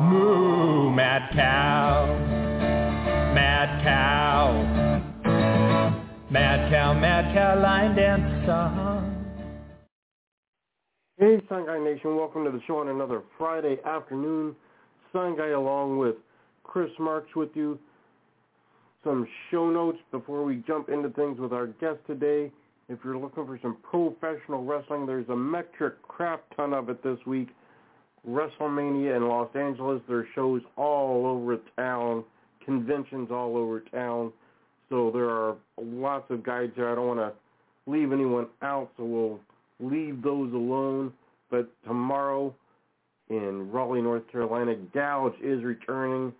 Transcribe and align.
Moo, 0.00 0.90
mad 0.90 1.30
cow, 1.32 2.06
mad 3.32 3.84
cow, 3.84 4.62
mad 6.30 6.70
cow, 6.72 6.94
mad 6.94 7.32
cow, 7.32 7.60
line 7.62 7.94
dance 7.94 8.46
song. 8.46 9.10
Hey, 11.16 11.40
Nation, 11.48 12.16
welcome 12.16 12.44
to 12.44 12.50
the 12.50 12.60
show 12.66 12.78
on 12.78 12.88
another 12.88 13.22
Friday 13.38 13.76
afternoon. 13.84 14.56
Sign 15.12 15.36
Guy 15.36 15.50
along 15.50 15.98
with 15.98 16.16
Chris 16.64 16.90
Marks 16.98 17.36
with 17.36 17.50
you. 17.54 17.78
Some 19.04 19.28
show 19.52 19.70
notes 19.70 19.98
before 20.10 20.42
we 20.42 20.56
jump 20.66 20.88
into 20.88 21.10
things 21.10 21.38
with 21.38 21.52
our 21.52 21.68
guest 21.68 21.98
today. 22.08 22.50
If 22.88 22.98
you're 23.04 23.16
looking 23.16 23.46
for 23.46 23.60
some 23.62 23.76
professional 23.88 24.64
wrestling, 24.64 25.06
there's 25.06 25.28
a 25.28 25.36
metric 25.36 26.02
crap 26.02 26.42
ton 26.56 26.74
of 26.74 26.88
it 26.88 27.00
this 27.04 27.18
week. 27.26 27.48
WrestleMania 28.28 29.16
in 29.16 29.28
Los 29.28 29.54
Angeles. 29.54 30.00
There 30.08 30.18
are 30.18 30.28
shows 30.34 30.62
all 30.76 31.26
over 31.26 31.58
town, 31.76 32.24
conventions 32.64 33.30
all 33.30 33.56
over 33.56 33.80
town. 33.80 34.32
So 34.88 35.10
there 35.10 35.28
are 35.28 35.56
lots 35.80 36.30
of 36.30 36.42
guides 36.42 36.72
here. 36.74 36.88
I 36.90 36.94
don't 36.94 37.06
want 37.06 37.20
to 37.20 37.32
leave 37.90 38.12
anyone 38.12 38.46
out, 38.62 38.90
so 38.96 39.04
we'll 39.04 39.40
leave 39.80 40.22
those 40.22 40.52
alone. 40.52 41.12
But 41.50 41.70
tomorrow 41.84 42.54
in 43.30 43.70
Raleigh, 43.70 44.02
North 44.02 44.30
Carolina, 44.30 44.74
Gouge 44.94 45.34
is 45.42 45.62
returning. 45.62 46.32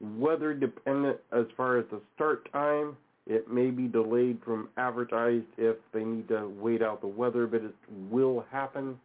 Weather 0.00 0.54
dependent 0.54 1.18
as 1.32 1.46
far 1.56 1.78
as 1.78 1.84
the 1.90 2.00
start 2.14 2.50
time. 2.52 2.96
It 3.26 3.50
may 3.50 3.70
be 3.70 3.86
delayed 3.86 4.40
from 4.44 4.68
advertised 4.76 5.46
if 5.56 5.76
they 5.92 6.04
need 6.04 6.28
to 6.28 6.48
wait 6.58 6.82
out 6.82 7.00
the 7.00 7.06
weather, 7.06 7.46
but 7.46 7.62
it 7.62 7.74
will 8.10 8.44
happen. 8.50 8.98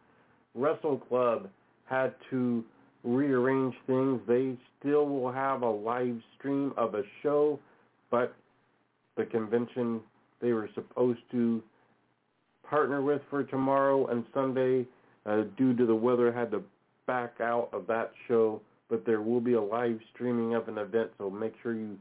Wrestle 0.54 0.98
Club 0.98 1.48
had 1.88 2.14
to 2.30 2.64
rearrange 3.04 3.74
things. 3.86 4.20
They 4.26 4.56
still 4.78 5.06
will 5.06 5.32
have 5.32 5.62
a 5.62 5.70
live 5.70 6.20
stream 6.38 6.72
of 6.76 6.94
a 6.94 7.02
show, 7.22 7.58
but 8.10 8.34
the 9.16 9.24
convention 9.24 10.00
they 10.40 10.52
were 10.52 10.68
supposed 10.74 11.20
to 11.32 11.62
partner 12.68 13.02
with 13.02 13.22
for 13.30 13.42
tomorrow 13.44 14.06
and 14.06 14.24
Sunday, 14.32 14.86
uh, 15.26 15.42
due 15.56 15.74
to 15.74 15.86
the 15.86 15.94
weather, 15.94 16.32
had 16.32 16.50
to 16.52 16.62
back 17.06 17.34
out 17.40 17.68
of 17.72 17.86
that 17.86 18.12
show. 18.26 18.60
But 18.88 19.04
there 19.04 19.20
will 19.20 19.40
be 19.40 19.54
a 19.54 19.60
live 19.60 19.98
streaming 20.14 20.54
of 20.54 20.68
an 20.68 20.78
event, 20.78 21.10
so 21.18 21.28
make 21.28 21.54
sure 21.62 21.74
you 21.74 21.98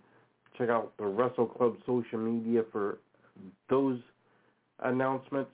check 0.57 0.69
out 0.69 0.93
the 0.97 1.05
Wrestle 1.05 1.45
Club 1.45 1.75
social 1.85 2.19
media 2.19 2.63
for 2.71 2.99
those 3.69 3.99
announcements. 4.83 5.51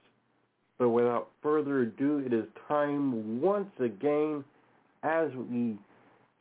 But 0.83 0.89
without 0.89 1.29
further 1.41 1.83
ado, 1.83 2.21
it 2.25 2.33
is 2.33 2.43
time 2.67 3.39
once 3.39 3.71
again, 3.79 4.43
as 5.01 5.29
we 5.49 5.77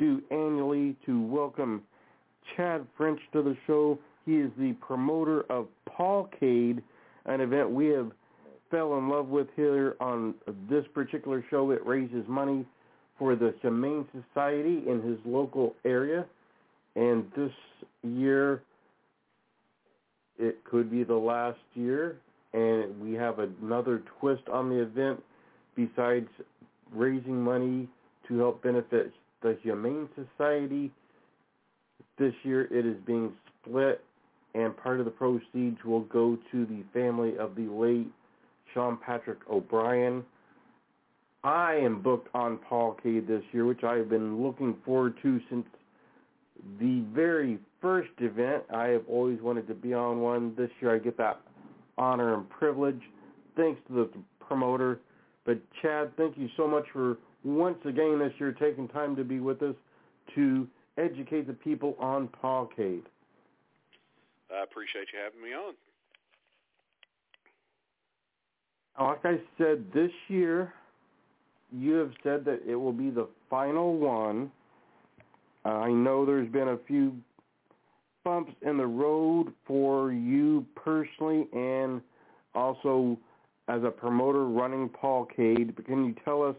do 0.01 0.21
annually, 0.33 0.97
to 1.07 1.23
welcome 1.23 1.81
Chad 2.57 2.85
French 2.97 3.20
to 3.35 3.43
the 3.45 3.57
show. 3.69 4.01
He 4.27 4.39
is 4.39 4.51
the 4.59 4.73
promoter 4.85 5.43
of 5.43 5.69
Pawcade, 5.89 6.83
an 7.27 7.41
event 7.41 7.70
we 7.70 7.87
have 7.91 8.11
fell 8.69 8.98
in 8.98 9.09
love 9.09 9.29
with 9.29 9.47
here 9.55 9.95
on 10.01 10.35
this 10.69 10.85
particular 10.92 11.45
show. 11.48 11.70
It 11.70 11.86
raises 11.86 12.27
money 12.27 12.67
for 13.20 13.36
the 13.36 13.55
Humane 13.61 14.09
Society 14.11 14.83
in 14.89 15.03
his 15.03 15.19
local 15.24 15.77
area. 15.85 16.27
And 16.97 17.30
this 17.36 17.53
year, 18.03 18.61
it 20.36 20.64
could 20.64 20.91
be 20.91 21.05
the 21.05 21.14
last 21.14 21.61
year 21.74 22.17
and 22.52 23.01
we 23.01 23.14
have 23.14 23.39
another 23.39 24.02
twist 24.20 24.42
on 24.52 24.68
the 24.68 24.83
event 24.83 25.23
besides 25.74 26.29
raising 26.92 27.40
money 27.42 27.89
to 28.29 28.39
help 28.39 28.63
benefit 28.63 29.13
the 29.42 29.57
Humane 29.63 30.08
Society. 30.14 30.91
This 32.18 32.35
year 32.42 32.64
it 32.70 32.86
is 32.86 32.96
being 33.07 33.33
split 33.61 34.02
and 34.55 34.77
part 34.77 34.98
of 34.98 35.07
the 35.07 35.11
proceeds 35.11 35.83
will 35.85 36.02
go 36.02 36.39
to 36.51 36.67
the 36.67 36.83
family 36.92 37.39
of 37.39 37.55
the 37.55 37.68
late 37.68 38.11
Sean 38.74 38.98
Patrick 39.05 39.39
O'Brien. 39.51 40.24
I 41.45 41.74
am 41.74 42.02
booked 42.02 42.29
on 42.35 42.58
Pawcade 42.70 43.27
this 43.27 43.42
year, 43.52 43.64
which 43.64 43.83
I 43.83 43.96
have 43.96 44.08
been 44.08 44.42
looking 44.42 44.77
forward 44.85 45.14
to 45.23 45.41
since 45.48 45.67
the 46.79 47.02
very 47.12 47.58
first 47.80 48.11
event. 48.18 48.62
I 48.73 48.89
have 48.89 49.02
always 49.08 49.41
wanted 49.41 49.67
to 49.68 49.74
be 49.74 49.92
on 49.95 50.20
one. 50.20 50.55
This 50.57 50.70
year 50.80 50.95
I 50.95 50.98
get 50.98 51.17
that 51.17 51.41
honor 51.98 52.35
and 52.35 52.48
privilege. 52.48 53.01
Thanks 53.57 53.80
to 53.89 53.95
the 53.95 54.11
promoter. 54.41 55.01
But 55.45 55.58
Chad, 55.80 56.17
thank 56.17 56.39
you 56.39 56.48
so 56.57 56.67
much 56.67 56.85
for 56.92 57.19
once 57.45 57.79
again 57.85 58.19
this 58.19 58.33
year 58.39 58.53
taking 58.53 58.89
time 58.89 59.17
to 59.17 59.25
be 59.25 59.41
with 59.41 59.63
us 59.63 59.75
to 60.35 60.69
educate 60.98 61.47
the 61.47 61.53
people 61.53 61.97
on 61.98 62.29
Pawcade. 62.42 63.03
I 64.55 64.63
appreciate 64.63 65.08
you 65.13 65.19
having 65.23 65.42
me 65.42 65.55
on. 65.55 65.75
Like 69.01 69.24
I 69.24 69.41
said, 69.57 69.85
this 69.95 70.11
year 70.29 70.74
you 71.73 71.95
have 71.95 72.13
said 72.23 72.45
that 72.45 72.61
it 72.69 72.77
will 72.77 72.92
be 72.92 73.11
the 73.11 73.27
final 73.48 73.97
one. 73.97 74.53
I 75.64 75.91
know 75.91 76.27
there's 76.27 76.51
been 76.51 76.69
a 76.69 76.79
few 76.86 77.14
bumps 78.25 78.53
in 78.63 78.77
the 78.77 78.87
road 78.87 79.53
for 79.67 80.13
you 80.13 80.65
personally 80.75 81.47
and 81.53 82.01
also 82.55 83.19
as 83.69 83.83
a 83.85 83.91
promoter 83.91 84.45
running 84.47 84.89
Pawcade, 84.89 85.75
but 85.75 85.87
can 85.87 86.05
you 86.05 86.15
tell 86.25 86.43
us 86.43 86.57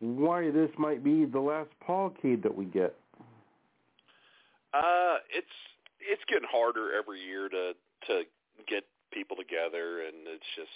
why 0.00 0.50
this 0.50 0.70
might 0.78 1.02
be 1.02 1.24
the 1.24 1.40
last 1.40 1.70
Pawcade 1.86 2.42
that 2.42 2.54
we 2.54 2.66
get? 2.66 2.94
Uh, 4.74 5.16
it's 5.34 5.46
it's 6.00 6.22
getting 6.28 6.48
harder 6.50 6.92
every 6.96 7.20
year 7.20 7.48
to 7.48 7.72
to 8.08 8.22
get 8.68 8.84
people 9.12 9.36
together, 9.36 10.02
and 10.06 10.26
it's 10.26 10.44
just 10.54 10.68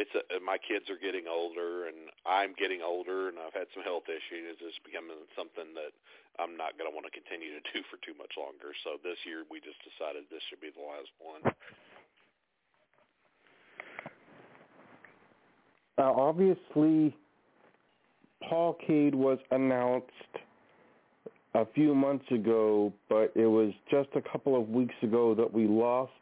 it's 0.00 0.16
a, 0.16 0.40
my 0.40 0.56
kids 0.56 0.88
are 0.88 0.96
getting 0.96 1.28
older 1.28 1.84
and 1.84 2.08
I'm 2.24 2.56
getting 2.56 2.80
older 2.80 3.28
and 3.28 3.36
I've 3.36 3.52
had 3.52 3.68
some 3.76 3.84
health 3.84 4.08
issues. 4.08 4.56
It's 4.56 4.80
becoming 4.80 5.28
something 5.36 5.76
that 5.76 5.92
I'm 6.40 6.56
not 6.56 6.80
going 6.80 6.88
to 6.88 6.94
want 6.96 7.04
to 7.04 7.12
continue 7.12 7.52
to 7.52 7.62
do 7.76 7.84
for 7.92 8.00
too 8.00 8.16
much 8.16 8.32
longer. 8.40 8.72
So 8.80 8.96
this 9.04 9.20
year 9.28 9.44
we 9.52 9.60
just 9.60 9.76
decided 9.84 10.24
this 10.32 10.40
should 10.48 10.64
be 10.64 10.72
the 10.72 10.80
last 10.80 11.12
one. 11.20 11.44
Uh, 16.00 16.16
obviously, 16.16 17.12
Pawcade 18.48 19.12
was 19.12 19.36
announced 19.52 20.32
a 21.52 21.66
few 21.76 21.94
months 21.94 22.24
ago, 22.32 22.90
but 23.10 23.32
it 23.36 23.46
was 23.46 23.74
just 23.90 24.08
a 24.16 24.22
couple 24.22 24.56
of 24.56 24.70
weeks 24.70 24.94
ago 25.02 25.34
that 25.34 25.52
we 25.52 25.66
lost 25.66 26.12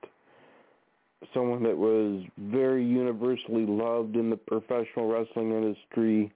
someone 1.34 1.62
that 1.64 1.76
was 1.76 2.24
very 2.38 2.84
universally 2.84 3.66
loved 3.66 4.16
in 4.16 4.30
the 4.30 4.36
professional 4.36 5.08
wrestling 5.08 5.50
industry, 5.50 6.32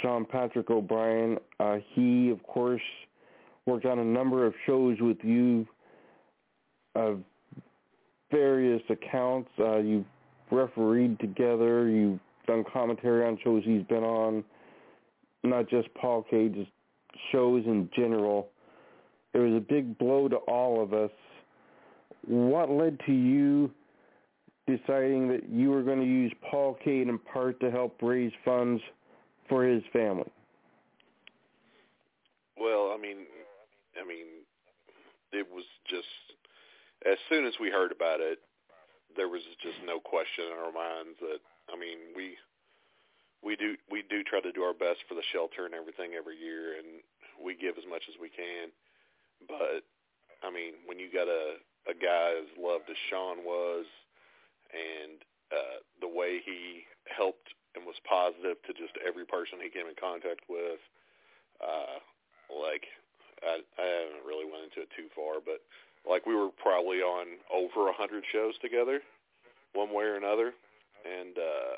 Sean 0.00 0.24
Patrick 0.24 0.70
O'Brien. 0.70 1.38
Uh, 1.60 1.76
he, 1.94 2.30
of 2.30 2.42
course, 2.44 2.82
worked 3.66 3.86
on 3.86 3.98
a 3.98 4.04
number 4.04 4.46
of 4.46 4.54
shows 4.66 4.96
with 5.00 5.18
you 5.22 5.66
of 6.94 7.20
various 8.30 8.82
accounts. 8.88 9.50
Uh, 9.58 9.78
you've 9.78 10.06
refereed 10.50 11.18
together. 11.20 11.88
You've 11.88 12.20
done 12.46 12.64
commentary 12.72 13.24
on 13.26 13.38
shows 13.44 13.62
he's 13.64 13.84
been 13.84 14.04
on, 14.04 14.42
not 15.44 15.68
just 15.68 15.88
Pawcade, 15.94 16.54
just 16.54 16.70
shows 17.30 17.64
in 17.66 17.88
general. 17.94 18.48
It 19.34 19.38
was 19.38 19.54
a 19.54 19.60
big 19.60 19.96
blow 19.98 20.28
to 20.28 20.36
all 20.36 20.82
of 20.82 20.92
us. 20.92 21.10
What 22.26 22.70
led 22.70 22.98
to 23.06 23.12
you 23.12 23.70
deciding 24.66 25.28
that 25.28 25.48
you 25.48 25.70
were 25.70 25.82
going 25.82 26.00
to 26.00 26.06
use 26.06 26.32
Pawcade 26.52 27.08
in 27.08 27.18
part 27.18 27.58
to 27.60 27.70
help 27.70 27.96
raise 28.00 28.32
funds 28.44 28.82
for 29.48 29.64
his 29.64 29.82
family? 29.92 30.30
Well, 32.58 32.94
I 32.96 33.00
mean, 33.00 33.26
I 34.00 34.06
mean, 34.06 34.46
it 35.32 35.46
was 35.52 35.64
just 35.88 36.06
as 37.04 37.18
soon 37.28 37.46
as 37.46 37.54
we 37.60 37.70
heard 37.70 37.90
about 37.90 38.20
it, 38.20 38.38
there 39.16 39.28
was 39.28 39.42
just 39.62 39.76
no 39.84 39.98
question 39.98 40.46
in 40.46 40.56
our 40.56 40.72
minds 40.72 41.18
that 41.20 41.40
I 41.72 41.78
mean, 41.78 42.14
we 42.16 42.36
we 43.42 43.56
do 43.56 43.76
we 43.90 44.02
do 44.08 44.22
try 44.22 44.40
to 44.40 44.52
do 44.52 44.62
our 44.62 44.74
best 44.74 45.02
for 45.08 45.14
the 45.14 45.26
shelter 45.32 45.66
and 45.66 45.74
everything 45.74 46.14
every 46.14 46.38
year, 46.38 46.78
and 46.78 47.02
we 47.42 47.56
give 47.56 47.76
as 47.76 47.84
much 47.90 48.02
as 48.08 48.14
we 48.20 48.30
can. 48.30 48.70
But 49.48 49.82
I 50.46 50.50
mean, 50.50 50.78
when 50.86 50.98
you 50.98 51.10
got 51.12 51.26
a 51.26 51.58
a 51.90 51.94
guy 51.94 52.38
as 52.38 52.46
loved 52.54 52.86
as 52.88 52.96
Sean 53.10 53.42
was, 53.42 53.84
and 54.72 55.20
uh, 55.52 55.78
the 56.00 56.08
way 56.08 56.40
he 56.44 56.84
helped 57.08 57.52
and 57.76 57.84
was 57.84 57.96
positive 58.04 58.60
to 58.68 58.72
just 58.76 58.92
every 59.00 59.24
person 59.24 59.60
he 59.60 59.72
came 59.72 59.88
in 59.88 59.96
contact 59.96 60.44
with, 60.48 60.80
uh, 61.60 62.00
like 62.52 62.84
I, 63.40 63.60
I 63.80 63.86
haven't 64.08 64.24
really 64.28 64.44
went 64.44 64.68
into 64.68 64.84
it 64.84 64.92
too 64.92 65.08
far, 65.16 65.40
but 65.40 65.60
like 66.08 66.26
we 66.26 66.34
were 66.34 66.50
probably 66.60 67.00
on 67.00 67.40
over 67.52 67.88
a 67.88 67.96
hundred 67.96 68.24
shows 68.32 68.54
together, 68.60 69.00
one 69.72 69.92
way 69.92 70.04
or 70.04 70.16
another, 70.16 70.52
and 71.04 71.36
uh, 71.38 71.74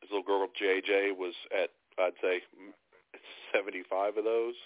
his 0.00 0.10
little 0.10 0.24
girl 0.24 0.46
JJ 0.56 1.16
was 1.16 1.34
at 1.52 1.70
I'd 1.98 2.18
say 2.20 2.42
75 3.54 4.18
of 4.18 4.24
those, 4.24 4.58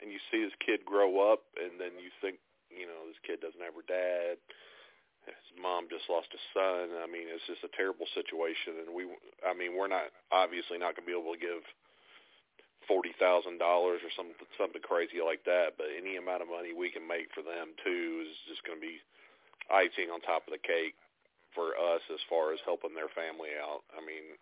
and 0.00 0.10
you 0.10 0.18
see 0.30 0.42
his 0.42 0.54
kid 0.64 0.86
grow 0.86 1.32
up, 1.32 1.42
and 1.58 1.78
then 1.78 1.98
you 1.98 2.10
think, 2.22 2.38
you 2.70 2.86
know, 2.86 3.10
this 3.10 3.18
kid 3.26 3.42
doesn't 3.42 3.60
have 3.60 3.74
her 3.74 3.86
dad. 3.86 4.38
His 5.26 5.54
mom 5.54 5.86
just 5.86 6.10
lost 6.10 6.30
a 6.34 6.40
son. 6.50 6.90
I 6.98 7.06
mean, 7.06 7.30
it's 7.30 7.46
just 7.46 7.62
a 7.62 7.72
terrible 7.76 8.10
situation, 8.10 8.82
and 8.82 8.90
we, 8.90 9.06
I 9.46 9.54
mean, 9.54 9.78
we're 9.78 9.90
not 9.90 10.10
obviously 10.34 10.78
not 10.82 10.98
going 10.98 11.06
to 11.06 11.10
be 11.10 11.16
able 11.16 11.34
to 11.34 11.38
give 11.38 11.62
forty 12.90 13.14
thousand 13.18 13.62
dollars 13.62 14.02
or 14.02 14.10
something 14.18 14.34
something 14.58 14.82
crazy 14.82 15.22
like 15.22 15.46
that, 15.46 15.78
but 15.78 15.86
any 15.94 16.18
amount 16.18 16.42
of 16.42 16.50
money 16.50 16.74
we 16.74 16.90
can 16.90 17.06
make 17.06 17.30
for 17.30 17.46
them 17.46 17.74
too 17.86 18.26
is 18.26 18.34
just 18.50 18.66
going 18.66 18.78
to 18.78 18.82
be 18.82 18.98
icing 19.70 20.10
on 20.10 20.18
top 20.26 20.42
of 20.50 20.52
the 20.54 20.62
cake 20.62 20.98
for 21.54 21.76
us 21.78 22.02
as 22.10 22.18
far 22.26 22.50
as 22.50 22.60
helping 22.66 22.96
their 22.96 23.12
family 23.12 23.54
out. 23.60 23.84
I 23.94 24.00
mean, 24.02 24.34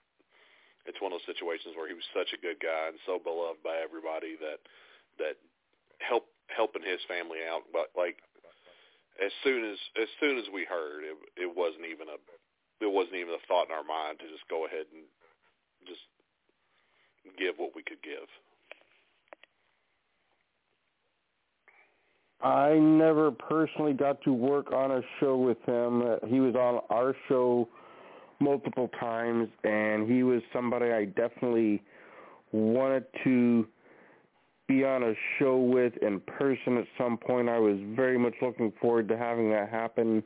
it's 0.88 1.00
one 1.02 1.12
of 1.12 1.20
those 1.20 1.28
situations 1.28 1.76
where 1.76 1.90
he 1.90 1.98
was 1.98 2.06
such 2.16 2.32
a 2.32 2.40
good 2.40 2.56
guy 2.62 2.88
and 2.88 2.98
so 3.04 3.20
beloved 3.20 3.60
by 3.60 3.76
everybody 3.82 4.40
that 4.40 4.64
that 5.20 5.36
help 6.00 6.24
helping 6.48 6.82
his 6.82 7.02
family 7.04 7.44
out. 7.44 7.68
But 7.68 7.92
like 7.92 8.24
as 9.24 9.32
soon 9.44 9.64
as 9.64 9.78
as 10.00 10.08
soon 10.18 10.38
as 10.38 10.44
we 10.52 10.64
heard, 10.64 11.04
it 11.04 11.16
it 11.36 11.50
wasn't 11.56 11.84
even 11.86 12.08
a 12.08 12.18
it 12.84 12.90
wasn't 12.90 13.16
even 13.16 13.34
a 13.34 13.46
thought 13.46 13.68
in 13.68 13.72
our 13.72 13.84
mind 13.84 14.18
to 14.20 14.26
just 14.28 14.48
go 14.48 14.66
ahead 14.66 14.86
and 14.92 15.04
just 15.86 16.00
give 17.38 17.54
what 17.58 17.70
we 17.74 17.82
could 17.82 18.02
give. 18.02 18.28
I 22.42 22.74
never 22.74 23.30
personally 23.30 23.92
got 23.92 24.22
to 24.22 24.32
work 24.32 24.72
on 24.72 24.90
a 24.92 25.02
show 25.20 25.36
with 25.36 25.58
him. 25.66 26.02
He 26.26 26.40
was 26.40 26.54
on 26.54 26.80
our 26.88 27.14
show 27.28 27.68
multiple 28.40 28.88
times, 28.98 29.48
and 29.62 30.10
he 30.10 30.22
was 30.22 30.40
somebody 30.50 30.90
I 30.90 31.04
definitely 31.04 31.82
wanted 32.52 33.04
to 33.24 33.66
be 34.70 34.84
on 34.84 35.02
a 35.02 35.14
show 35.38 35.58
with 35.58 35.94
in 36.00 36.20
person 36.20 36.76
at 36.78 36.86
some 36.96 37.18
point. 37.18 37.48
I 37.48 37.58
was 37.58 37.76
very 37.96 38.16
much 38.16 38.34
looking 38.40 38.72
forward 38.80 39.08
to 39.08 39.18
having 39.18 39.50
that 39.50 39.68
happen 39.68 40.22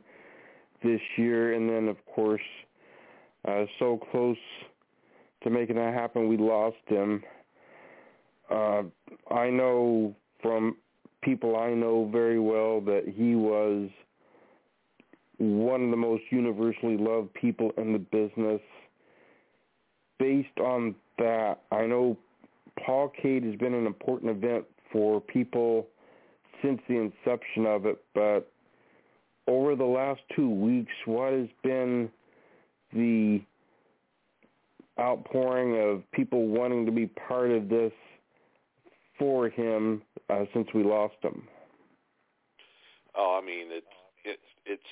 this 0.83 1.01
year, 1.17 1.53
and 1.53 1.67
then 1.67 1.87
of 1.87 1.97
course, 2.05 2.41
uh, 3.47 3.65
so 3.79 3.99
close 4.11 4.37
to 5.43 5.49
making 5.49 5.77
that 5.77 5.95
happen, 5.95 6.27
we 6.27 6.37
lost 6.37 6.77
him. 6.85 7.23
Uh, 8.51 8.83
I 9.33 9.49
know 9.49 10.15
from 10.43 10.77
people 11.23 11.55
I 11.55 11.71
know 11.71 12.07
very 12.11 12.39
well 12.39 12.81
that 12.81 13.11
he 13.17 13.33
was 13.33 13.89
one 15.39 15.85
of 15.85 15.89
the 15.89 15.97
most 15.97 16.21
universally 16.29 16.97
loved 16.97 17.33
people 17.33 17.71
in 17.77 17.93
the 17.93 17.99
business. 17.99 18.61
Based 20.19 20.59
on 20.59 20.93
that, 21.17 21.61
I 21.71 21.87
know 21.87 22.15
Pawcade 22.79 23.45
has 23.45 23.55
been 23.55 23.73
an 23.73 23.85
important 23.85 24.31
event 24.31 24.65
for 24.91 25.21
people 25.21 25.87
since 26.61 26.81
the 26.87 26.95
inception 26.95 27.65
of 27.65 27.85
it, 27.85 28.01
but 28.13 28.51
over 29.47 29.75
the 29.75 29.85
last 29.85 30.21
two 30.35 30.49
weeks, 30.49 30.91
what 31.05 31.33
has 31.33 31.47
been 31.63 32.09
the 32.93 33.41
outpouring 34.99 35.77
of 35.79 36.09
people 36.11 36.47
wanting 36.47 36.85
to 36.85 36.91
be 36.91 37.07
part 37.07 37.51
of 37.51 37.69
this 37.69 37.91
for 39.19 39.49
him 39.49 40.01
uh, 40.29 40.45
since 40.53 40.67
we 40.73 40.83
lost 40.83 41.15
him? 41.21 41.47
Oh, 43.17 43.39
I 43.41 43.45
mean, 43.45 43.67
it's 43.69 43.85
it's 44.23 44.41
it's 44.65 44.83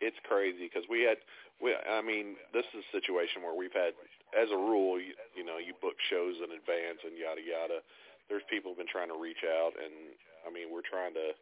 it's 0.00 0.16
crazy 0.24 0.68
because 0.72 0.88
we 0.88 1.02
had 1.02 1.18
we 1.60 1.76
I 1.76 2.00
mean 2.00 2.36
this 2.52 2.64
is 2.72 2.82
a 2.82 2.90
situation 2.96 3.44
where 3.44 3.54
we've 3.54 3.74
had 3.76 3.92
as 4.32 4.48
a 4.50 4.56
rule 4.56 4.98
you, 4.98 5.12
you 5.36 5.44
know 5.44 5.60
you 5.60 5.76
book 5.78 5.96
shows 6.08 6.40
in 6.40 6.50
advance 6.56 7.04
and 7.04 7.14
yada 7.14 7.44
yada. 7.44 7.84
There's 8.28 8.46
people 8.48 8.72
who've 8.72 8.80
been 8.80 8.90
trying 8.90 9.12
to 9.12 9.18
reach 9.20 9.44
out 9.44 9.76
and 9.76 10.16
I 10.46 10.50
mean 10.50 10.72
we're 10.72 10.86
trying 10.86 11.14
to 11.14 11.36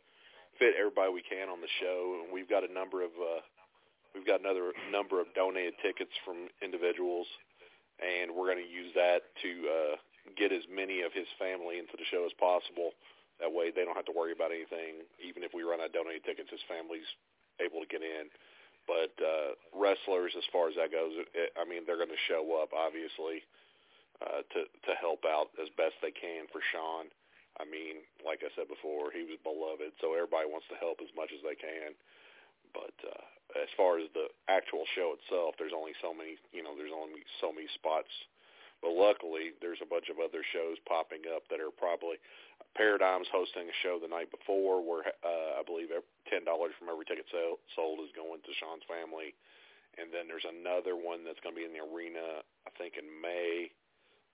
fit 0.58 0.74
everybody 0.74 1.14
we 1.14 1.22
can 1.22 1.48
on 1.48 1.62
the 1.62 1.70
show 1.78 2.18
and 2.18 2.34
we've 2.34 2.50
got 2.50 2.66
a 2.66 2.72
number 2.72 3.06
of 3.06 3.14
uh 3.16 3.40
we've 4.12 4.26
got 4.26 4.42
another 4.42 4.74
number 4.90 5.22
of 5.22 5.30
donated 5.38 5.78
tickets 5.80 6.12
from 6.26 6.50
individuals 6.60 7.26
and 8.02 8.30
we're 8.34 8.50
going 8.50 8.62
to 8.62 8.70
use 8.70 8.90
that 8.94 9.22
to 9.42 9.50
uh 9.66 9.94
get 10.36 10.52
as 10.52 10.66
many 10.68 11.00
of 11.06 11.14
his 11.14 11.28
family 11.38 11.78
into 11.80 11.96
the 11.96 12.04
show 12.10 12.26
as 12.26 12.34
possible. 12.36 12.92
That 13.40 13.54
way 13.54 13.70
they 13.70 13.86
don't 13.86 13.96
have 13.96 14.08
to 14.10 14.16
worry 14.16 14.34
about 14.34 14.50
anything. 14.50 15.06
Even 15.22 15.46
if 15.46 15.54
we 15.54 15.62
run 15.62 15.80
out 15.80 15.94
of 15.94 15.96
donated 15.96 16.26
tickets 16.26 16.50
his 16.50 16.60
family's 16.68 17.06
able 17.62 17.80
to 17.80 17.88
get 17.88 18.02
in. 18.02 18.28
But 18.88 19.12
uh, 19.20 19.52
wrestlers, 19.76 20.32
as 20.32 20.48
far 20.48 20.72
as 20.72 20.74
that 20.80 20.88
goes, 20.90 21.12
it, 21.36 21.52
I 21.60 21.68
mean, 21.68 21.84
they're 21.84 22.00
going 22.00 22.12
to 22.12 22.26
show 22.26 22.56
up 22.56 22.72
obviously 22.72 23.44
uh, 24.24 24.42
to 24.42 24.60
to 24.64 24.92
help 24.96 25.28
out 25.28 25.52
as 25.60 25.68
best 25.76 26.00
they 26.00 26.10
can 26.10 26.48
for 26.48 26.64
Sean. 26.72 27.12
I 27.60 27.68
mean, 27.68 28.00
like 28.24 28.40
I 28.40 28.50
said 28.56 28.70
before, 28.70 29.12
he 29.12 29.28
was 29.28 29.36
beloved, 29.44 29.92
so 30.00 30.14
everybody 30.14 30.48
wants 30.48 30.70
to 30.72 30.78
help 30.80 31.04
as 31.04 31.12
much 31.12 31.34
as 31.34 31.42
they 31.44 31.58
can. 31.58 31.92
But 32.72 32.96
uh, 33.04 33.26
as 33.60 33.70
far 33.76 33.98
as 33.98 34.08
the 34.14 34.30
actual 34.46 34.86
show 34.94 35.16
itself, 35.18 35.58
there's 35.58 35.74
only 35.74 35.92
so 35.98 36.14
many, 36.14 36.38
you 36.54 36.62
know, 36.62 36.78
there's 36.78 36.94
only 36.94 37.26
so 37.42 37.50
many 37.52 37.66
spots. 37.74 38.10
But 38.78 38.94
luckily, 38.94 39.58
there's 39.58 39.82
a 39.82 39.90
bunch 39.90 40.06
of 40.06 40.22
other 40.22 40.46
shows 40.54 40.78
popping 40.86 41.26
up 41.26 41.42
that 41.50 41.58
are 41.58 41.74
probably 41.74 42.22
Paradigm's 42.76 43.30
hosting 43.32 43.66
a 43.66 43.76
show 43.82 43.98
the 43.98 44.10
night 44.10 44.30
before 44.30 44.84
where 44.84 45.06
uh, 45.24 45.58
I 45.58 45.62
believe 45.66 45.90
ten 46.30 46.44
dollars 46.44 46.76
from 46.78 46.88
every 46.92 47.04
ticket 47.06 47.26
sale, 47.32 47.58
sold 47.74 48.00
is 48.04 48.12
going 48.14 48.38
to 48.44 48.52
Sean's 48.58 48.86
family, 48.86 49.34
and 49.98 50.12
then 50.14 50.30
there's 50.30 50.46
another 50.46 50.94
one 50.94 51.26
that's 51.26 51.40
going 51.42 51.56
to 51.56 51.60
be 51.60 51.66
in 51.66 51.74
the 51.74 51.82
arena 51.82 52.44
I 52.66 52.70
think 52.78 52.94
in 53.00 53.08
May 53.08 53.72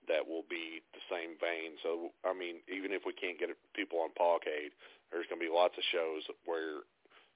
that 0.05 0.21
will 0.21 0.45
be 0.45 0.85
the 0.93 1.01
same 1.09 1.33
vein. 1.41 1.77
So 1.81 2.13
I 2.21 2.37
mean, 2.37 2.61
even 2.69 2.93
if 2.93 3.01
we 3.05 3.13
can't 3.13 3.41
get 3.41 3.49
people 3.73 4.01
on 4.05 4.13
Pawcade, 4.13 4.73
there's 5.09 5.25
going 5.25 5.41
to 5.41 5.47
be 5.47 5.53
lots 5.53 5.73
of 5.77 5.85
shows 5.89 6.21
where 6.45 6.85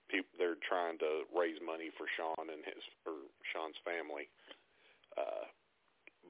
people 0.09 0.29
they're 0.37 0.61
trying 0.61 0.97
to 1.01 1.25
raise 1.33 1.57
money 1.61 1.89
for 1.97 2.05
Sean 2.17 2.49
and 2.49 2.61
his 2.65 2.81
or 3.09 3.25
Sean's 3.49 3.77
family. 3.81 4.29
Uh, 5.17 5.49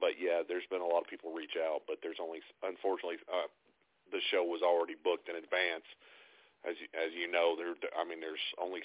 but 0.00 0.16
yeah, 0.16 0.40
there's 0.40 0.64
been 0.72 0.80
a 0.80 0.88
lot 0.88 1.04
of 1.04 1.08
people 1.12 1.36
reach 1.36 1.60
out, 1.60 1.84
but 1.84 2.00
there's 2.00 2.20
only 2.20 2.40
unfortunately 2.64 3.20
uh, 3.28 3.48
the 4.10 4.22
show 4.30 4.42
was 4.42 4.62
already 4.62 4.98
booked 4.98 5.30
in 5.30 5.36
advance. 5.38 5.86
As 6.66 6.76
you, 6.76 6.88
as 6.92 7.10
you 7.16 7.24
know, 7.30 7.56
there 7.56 7.72
I 7.96 8.04
mean, 8.04 8.20
there's 8.20 8.42
only 8.60 8.84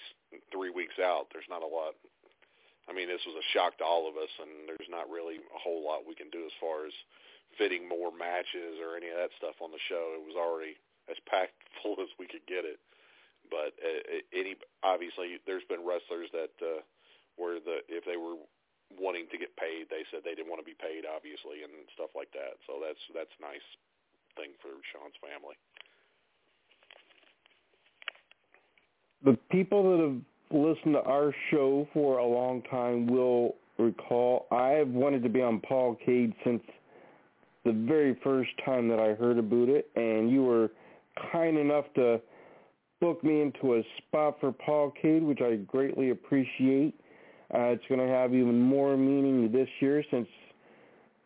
three 0.53 0.71
weeks 0.71 0.95
out. 1.01 1.27
There's 1.35 1.49
not 1.51 1.65
a 1.65 1.67
lot. 1.67 1.97
I 2.87 2.93
mean, 2.93 3.09
this 3.09 3.25
was 3.25 3.35
a 3.35 3.51
shock 3.51 3.81
to 3.81 3.85
all 3.85 4.05
of 4.05 4.15
us, 4.15 4.29
and 4.39 4.69
there's 4.69 4.87
not 4.87 5.09
really 5.09 5.41
a 5.41 5.59
whole 5.59 5.81
lot 5.81 6.05
we 6.05 6.15
can 6.15 6.29
do 6.29 6.45
as 6.45 6.55
far 6.61 6.85
as 6.85 6.93
fitting 7.57 7.89
more 7.89 8.13
matches 8.13 8.77
or 8.77 8.95
any 8.95 9.09
of 9.09 9.17
that 9.17 9.33
stuff 9.41 9.57
on 9.59 9.73
the 9.73 9.81
show. 9.89 10.15
It 10.15 10.23
was 10.23 10.37
already 10.37 10.77
as 11.09 11.17
packed 11.25 11.57
full 11.81 11.97
as 11.99 12.11
we 12.15 12.29
could 12.29 12.45
get 12.45 12.63
it. 12.63 12.79
But 13.49 13.77
uh, 13.77 14.25
any 14.33 14.57
obviously, 14.81 15.37
there's 15.45 15.65
been 15.69 15.85
wrestlers 15.85 16.29
that 16.33 16.53
uh, 16.61 16.81
where 17.37 17.61
the 17.61 17.85
if 17.91 18.01
they 18.05 18.17
were 18.17 18.41
wanting 18.97 19.29
to 19.29 19.37
get 19.37 19.53
paid, 19.57 19.89
they 19.89 20.01
said 20.09 20.25
they 20.25 20.33
didn't 20.33 20.49
want 20.49 20.61
to 20.61 20.67
be 20.67 20.77
paid, 20.77 21.05
obviously, 21.05 21.61
and 21.61 21.73
stuff 21.93 22.09
like 22.17 22.33
that. 22.33 22.57
So 22.65 22.81
that's 22.81 23.01
that's 23.13 23.33
nice 23.37 23.65
thing 24.35 24.51
for 24.61 24.69
Sean's 24.91 25.15
family. 25.21 25.55
The 29.23 29.37
people 29.49 29.91
that 29.91 30.03
have 30.03 30.21
listened 30.51 30.93
to 30.93 31.01
our 31.01 31.33
show 31.51 31.87
for 31.93 32.19
a 32.19 32.25
long 32.25 32.61
time 32.63 33.07
will 33.07 33.55
recall 33.77 34.45
I've 34.51 34.87
wanted 34.87 35.23
to 35.23 35.29
be 35.29 35.41
on 35.41 35.61
Pawcade 35.61 36.33
since 36.43 36.61
the 37.63 37.73
very 37.73 38.17
first 38.23 38.51
time 38.63 38.87
that 38.89 38.99
I 38.99 39.13
heard 39.15 39.39
about 39.39 39.69
it, 39.69 39.89
and 39.95 40.29
you 40.29 40.43
were 40.43 40.69
kind 41.31 41.57
enough 41.57 41.85
to 41.95 42.21
book 43.01 43.23
me 43.23 43.41
into 43.41 43.75
a 43.75 43.83
spot 43.97 44.37
for 44.39 44.53
Pawcade, 44.53 45.25
which 45.25 45.41
I 45.41 45.55
greatly 45.55 46.11
appreciate. 46.11 46.93
Uh, 47.53 47.73
it's 47.73 47.83
going 47.89 47.99
to 47.99 48.07
have 48.07 48.33
even 48.33 48.59
more 48.59 48.95
meaning 48.97 49.51
this 49.51 49.67
year 49.79 50.03
since 50.11 50.27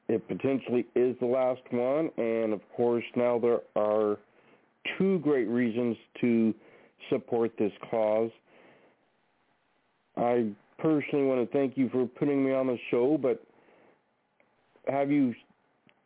it 0.10 0.28
potentially 0.28 0.86
is 0.96 1.16
the 1.20 1.26
last 1.26 1.62
one, 1.72 2.10
and 2.18 2.52
of 2.52 2.62
course 2.76 3.04
now 3.16 3.40
there 3.40 3.60
are 3.76 4.18
two 4.98 5.20
great 5.20 5.48
reasons 5.48 5.96
to 6.20 6.54
support 7.10 7.52
this 7.58 7.72
cause. 7.90 8.32
I 10.18 10.50
personally 10.80 11.26
want 11.26 11.40
to 11.40 11.58
thank 11.58 11.78
you 11.78 11.90
for 11.90 12.06
putting 12.06 12.44
me 12.44 12.54
on 12.54 12.68
the 12.68 12.78
show, 12.92 13.18
but 13.18 13.42
have 14.88 15.12
you 15.12 15.34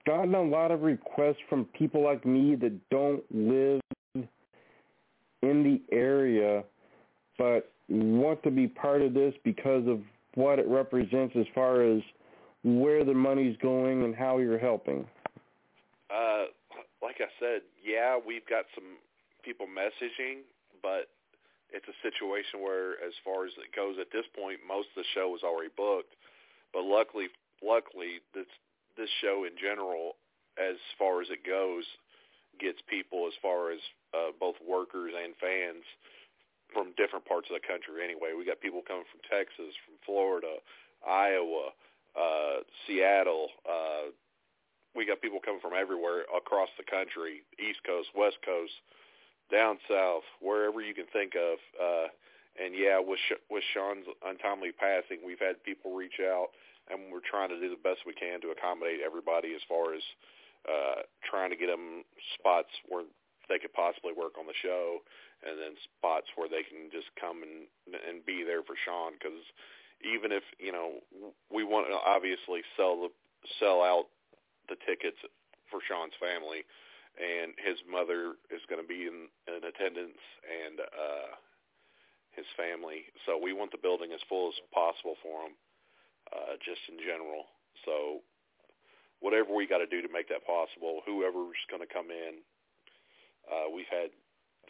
gotten 0.06 0.36
a 0.36 0.44
lot 0.44 0.72
of 0.72 0.82
requests 0.82 1.38
from 1.50 1.66
people 1.78 2.04
like 2.04 2.26
me 2.26 2.56
that 2.56 2.78
don't 2.90 3.24
live 3.32 3.82
in 4.16 5.64
the 5.64 5.82
area 5.92 6.64
but 7.38 7.72
want 7.90 8.42
to 8.44 8.52
be 8.52 8.68
part 8.68 9.02
of 9.02 9.14
this 9.14 9.34
because 9.44 9.88
of 9.88 10.00
what 10.36 10.60
it 10.60 10.68
represents 10.68 11.36
as 11.38 11.46
far 11.54 11.82
as 11.84 12.02
where 12.64 13.04
the 13.04 13.14
money's 13.14 13.58
going 13.58 14.04
and 14.04 14.16
how 14.16 14.38
you're 14.38 14.60
helping? 14.60 15.06
Uh, 16.10 16.46
like 17.02 17.18
I 17.20 17.28
said, 17.40 17.62
yeah, 17.84 18.18
we've 18.18 18.48
got 18.48 18.66
some 18.76 18.98
people 19.44 19.68
messaging, 19.68 20.48
but 20.82 21.12
it's 21.72 21.88
a 21.88 21.98
situation 22.06 22.62
where, 22.62 22.94
as 23.04 23.14
far 23.26 23.46
as 23.46 23.52
it 23.58 23.76
goes 23.76 23.98
at 24.00 24.08
this 24.14 24.26
point, 24.32 24.60
most 24.66 24.88
of 24.96 25.04
the 25.04 25.10
show 25.14 25.36
is 25.36 25.44
already 25.44 25.74
booked. 25.76 26.16
But 26.72 26.86
luckily, 26.86 27.28
luckily, 27.62 28.22
this 28.34 28.48
this 28.96 29.10
show 29.22 29.44
in 29.44 29.58
general, 29.58 30.16
as 30.62 30.78
far 31.02 31.22
as 31.22 31.28
it 31.34 31.42
goes, 31.42 31.84
gets 32.62 32.78
people 32.86 33.26
as 33.26 33.34
far 33.42 33.74
as 33.74 33.82
uh, 34.14 34.30
both 34.40 34.56
workers 34.62 35.12
and 35.18 35.34
fans 35.42 35.82
from 36.72 36.94
different 36.94 37.26
parts 37.26 37.50
of 37.50 37.58
the 37.58 37.66
country. 37.66 38.06
Anyway, 38.06 38.38
we 38.38 38.46
got 38.46 38.62
people 38.62 38.86
coming 38.86 39.06
from 39.10 39.22
Texas, 39.26 39.74
from 39.82 39.98
Florida, 40.06 40.62
Iowa, 41.02 41.74
uh, 42.16 42.62
Seattle. 42.86 43.48
Uh, 43.66 44.12
we 44.96 45.06
got 45.06 45.22
people 45.22 45.40
coming 45.42 45.62
from 45.62 45.74
everywhere 45.74 46.30
across 46.30 46.70
the 46.78 46.86
country, 46.86 47.42
East 47.58 47.82
Coast, 47.86 48.10
West 48.16 48.38
Coast, 48.46 48.74
down 49.52 49.78
south, 49.90 50.24
wherever 50.40 50.82
you 50.82 50.94
can 50.94 51.10
think 51.12 51.34
of. 51.36 51.58
Uh, 51.76 52.08
and 52.62 52.78
yeah, 52.78 53.02
with 53.02 53.18
Sh- 53.26 53.42
with 53.50 53.66
Sean's 53.74 54.06
untimely 54.22 54.72
passing, 54.72 55.26
we've 55.26 55.42
had 55.42 55.58
people 55.66 55.98
reach 55.98 56.22
out, 56.22 56.54
and 56.90 57.10
we're 57.10 57.26
trying 57.26 57.50
to 57.50 57.60
do 57.60 57.70
the 57.70 57.82
best 57.82 58.06
we 58.06 58.14
can 58.14 58.42
to 58.46 58.54
accommodate 58.54 59.02
everybody 59.02 59.58
as 59.58 59.66
far 59.66 59.98
as 59.98 60.06
uh, 60.70 61.02
trying 61.26 61.50
to 61.50 61.58
get 61.58 61.74
them 61.74 62.06
spots 62.38 62.70
where 62.88 63.04
they 63.50 63.58
could 63.58 63.74
possibly 63.74 64.14
work 64.14 64.38
on 64.38 64.46
the 64.46 64.56
show, 64.62 65.02
and 65.42 65.58
then 65.58 65.74
spots 65.98 66.30
where 66.38 66.48
they 66.48 66.62
can 66.62 66.94
just 66.94 67.10
come 67.18 67.42
and 67.42 67.66
and 67.90 68.22
be 68.26 68.46
there 68.46 68.62
for 68.62 68.78
Sean 68.78 69.18
because 69.18 69.42
even 70.04 70.32
if 70.32 70.44
you 70.60 70.72
know 70.72 71.00
we 71.52 71.64
want 71.64 71.88
to 71.88 71.98
obviously 72.06 72.62
sell 72.78 73.08
the 73.08 73.10
sell 73.60 73.82
out 73.82 74.08
the 74.70 74.76
tickets 74.88 75.18
for 75.72 75.80
Sean's 75.84 76.16
family, 76.20 76.64
and 77.20 77.54
his 77.60 77.78
mother 77.90 78.40
is 78.50 78.64
going 78.70 78.82
to 78.82 78.88
be 78.88 79.10
in, 79.10 79.28
in 79.50 79.62
attendance 79.64 80.22
and 80.48 80.80
uh, 80.80 81.32
his 82.32 82.46
family. 82.56 83.10
So 83.26 83.38
we 83.38 83.54
want 83.54 83.72
the 83.72 83.82
building 83.82 84.12
as 84.14 84.22
full 84.30 84.50
as 84.50 84.58
possible 84.74 85.16
for 85.22 85.50
him, 85.50 85.54
uh, 86.32 86.56
just 86.64 86.82
in 86.90 86.98
general. 87.02 87.50
So 87.86 88.24
whatever 89.20 89.54
we 89.54 89.68
got 89.68 89.80
to 89.80 89.90
do 89.90 90.02
to 90.02 90.12
make 90.12 90.30
that 90.30 90.46
possible, 90.46 91.02
whoever's 91.06 91.60
going 91.70 91.82
to 91.84 91.92
come 91.92 92.10
in, 92.10 92.42
uh, 93.48 93.70
we've 93.70 93.90
had 93.92 94.10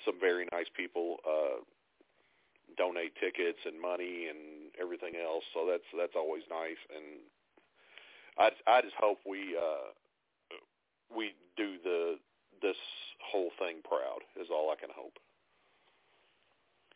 some 0.06 0.20
very 0.20 0.48
nice 0.52 0.70
people 0.76 1.18
uh, 1.24 1.62
donate 2.78 3.14
tickets 3.20 3.60
and 3.66 3.80
money 3.80 4.28
and 4.30 4.63
everything 4.82 5.14
else. 5.16 5.44
So 5.54 5.68
that's 5.70 5.84
that's 5.98 6.16
always 6.16 6.44
nice, 6.50 6.80
and 6.96 7.20
I 8.38 8.50
I 8.70 8.82
just 8.82 8.96
hope 9.00 9.20
we 9.26 9.56
uh, 9.58 9.94
we 11.16 11.34
do 11.58 11.76
the 11.84 12.16
this 12.62 12.78
whole 13.32 13.50
thing 13.60 13.78
proud 13.84 14.20
is 14.40 14.48
all 14.52 14.72
I 14.72 14.80
can 14.80 14.90
hope. 14.96 15.14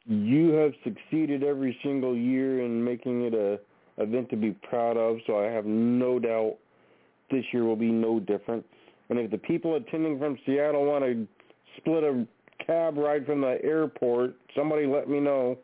You 0.05 0.53
have 0.53 0.71
succeeded 0.83 1.43
every 1.43 1.77
single 1.83 2.15
year 2.15 2.63
in 2.63 2.81
making 2.83 3.25
it 3.25 3.33
a 3.33 3.59
event 4.01 4.29
to 4.29 4.37
be 4.37 4.51
proud 4.51 4.95
of, 4.95 5.17
so 5.27 5.37
I 5.37 5.51
have 5.51 5.65
no 5.65 6.19
doubt 6.19 6.55
this 7.29 7.43
year 7.51 7.63
will 7.65 7.75
be 7.75 7.91
no 7.91 8.19
different. 8.19 8.65
And 9.09 9.19
if 9.19 9.31
the 9.31 9.37
people 9.37 9.75
attending 9.75 10.19
from 10.19 10.37
Seattle 10.45 10.85
want 10.85 11.03
to 11.03 11.27
split 11.77 12.03
a 12.03 12.25
cab 12.65 12.97
ride 12.97 13.25
from 13.25 13.41
the 13.41 13.57
airport, 13.63 14.35
somebody 14.55 14.85
let 14.85 15.09
me 15.09 15.19
know. 15.19 15.57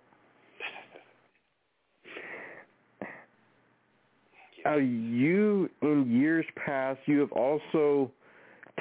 Uh, 4.66 4.78
you, 4.78 5.70
in 5.82 6.10
years 6.10 6.46
past, 6.66 7.00
you 7.06 7.20
have 7.20 7.32
also 7.32 8.12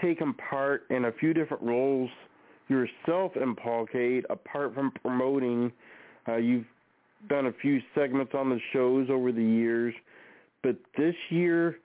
taken 0.01 0.35
part 0.35 0.85
in 0.91 1.07
a 1.07 1.13
few 1.13 1.35
different 1.35 1.63
roles 1.63 2.11
yourself 2.69 3.33
in 3.37 3.55
Pawcade, 3.57 4.23
apart 4.31 4.75
from 4.75 4.93
promoting. 5.03 5.73
Uh, 6.29 6.37
you've 6.37 6.65
done 7.29 7.47
a 7.47 7.53
few 7.61 7.81
segments 7.95 8.33
on 8.35 8.49
the 8.49 8.59
shows 8.73 9.09
over 9.11 9.33
the 9.33 9.43
years, 9.43 9.95
but 10.63 10.77
this 10.97 11.15
year 11.31 11.79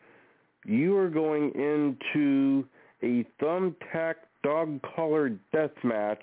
you 0.66 0.96
are 0.98 1.10
going 1.10 1.52
into 1.56 2.66
a 3.04 3.26
thumbtack 3.42 4.16
dog 4.44 4.80
collar 4.96 5.30
death 5.54 5.72
match, 5.84 6.22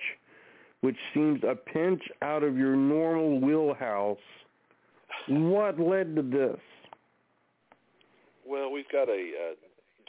which 0.80 0.96
seems 1.12 1.40
a 1.44 1.54
pinch 1.54 2.02
out 2.22 2.42
of 2.42 2.56
your 2.56 2.76
normal 2.76 3.40
wheelhouse. 3.40 4.18
What 5.28 5.78
led 5.78 6.16
to 6.16 6.22
this? 6.22 6.60
Well, 8.46 8.70
we've 8.70 8.88
got 8.92 9.08
a 9.08 9.54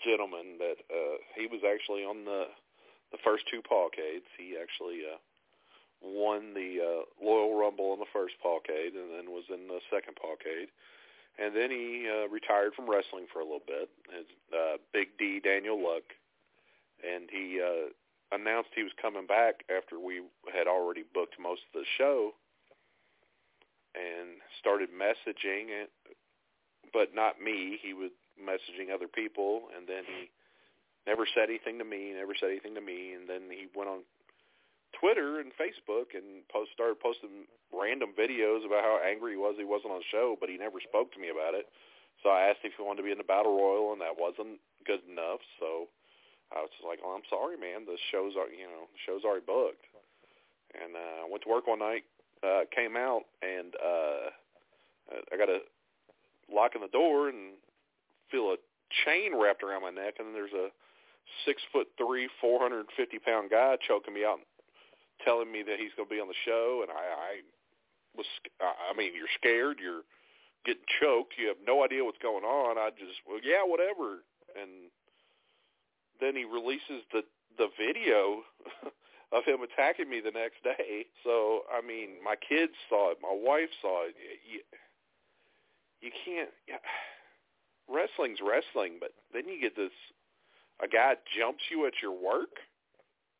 gentleman 0.03 0.59
that 0.59 0.77
uh, 0.91 1.17
he 1.35 1.47
was 1.47 1.61
actually 1.63 2.03
on 2.03 2.25
the 2.25 2.45
the 3.11 3.17
first 3.23 3.45
two 3.49 3.61
Pawcades. 3.61 4.27
He 4.37 4.57
actually 4.59 5.07
uh, 5.07 5.17
won 6.01 6.53
the 6.53 6.83
uh, 6.83 7.01
Loyal 7.23 7.57
Rumble 7.57 7.93
in 7.93 7.99
the 7.99 8.11
first 8.11 8.35
Pawcade, 8.43 8.95
and 8.95 9.13
then 9.15 9.31
was 9.31 9.45
in 9.49 9.67
the 9.67 9.79
second 9.89 10.17
Pawcade. 10.19 10.67
And 11.37 11.55
then 11.55 11.69
he 11.69 12.07
uh, 12.07 12.27
retired 12.29 12.73
from 12.75 12.89
wrestling 12.89 13.27
for 13.31 13.39
a 13.39 13.43
little 13.43 13.65
bit. 13.65 13.89
His 14.11 14.27
uh, 14.51 14.77
Big 14.93 15.17
D 15.17 15.39
Daniel 15.39 15.81
Luck, 15.81 16.03
and 17.03 17.29
he 17.31 17.61
uh, 17.61 17.91
announced 18.35 18.69
he 18.75 18.83
was 18.83 18.95
coming 19.01 19.27
back 19.27 19.63
after 19.69 19.99
we 19.99 20.21
had 20.51 20.67
already 20.67 21.03
booked 21.13 21.35
most 21.39 21.61
of 21.71 21.81
the 21.81 21.87
show, 21.97 22.31
and 23.95 24.39
started 24.59 24.89
messaging 24.91 25.71
it, 25.71 25.91
but 26.91 27.13
not 27.13 27.39
me. 27.39 27.79
He 27.81 27.93
was 27.93 28.11
messaging 28.39 28.93
other 28.93 29.07
people, 29.07 29.69
and 29.75 29.87
then 29.87 30.03
he 30.05 30.29
never 31.07 31.25
said 31.25 31.49
anything 31.49 31.79
to 31.79 31.85
me, 31.85 32.13
never 32.13 32.35
said 32.37 32.49
anything 32.49 32.75
to 32.75 32.81
me, 32.81 33.13
and 33.13 33.29
then 33.29 33.47
he 33.49 33.67
went 33.75 33.89
on 33.89 34.01
Twitter 34.99 35.39
and 35.39 35.51
Facebook 35.59 36.15
and 36.15 36.47
post 36.47 36.71
started 36.71 36.99
posting 36.99 37.45
random 37.69 38.15
videos 38.15 38.63
about 38.63 38.83
how 38.83 38.99
angry 39.03 39.35
he 39.35 39.39
was 39.39 39.55
he 39.59 39.67
wasn't 39.67 39.91
on 39.91 39.99
the 39.99 40.11
show, 40.11 40.39
but 40.39 40.47
he 40.47 40.57
never 40.57 40.79
spoke 40.79 41.11
to 41.13 41.19
me 41.19 41.29
about 41.29 41.53
it. 41.53 41.67
So 42.23 42.31
I 42.31 42.47
asked 42.47 42.63
if 42.63 42.73
he 42.77 42.83
wanted 42.83 43.03
to 43.03 43.07
be 43.07 43.11
in 43.11 43.19
the 43.19 43.27
battle 43.27 43.53
royal, 43.53 43.91
and 43.91 43.99
that 43.99 44.15
wasn't 44.15 44.57
good 44.87 45.03
enough. 45.05 45.43
So 45.59 45.91
I 46.55 46.63
was 46.63 46.71
just 46.71 46.87
like, 46.87 47.03
"Well, 47.03 47.11
I'm 47.11 47.27
sorry, 47.27 47.59
man. 47.59 47.83
The 47.83 47.99
show's 48.11 48.39
are 48.39 48.47
you 48.47 48.65
know 48.65 48.87
the 48.87 49.01
show's 49.03 49.27
already 49.27 49.45
booked." 49.45 49.83
And 50.73 50.95
uh, 50.95 51.27
I 51.27 51.29
went 51.29 51.43
to 51.43 51.51
work 51.51 51.67
one 51.67 51.79
night, 51.79 52.03
uh, 52.43 52.67
came 52.71 52.95
out, 52.95 53.27
and 53.43 53.75
uh, 53.75 54.31
I 55.31 55.37
got 55.37 55.51
a 55.51 55.59
lock 56.51 56.75
in 56.75 56.81
the 56.81 56.91
door 56.91 57.29
and 57.29 57.59
feel 58.31 58.53
a 58.53 58.57
chain 59.05 59.35
wrapped 59.35 59.63
around 59.63 59.81
my 59.81 59.91
neck, 59.91 60.15
and 60.19 60.27
then 60.27 60.33
there's 60.33 60.53
a 60.53 60.69
six 61.45 61.61
foot 61.71 61.87
three, 61.97 62.29
four 62.39 62.59
hundred 62.59 62.85
fifty 62.95 63.19
pound 63.19 63.49
guy 63.49 63.77
choking 63.87 64.13
me 64.13 64.23
out, 64.23 64.39
telling 65.23 65.51
me 65.51 65.63
that 65.63 65.79
he's 65.79 65.93
going 65.97 66.09
to 66.09 66.13
be 66.13 66.21
on 66.21 66.27
the 66.27 66.43
show, 66.45 66.81
and 66.83 66.91
I, 66.91 67.03
I 67.03 67.31
was, 68.15 68.27
I 68.61 68.95
mean, 68.95 69.11
you're 69.15 69.31
scared, 69.35 69.77
you're 69.81 70.07
getting 70.65 70.87
choked, 71.01 71.33
you 71.37 71.47
have 71.47 71.61
no 71.65 71.83
idea 71.83 72.03
what's 72.03 72.21
going 72.21 72.43
on. 72.43 72.77
I 72.77 72.89
just, 72.91 73.19
well, 73.27 73.39
yeah, 73.43 73.63
whatever, 73.63 74.23
and 74.55 74.89
then 76.19 76.35
he 76.35 76.45
releases 76.45 77.03
the 77.11 77.23
the 77.57 77.67
video 77.79 78.43
of 79.31 79.45
him 79.45 79.63
attacking 79.63 80.09
me 80.09 80.19
the 80.19 80.31
next 80.31 80.63
day. 80.63 81.05
So 81.23 81.63
I 81.71 81.85
mean, 81.85 82.21
my 82.23 82.35
kids 82.35 82.73
saw 82.89 83.11
it, 83.11 83.17
my 83.21 83.33
wife 83.33 83.69
saw 83.81 84.05
it. 84.07 84.15
You, 84.45 84.59
you 86.01 86.11
can't. 86.25 86.49
Wrestling's 87.87 88.39
wrestling, 88.41 88.97
but 88.99 89.11
then 89.33 89.47
you 89.47 89.59
get 89.61 89.75
this 89.75 89.93
a 90.81 90.87
guy 90.87 91.15
jumps 91.37 91.63
you 91.71 91.85
at 91.85 91.93
your 92.01 92.13
work. 92.13 92.61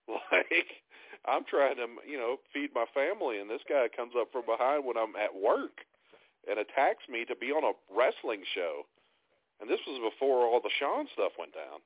Like 0.32 0.86
I'm 1.26 1.44
trying 1.50 1.78
to, 1.78 1.88
you 2.08 2.18
know, 2.18 2.38
feed 2.54 2.70
my 2.76 2.86
family, 2.94 3.40
and 3.40 3.50
this 3.50 3.66
guy 3.68 3.88
comes 3.90 4.14
up 4.16 4.32
from 4.32 4.46
behind 4.46 4.86
when 4.86 4.98
I'm 4.98 5.16
at 5.16 5.34
work 5.34 5.82
and 6.48 6.60
attacks 6.60 7.10
me 7.10 7.26
to 7.26 7.36
be 7.36 7.50
on 7.50 7.64
a 7.64 7.74
wrestling 7.90 8.44
show. 8.54 8.86
And 9.60 9.70
this 9.70 9.80
was 9.88 9.98
before 10.14 10.46
all 10.46 10.62
the 10.62 10.70
Sean 10.78 11.08
stuff 11.14 11.32
went 11.40 11.54
down. 11.54 11.82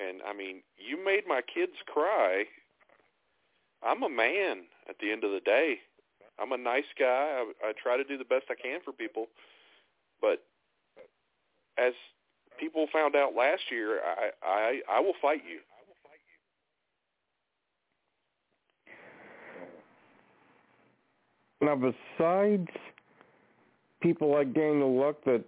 And 0.00 0.22
I 0.22 0.32
mean, 0.32 0.62
you 0.78 1.02
made 1.02 1.28
my 1.28 1.42
kids 1.42 1.76
cry. 1.86 2.44
I'm 3.82 4.02
a 4.02 4.08
man 4.08 4.64
at 4.88 4.96
the 5.00 5.12
end 5.12 5.24
of 5.24 5.32
the 5.32 5.40
day. 5.40 5.80
I'm 6.38 6.52
a 6.52 6.58
nice 6.58 6.88
guy. 6.98 7.44
I, 7.44 7.68
I 7.68 7.72
try 7.76 7.96
to 7.96 8.04
do 8.04 8.16
the 8.16 8.24
best 8.24 8.46
I 8.48 8.54
can 8.54 8.80
for 8.82 8.92
people. 8.92 9.26
But 10.20 10.44
as 11.80 11.92
people 12.58 12.86
found 12.92 13.16
out 13.16 13.34
last 13.36 13.62
year, 13.70 14.00
I 14.00 14.30
I, 14.42 14.80
I 14.96 15.00
will 15.00 15.14
fight 15.20 15.42
you. 15.48 15.60
Now, 21.62 21.76
besides 21.76 22.68
people 24.00 24.32
like 24.32 24.54
Daniel 24.54 24.98
Luck 24.98 25.16
that 25.26 25.44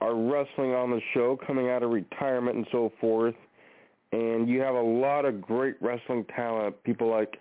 are 0.00 0.14
wrestling 0.14 0.74
on 0.74 0.90
the 0.90 1.00
show, 1.12 1.38
coming 1.46 1.70
out 1.70 1.82
of 1.82 1.90
retirement 1.90 2.56
and 2.56 2.66
so 2.70 2.92
forth. 3.00 3.34
And 4.12 4.48
you 4.48 4.60
have 4.60 4.74
a 4.74 4.80
lot 4.80 5.24
of 5.24 5.42
great 5.42 5.74
wrestling 5.80 6.24
talent, 6.34 6.82
people 6.84 7.10
like 7.10 7.38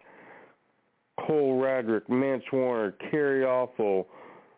Cole 1.25 1.61
Radrick, 1.61 2.09
Mance 2.09 2.43
Warner, 2.51 2.93
Kerry 3.09 3.45
Awful, 3.45 4.07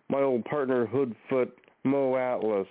my 0.09 0.21
old 0.21 0.43
partner 0.45 0.87
Hoodfoot, 0.87 1.51
Mo 1.83 2.15
Atlas, 2.15 2.67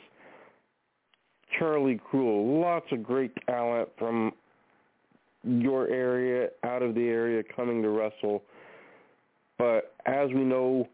Charlie 1.59 2.00
Cruel, 2.11 2.61
lots 2.61 2.87
of 2.93 3.02
great 3.02 3.33
talent 3.47 3.88
from 3.99 4.33
your 5.45 5.88
area, 5.88 6.49
out 6.64 6.83
of 6.83 6.95
the 6.95 7.09
area, 7.09 7.43
coming 7.55 7.83
to 7.83 7.88
wrestle. 7.90 8.43
But 9.59 9.95
as 10.07 10.28
we 10.28 10.45
know, 10.45 10.88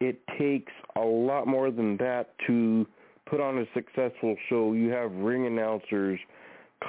it 0.00 0.20
takes 0.38 0.72
a 0.96 1.00
lot 1.00 1.46
more 1.46 1.70
than 1.70 1.96
that 1.98 2.34
to 2.46 2.86
put 3.26 3.40
on 3.40 3.58
a 3.58 3.64
successful 3.74 4.36
show. 4.48 4.72
You 4.72 4.90
have 4.90 5.12
ring 5.12 5.46
announcers, 5.46 6.18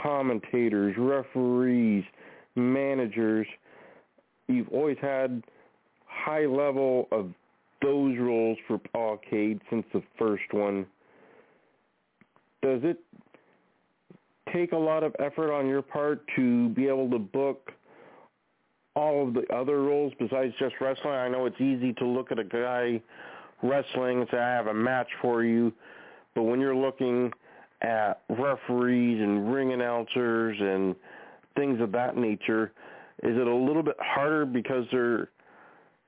commentators, 0.01 0.95
referees, 0.97 2.03
managers. 2.55 3.47
You've 4.47 4.69
always 4.69 4.97
had 5.01 5.43
high 6.05 6.45
level 6.45 7.07
of 7.11 7.31
those 7.81 8.17
roles 8.17 8.57
for 8.67 8.79
Pawcade 8.95 9.59
since 9.69 9.85
the 9.93 10.03
first 10.17 10.51
one. 10.51 10.85
Does 12.61 12.81
it 12.83 12.99
take 14.53 14.71
a 14.71 14.77
lot 14.77 15.03
of 15.03 15.15
effort 15.19 15.53
on 15.53 15.67
your 15.67 15.81
part 15.81 16.21
to 16.35 16.69
be 16.69 16.87
able 16.87 17.09
to 17.09 17.19
book 17.19 17.71
all 18.95 19.27
of 19.27 19.33
the 19.33 19.45
other 19.53 19.81
roles 19.81 20.13
besides 20.19 20.53
just 20.59 20.75
wrestling? 20.79 21.13
I 21.13 21.29
know 21.29 21.45
it's 21.45 21.59
easy 21.59 21.93
to 21.93 22.05
look 22.05 22.31
at 22.31 22.39
a 22.39 22.43
guy 22.43 23.01
wrestling 23.63 24.19
and 24.19 24.27
say, 24.31 24.37
I 24.37 24.53
have 24.53 24.67
a 24.67 24.73
match 24.73 25.07
for 25.21 25.43
you. 25.43 25.71
But 26.35 26.43
when 26.43 26.59
you're 26.59 26.75
looking 26.75 27.31
at 27.81 28.21
referees 28.29 29.21
and 29.21 29.53
ring 29.53 29.73
announcers 29.73 30.57
and 30.59 30.95
things 31.55 31.81
of 31.81 31.91
that 31.93 32.15
nature, 32.15 32.71
is 33.23 33.37
it 33.37 33.47
a 33.47 33.55
little 33.55 33.83
bit 33.83 33.97
harder 33.99 34.45
because 34.45 34.85
there 34.91 35.29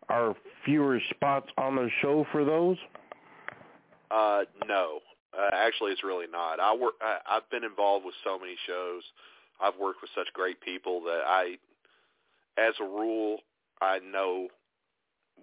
are 0.10 0.36
fewer 0.66 1.00
spots 1.12 1.48
on 1.58 1.76
the 1.76 1.90
show 2.02 2.26
for 2.32 2.46
those? 2.46 2.78
Uh, 4.12 4.42
no. 4.68 5.00
Uh, 5.38 5.50
actually, 5.54 5.92
it's 5.92 6.04
really 6.04 6.28
not. 6.32 6.60
I 6.60 6.76
work. 6.76 6.94
I, 7.02 7.18
I've 7.30 7.50
been 7.50 7.64
involved 7.64 8.06
with 8.06 8.16
so 8.24 8.38
many 8.40 8.56
shows. 8.68 9.04
I've 9.62 9.78
worked 9.80 10.02
with 10.02 10.12
such 10.16 10.32
great 10.34 10.62
people 10.62 11.02
that 11.02 11.22
I, 11.26 11.58
as 12.58 12.74
a 12.80 12.84
rule, 12.84 13.40
I 13.82 14.00
know 14.00 14.48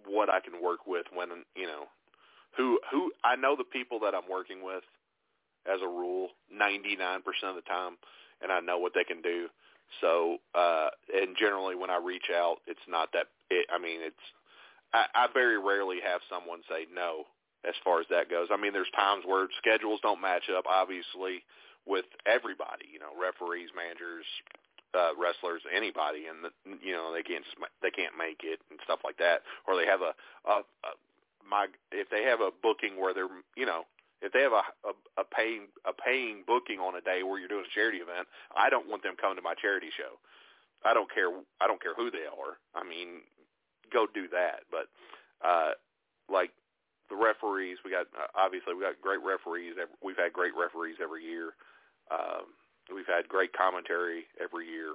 what 0.07 0.31
I 0.31 0.41
can 0.41 0.63
work 0.63 0.87
with 0.87 1.07
when 1.13 1.29
you 1.57 1.67
know 1.67 1.85
who 2.57 2.79
who 2.91 3.13
I 3.25 3.37
know 3.37 3.57
the 3.57 3.65
people 3.65 4.01
that 4.01 4.15
I'm 4.15 4.29
working 4.31 4.63
with 4.63 4.83
as 5.67 5.81
a 5.83 5.87
rule 5.87 6.29
99% 6.55 7.19
of 7.45 7.55
the 7.55 7.63
time 7.63 7.97
and 8.41 8.51
I 8.51 8.61
know 8.61 8.79
what 8.79 8.93
they 8.95 9.05
can 9.05 9.23
do. 9.23 9.49
So 10.01 10.39
uh 10.55 10.89
and 11.15 11.37
generally 11.39 11.75
when 11.75 11.91
I 11.91 11.99
reach 11.99 12.31
out 12.35 12.59
it's 12.67 12.81
not 12.89 13.11
that 13.13 13.27
it, 13.51 13.67
I 13.73 13.79
mean 13.79 14.01
it's 14.01 14.25
I, 14.93 15.07
I 15.15 15.27
very 15.33 15.59
rarely 15.59 15.99
have 16.05 16.21
someone 16.31 16.61
say 16.69 16.87
no 16.95 17.25
as 17.67 17.75
far 17.85 18.01
as 18.01 18.07
that 18.11 18.31
goes. 18.31 18.49
I 18.51 18.57
mean, 18.57 18.73
there's 18.73 18.91
times 18.97 19.25
where 19.27 19.49
schedules 19.59 20.01
don't 20.03 20.21
match 20.21 20.49
up, 20.49 20.65
obviously, 20.69 21.45
with 21.87 22.07
everybody. 22.27 22.89
You 22.93 23.01
know, 23.01 23.13
referees, 23.17 23.71
managers, 23.77 24.25
uh, 24.95 25.13
wrestlers, 25.19 25.63
anybody, 25.71 26.27
and 26.27 26.45
the, 26.45 26.51
you 26.83 26.93
know 26.93 27.13
they 27.13 27.23
can't 27.23 27.45
they 27.83 27.91
can't 27.91 28.17
make 28.19 28.43
it 28.43 28.61
and 28.71 28.81
stuff 28.85 29.01
like 29.05 29.19
that, 29.19 29.43
or 29.67 29.77
they 29.77 29.87
have 29.87 30.01
a, 30.01 30.13
a, 30.49 30.65
a 30.65 30.91
my 31.49 31.67
if 31.93 32.09
they 32.11 32.25
have 32.25 32.41
a 32.41 32.51
booking 32.63 32.99
where 32.99 33.15
they're 33.15 33.31
you 33.57 33.67
know 33.67 33.85
if 34.23 34.33
they 34.33 34.43
have 34.43 34.53
a, 34.53 34.65
a 34.85 34.93
a 35.23 35.25
paying 35.25 35.69
a 35.87 35.93
paying 35.93 36.43
booking 36.47 36.81
on 36.81 36.97
a 36.97 37.01
day 37.01 37.23
where 37.23 37.39
you're 37.39 37.49
doing 37.49 37.65
a 37.67 37.75
charity 37.75 37.99
event, 37.99 38.27
I 38.57 38.71
don't 38.71 38.89
want 38.89 39.03
them 39.03 39.15
coming 39.21 39.37
to 39.37 39.43
my 39.43 39.55
charity 39.55 39.91
show. 39.97 40.19
I 40.85 40.95
don't 40.95 41.13
care. 41.13 41.31
I 41.61 41.67
don't 41.67 41.81
care 41.81 41.95
who 41.95 42.11
they 42.11 42.25
are. 42.25 42.57
I 42.75 42.89
mean, 42.89 43.23
go 43.93 44.07
do 44.13 44.29
that. 44.33 44.65
But 44.71 44.89
uh, 45.47 45.73
like 46.29 46.51
the 47.11 47.19
referees, 47.19 47.79
we 47.85 47.91
got 47.91 48.07
uh, 48.15 48.31
obviously 48.39 48.73
we 48.73 48.87
got 48.87 49.03
great 49.03 49.21
referees. 49.21 49.75
We've 50.03 50.17
had 50.17 50.33
great 50.33 50.55
referees 50.55 51.03
every 51.03 51.27
year. 51.27 51.59
Um, 52.09 52.55
we've 52.89 53.11
had 53.11 53.29
great 53.29 53.53
commentary 53.53 54.31
every 54.39 54.71
year. 54.71 54.95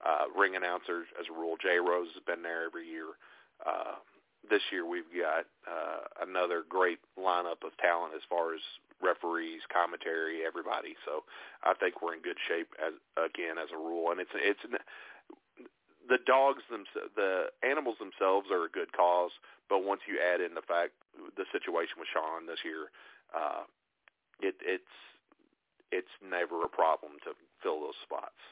Uh, 0.00 0.32
ring 0.32 0.56
announcers, 0.56 1.06
as 1.20 1.28
a 1.28 1.36
rule, 1.36 1.60
Jay 1.60 1.76
Rose 1.76 2.08
has 2.16 2.24
been 2.24 2.42
there 2.42 2.64
every 2.64 2.88
year. 2.88 3.20
Uh, 3.60 4.00
this 4.48 4.64
year 4.72 4.88
we've 4.88 5.08
got 5.12 5.44
uh, 5.68 6.08
another 6.24 6.64
great 6.64 6.98
lineup 7.20 7.60
of 7.60 7.76
talent 7.76 8.16
as 8.16 8.24
far 8.24 8.56
as 8.56 8.64
referees, 9.04 9.60
commentary, 9.68 10.40
everybody. 10.48 10.96
So 11.04 11.24
I 11.64 11.76
think 11.76 12.00
we're 12.00 12.16
in 12.16 12.24
good 12.24 12.40
shape 12.48 12.72
as 12.80 12.96
again 13.20 13.60
as 13.60 13.68
a 13.72 13.76
rule, 13.76 14.10
and 14.10 14.20
it's 14.20 14.32
it's 14.34 14.64
the 16.10 16.18
dogs 16.26 16.62
themselves, 16.68 17.14
the 17.14 17.54
animals 17.62 17.96
themselves 18.02 18.48
are 18.50 18.66
a 18.66 18.68
good 18.68 18.92
cause, 18.92 19.30
but 19.70 19.84
once 19.84 20.02
you 20.10 20.18
add 20.18 20.40
in 20.40 20.54
the 20.54 20.62
fact 20.62 20.92
the 21.36 21.44
situation 21.52 21.94
with 21.98 22.08
Sean 22.12 22.46
this 22.46 22.58
year, 22.64 22.90
uh, 23.30 23.62
it, 24.40 24.56
it's 24.60 24.94
it's 25.92 26.14
never 26.22 26.64
a 26.64 26.68
problem 26.68 27.12
to 27.24 27.30
fill 27.62 27.80
those 27.80 27.98
spots. 28.02 28.42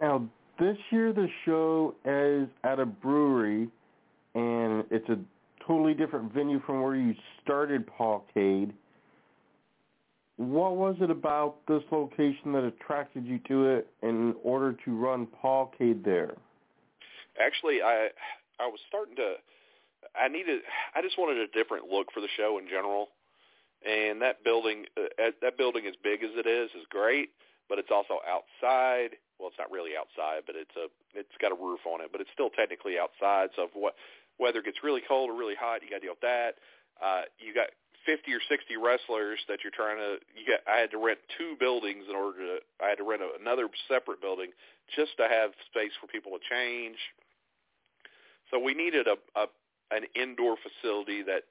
Now, 0.00 0.24
this 0.58 0.76
year 0.90 1.12
the 1.12 1.28
show 1.44 1.94
is 2.04 2.48
at 2.62 2.78
a 2.78 2.86
brewery, 2.86 3.68
and 4.34 4.84
it's 4.90 5.08
a 5.08 5.18
totally 5.66 5.94
different 5.94 6.32
venue 6.32 6.60
from 6.64 6.80
where 6.82 6.96
you 6.96 7.14
started 7.42 7.84
Pawcade. 7.86 8.72
What 10.40 10.76
was 10.76 10.96
it 11.02 11.10
about 11.10 11.56
this 11.68 11.82
location 11.92 12.52
that 12.56 12.64
attracted 12.64 13.26
you 13.26 13.40
to 13.46 13.66
it 13.76 13.88
in 14.02 14.34
order 14.42 14.72
to 14.86 14.90
run 14.96 15.28
Pawcade 15.44 16.02
there? 16.02 16.32
Actually, 17.38 17.82
I 17.84 18.08
I 18.58 18.64
was 18.64 18.80
starting 18.88 19.16
to 19.16 19.34
I 20.16 20.28
needed 20.28 20.62
I 20.96 21.02
just 21.02 21.18
wanted 21.18 21.36
a 21.44 21.46
different 21.52 21.92
look 21.92 22.08
for 22.14 22.22
the 22.22 22.32
show 22.38 22.56
in 22.56 22.68
general. 22.68 23.08
And 23.84 24.22
that 24.22 24.42
building 24.42 24.86
uh, 24.96 25.28
that 25.42 25.58
building 25.58 25.84
as 25.86 25.92
big 26.02 26.24
as 26.24 26.30
it 26.32 26.48
is 26.48 26.70
is 26.70 26.88
great, 26.88 27.36
but 27.68 27.78
it's 27.78 27.92
also 27.92 28.24
outside. 28.24 29.20
Well, 29.38 29.48
it's 29.48 29.60
not 29.60 29.70
really 29.70 29.92
outside, 29.92 30.44
but 30.46 30.56
it's 30.56 30.72
a 30.72 30.88
it's 31.12 31.36
got 31.36 31.52
a 31.52 31.54
roof 31.54 31.80
on 31.84 32.00
it, 32.00 32.08
but 32.12 32.22
it's 32.22 32.30
still 32.32 32.48
technically 32.48 32.96
outside. 32.96 33.50
So 33.56 33.64
if 33.64 33.76
what 33.76 33.92
weather 34.38 34.62
gets 34.62 34.78
really 34.82 35.02
cold 35.06 35.28
or 35.28 35.36
really 35.36 35.56
hot, 35.60 35.84
you 35.84 35.90
got 35.92 36.00
to 36.00 36.08
deal 36.08 36.16
with 36.16 36.24
that. 36.24 36.56
Uh, 36.96 37.28
you 37.36 37.52
got 37.52 37.68
50 38.06 38.32
or 38.32 38.40
60 38.48 38.76
wrestlers 38.76 39.40
that 39.48 39.60
you're 39.62 39.74
trying 39.74 39.98
to 39.98 40.16
you 40.32 40.46
get 40.46 40.64
I 40.64 40.80
had 40.80 40.90
to 40.92 40.98
rent 40.98 41.18
two 41.36 41.56
buildings 41.60 42.04
in 42.08 42.16
order 42.16 42.38
to 42.38 42.52
I 42.80 42.88
had 42.88 42.98
to 42.98 43.06
rent 43.06 43.22
a, 43.22 43.36
another 43.40 43.68
separate 43.88 44.20
building 44.20 44.50
just 44.96 45.16
to 45.18 45.28
have 45.28 45.52
space 45.68 45.92
for 46.00 46.06
people 46.06 46.32
to 46.32 46.42
change. 46.48 46.96
So 48.50 48.58
we 48.58 48.74
needed 48.74 49.06
a, 49.06 49.16
a 49.38 49.46
an 49.90 50.06
indoor 50.14 50.56
facility 50.60 51.22
that 51.24 51.44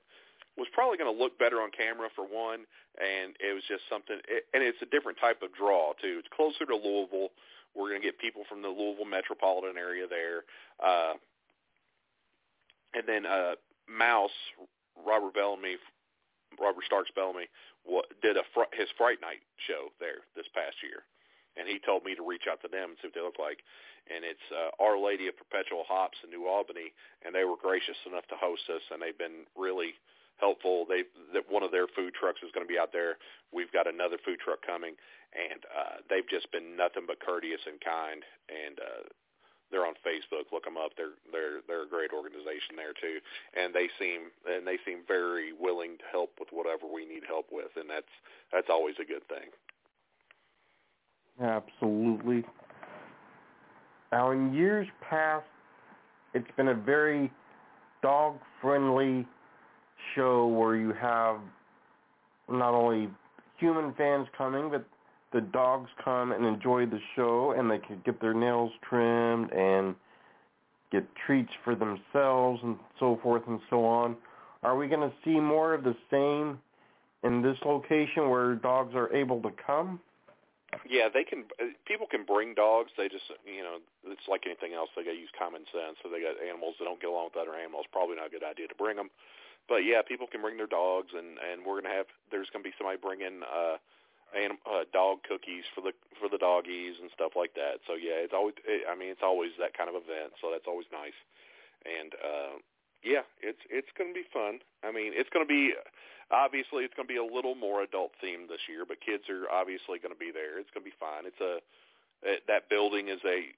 was 0.57 0.67
probably 0.73 0.97
going 0.97 1.11
to 1.11 1.15
look 1.15 1.37
better 1.39 1.61
on 1.61 1.71
camera 1.71 2.09
for 2.15 2.25
one 2.25 2.65
and 2.97 3.37
it 3.39 3.53
was 3.53 3.63
just 3.69 3.83
something 3.89 4.17
it, 4.27 4.49
and 4.53 4.63
it's 4.63 4.81
a 4.81 4.89
different 4.89 5.19
type 5.21 5.41
of 5.41 5.53
draw 5.53 5.93
too. 6.01 6.17
It's 6.19 6.31
closer 6.35 6.65
to 6.65 6.75
Louisville. 6.75 7.29
We're 7.77 7.93
going 7.93 8.01
to 8.01 8.07
get 8.07 8.17
people 8.17 8.43
from 8.49 8.61
the 8.65 8.73
Louisville 8.73 9.05
metropolitan 9.05 9.77
area 9.77 10.09
there. 10.09 10.43
Uh 10.81 11.13
and 12.97 13.05
then 13.05 13.25
uh 13.25 13.53
Mouse 13.85 14.35
Robert 15.05 15.33
Bellamy 15.33 15.77
Robert 16.57 16.85
Starks 16.85 17.11
Bellamy 17.13 17.45
did 18.21 18.37
a 18.37 18.45
fr- 18.53 18.71
his 18.73 18.89
Fright 18.97 19.21
Night 19.21 19.43
show 19.67 19.93
there 19.99 20.25
this 20.35 20.47
past 20.55 20.79
year, 20.81 21.05
and 21.57 21.67
he 21.67 21.77
told 21.77 22.03
me 22.03 22.15
to 22.15 22.25
reach 22.25 22.47
out 22.49 22.61
to 22.63 22.71
them 22.71 22.95
and 22.95 22.97
see 22.99 23.07
what 23.11 23.15
they 23.15 23.25
look 23.25 23.41
like. 23.41 23.61
And 24.09 24.25
it's 24.25 24.47
uh, 24.49 24.73
Our 24.81 24.97
Lady 24.97 25.29
of 25.29 25.37
Perpetual 25.37 25.85
Hops 25.85 26.17
in 26.23 26.33
New 26.33 26.49
Albany, 26.49 26.95
and 27.21 27.35
they 27.35 27.45
were 27.45 27.59
gracious 27.59 27.97
enough 28.09 28.25
to 28.33 28.37
host 28.39 28.65
us, 28.73 28.81
and 28.89 28.97
they've 28.97 29.17
been 29.17 29.45
really 29.53 29.93
helpful. 30.41 30.87
They 30.89 31.03
that 31.35 31.45
one 31.51 31.61
of 31.61 31.69
their 31.69 31.85
food 31.85 32.15
trucks 32.15 32.41
is 32.41 32.49
going 32.55 32.65
to 32.65 32.71
be 32.71 32.79
out 32.79 32.91
there. 32.95 33.19
We've 33.53 33.71
got 33.71 33.85
another 33.85 34.17
food 34.23 34.39
truck 34.39 34.65
coming, 34.65 34.95
and 35.35 35.61
uh, 35.69 35.95
they've 36.09 36.27
just 36.27 36.49
been 36.51 36.73
nothing 36.75 37.05
but 37.05 37.19
courteous 37.19 37.61
and 37.67 37.77
kind. 37.79 38.23
And 38.49 38.79
uh, 38.79 39.03
they're 39.71 39.85
on 39.85 39.95
Facebook. 40.05 40.51
Look 40.51 40.65
them 40.65 40.77
up. 40.77 40.91
They're 40.97 41.17
they're 41.31 41.61
they're 41.67 41.83
a 41.83 41.89
great 41.89 42.11
organization 42.11 42.75
there 42.75 42.93
too, 42.93 43.19
and 43.55 43.73
they 43.73 43.89
seem 43.99 44.31
and 44.45 44.65
they 44.65 44.77
seem 44.85 45.01
very 45.07 45.53
willing 45.53 45.97
to 45.97 46.03
help 46.11 46.31
with 46.39 46.49
whatever 46.51 46.85
we 46.91 47.05
need 47.05 47.23
help 47.27 47.47
with, 47.51 47.71
and 47.75 47.89
that's 47.89 48.13
that's 48.51 48.67
always 48.69 48.95
a 49.01 49.05
good 49.05 49.25
thing. 49.27 49.49
Absolutely. 51.41 52.43
Now, 54.11 54.31
in 54.31 54.53
years 54.53 54.87
past, 55.07 55.45
it's 56.33 56.49
been 56.57 56.69
a 56.69 56.73
very 56.73 57.31
dog-friendly 58.01 59.25
show 60.15 60.47
where 60.47 60.75
you 60.75 60.93
have 60.93 61.37
not 62.49 62.73
only 62.73 63.09
human 63.57 63.93
fans 63.93 64.27
coming, 64.37 64.69
but 64.69 64.85
the 65.31 65.41
dogs 65.41 65.89
come 66.03 66.31
and 66.31 66.45
enjoy 66.45 66.85
the 66.85 66.99
show 67.15 67.53
and 67.57 67.69
they 67.69 67.77
can 67.79 68.01
get 68.05 68.19
their 68.19 68.33
nails 68.33 68.71
trimmed 68.87 69.51
and 69.51 69.95
get 70.91 71.05
treats 71.25 71.51
for 71.63 71.75
themselves 71.75 72.59
and 72.63 72.77
so 72.99 73.19
forth 73.21 73.43
and 73.47 73.59
so 73.69 73.85
on. 73.85 74.15
Are 74.63 74.75
we 74.75 74.87
going 74.87 75.07
to 75.07 75.15
see 75.23 75.39
more 75.39 75.73
of 75.73 75.83
the 75.83 75.95
same 76.09 76.59
in 77.23 77.41
this 77.41 77.57
location 77.63 78.29
where 78.29 78.55
dogs 78.55 78.95
are 78.95 79.13
able 79.13 79.41
to 79.41 79.51
come? 79.65 79.99
Yeah, 80.87 81.09
they 81.09 81.23
can. 81.23 81.45
uh, 81.61 81.73
People 81.85 82.05
can 82.05 82.25
bring 82.25 82.53
dogs. 82.53 82.91
They 82.97 83.09
just, 83.09 83.25
you 83.45 83.63
know, 83.63 83.77
it's 84.05 84.27
like 84.29 84.45
anything 84.45 84.73
else. 84.73 84.89
They 84.95 85.03
got 85.03 85.17
to 85.17 85.17
use 85.17 85.33
common 85.37 85.65
sense. 85.73 85.97
So 86.01 86.09
they 86.09 86.21
got 86.21 86.37
animals 86.41 86.75
that 86.77 86.85
don't 86.85 87.01
get 87.01 87.09
along 87.09 87.33
with 87.33 87.41
other 87.41 87.57
animals. 87.57 87.85
Probably 87.91 88.17
not 88.17 88.27
a 88.27 88.33
good 88.33 88.45
idea 88.45 88.67
to 88.67 88.77
bring 88.77 88.97
them. 88.97 89.09
But 89.67 89.85
yeah, 89.85 90.01
people 90.01 90.25
can 90.25 90.41
bring 90.41 90.57
their 90.57 90.69
dogs, 90.69 91.09
and 91.13 91.37
and 91.37 91.61
we're 91.61 91.81
gonna 91.81 91.93
have. 91.93 92.09
There's 92.33 92.49
gonna 92.49 92.65
be 92.65 92.73
somebody 92.77 92.97
bringing 92.97 93.41
uh, 93.45 93.77
anim, 94.35 94.57
uh, 94.65 94.85
dog 94.91 95.23
cookies 95.27 95.65
for 95.73 95.81
the 95.81 95.93
for 96.19 96.29
the 96.29 96.37
doggies 96.37 96.97
and 97.01 97.09
stuff 97.13 97.33
like 97.35 97.53
that. 97.55 97.81
So 97.87 97.93
yeah, 97.93 98.21
it's 98.21 98.33
always. 98.33 98.55
It, 98.65 98.85
I 98.89 98.95
mean, 98.95 99.09
it's 99.09 99.23
always 99.23 99.51
that 99.59 99.77
kind 99.77 99.89
of 99.89 99.95
event. 99.95 100.37
So 100.41 100.49
that's 100.51 100.67
always 100.67 100.87
nice. 100.91 101.17
And 101.85 102.13
uh, 102.17 102.55
yeah, 103.03 103.25
it's 103.41 103.61
it's 103.69 103.91
gonna 103.97 104.13
be 104.13 104.27
fun. 104.31 104.59
I 104.83 104.91
mean, 104.91 105.13
it's 105.15 105.29
gonna 105.29 105.49
be 105.49 105.73
obviously 106.31 106.85
it's 106.85 106.93
going 106.93 107.07
to 107.07 107.13
be 107.13 107.17
a 107.19 107.25
little 107.25 107.55
more 107.55 107.81
adult 107.81 108.13
themed 108.21 108.49
this 108.49 108.69
year, 108.69 108.85
but 108.85 109.01
kids 109.01 109.25
are 109.29 109.49
obviously 109.49 109.97
going 109.97 110.13
to 110.13 110.19
be 110.19 110.31
there. 110.31 110.61
It's 110.61 110.69
going 110.73 110.85
to 110.85 110.89
be 110.89 110.99
fine. 111.01 111.25
It's 111.25 111.41
a 111.41 111.61
it, 112.21 112.43
that 112.47 112.69
building 112.69 113.09
is 113.09 113.21
a 113.25 113.49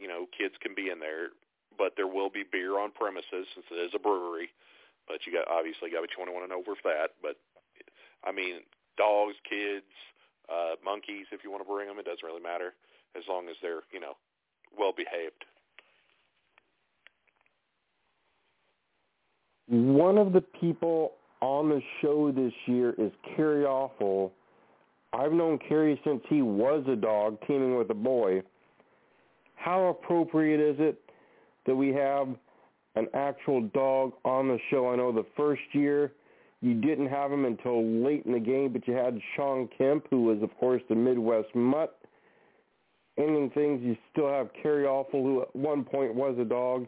you 0.00 0.08
know 0.08 0.26
kids 0.32 0.54
can 0.60 0.74
be 0.74 0.88
in 0.88 1.00
there, 1.00 1.36
but 1.76 1.94
there 1.96 2.08
will 2.08 2.30
be 2.30 2.44
beer 2.44 2.78
on 2.78 2.90
premises 2.92 3.46
since 3.54 3.66
it 3.70 3.80
is 3.80 3.92
a 3.94 4.00
brewery. 4.00 4.48
But 5.08 5.26
you 5.26 5.32
got 5.32 5.48
obviously 5.48 5.90
got 5.90 6.02
to 6.02 6.08
be 6.08 6.16
21 6.16 6.42
and 6.42 6.52
over 6.52 6.74
for 6.74 6.90
that. 6.90 7.14
But 7.22 7.36
I 8.24 8.32
mean, 8.32 8.64
dogs, 8.96 9.34
kids, 9.48 9.86
uh, 10.48 10.76
monkeys, 10.84 11.26
if 11.32 11.40
you 11.44 11.50
want 11.50 11.62
to 11.62 11.68
bring 11.68 11.88
them, 11.88 11.98
it 11.98 12.04
doesn't 12.04 12.24
really 12.24 12.42
matter 12.42 12.74
as 13.16 13.24
long 13.28 13.48
as 13.48 13.56
they're 13.62 13.82
you 13.92 14.00
know 14.00 14.14
well 14.78 14.92
behaved. 14.96 15.44
One 19.68 20.16
of 20.16 20.32
the 20.32 20.40
people 20.40 21.12
on 21.40 21.68
the 21.68 21.80
show 22.00 22.30
this 22.30 22.52
year 22.66 22.94
is 22.98 23.10
Kerry 23.34 23.64
Awful. 23.64 24.32
I've 25.12 25.32
known 25.32 25.58
Kerry 25.68 26.00
since 26.04 26.22
he 26.28 26.42
was 26.42 26.84
a 26.88 26.96
dog 26.96 27.38
teaming 27.46 27.76
with 27.76 27.90
a 27.90 27.94
boy. 27.94 28.42
How 29.54 29.86
appropriate 29.86 30.60
is 30.60 30.76
it 30.78 31.00
that 31.66 31.74
we 31.74 31.88
have 31.92 32.28
an 32.94 33.08
actual 33.14 33.62
dog 33.74 34.12
on 34.24 34.48
the 34.48 34.58
show? 34.70 34.90
I 34.90 34.96
know 34.96 35.10
the 35.10 35.26
first 35.36 35.62
year 35.72 36.12
you 36.66 36.74
didn't 36.74 37.06
have 37.06 37.30
him 37.30 37.44
until 37.44 37.84
late 37.84 38.26
in 38.26 38.32
the 38.32 38.40
game, 38.40 38.72
but 38.72 38.86
you 38.88 38.94
had 38.94 39.20
Sean 39.36 39.68
Kemp, 39.78 40.06
who 40.10 40.22
was, 40.22 40.42
of 40.42 40.50
course, 40.58 40.82
the 40.88 40.96
Midwest 40.96 41.54
Mutt. 41.54 41.96
Ending 43.16 43.50
things, 43.50 43.80
you 43.82 43.96
still 44.12 44.28
have 44.28 44.50
Kerry 44.60 44.84
Awful, 44.84 45.22
who 45.22 45.42
at 45.42 45.54
one 45.54 45.84
point 45.84 46.14
was 46.14 46.36
a 46.38 46.44
dog. 46.44 46.86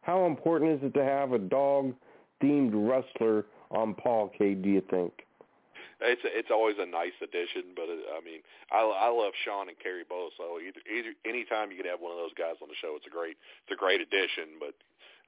How 0.00 0.24
important 0.24 0.72
is 0.72 0.88
it 0.88 0.94
to 0.94 1.04
have 1.04 1.32
a 1.32 1.38
dog-themed 1.38 2.72
wrestler 2.74 3.44
on 3.70 3.94
Pawcade? 3.94 4.62
Do 4.62 4.70
you 4.70 4.82
think? 4.90 5.12
It's 6.00 6.22
it's 6.24 6.48
always 6.50 6.76
a 6.80 6.88
nice 6.88 7.12
addition, 7.20 7.76
but 7.76 7.84
it, 7.92 8.00
I 8.08 8.24
mean, 8.24 8.40
I 8.72 8.80
I 8.80 9.12
love 9.12 9.36
Sean 9.44 9.68
and 9.68 9.76
Kerry 9.78 10.02
both. 10.08 10.32
So 10.40 10.56
either, 10.56 10.80
either 10.88 11.12
anytime 11.28 11.70
you 11.70 11.76
can 11.76 11.84
have 11.92 12.00
one 12.00 12.10
of 12.10 12.16
those 12.16 12.32
guys 12.40 12.56
on 12.64 12.72
the 12.72 12.78
show, 12.80 12.96
it's 12.96 13.04
a 13.04 13.12
great 13.12 13.36
it's 13.36 13.76
a 13.76 13.76
great 13.76 14.00
addition. 14.00 14.56
But 14.56 14.72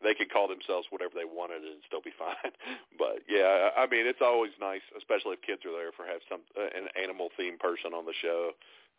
they 0.03 0.15
could 0.15 0.31
call 0.31 0.47
themselves 0.51 0.91
whatever 0.91 1.15
they 1.15 1.27
wanted 1.27 1.63
and 1.63 1.81
still 1.87 2.03
be 2.03 2.15
fine. 2.21 2.53
but 2.99 3.23
yeah, 3.27 3.73
I 3.79 3.87
mean, 3.87 4.07
it's 4.07 4.23
always 4.23 4.53
nice, 4.61 4.85
especially 4.99 5.39
if 5.39 5.43
kids 5.47 5.63
are 5.65 5.75
there 5.75 5.95
for 5.95 6.07
have 6.07 6.23
some 6.29 6.43
uh, 6.59 6.71
an 6.75 6.91
animal 6.99 7.31
themed 7.39 7.63
person 7.63 7.95
on 7.95 8.05
the 8.05 8.17
show. 8.21 8.53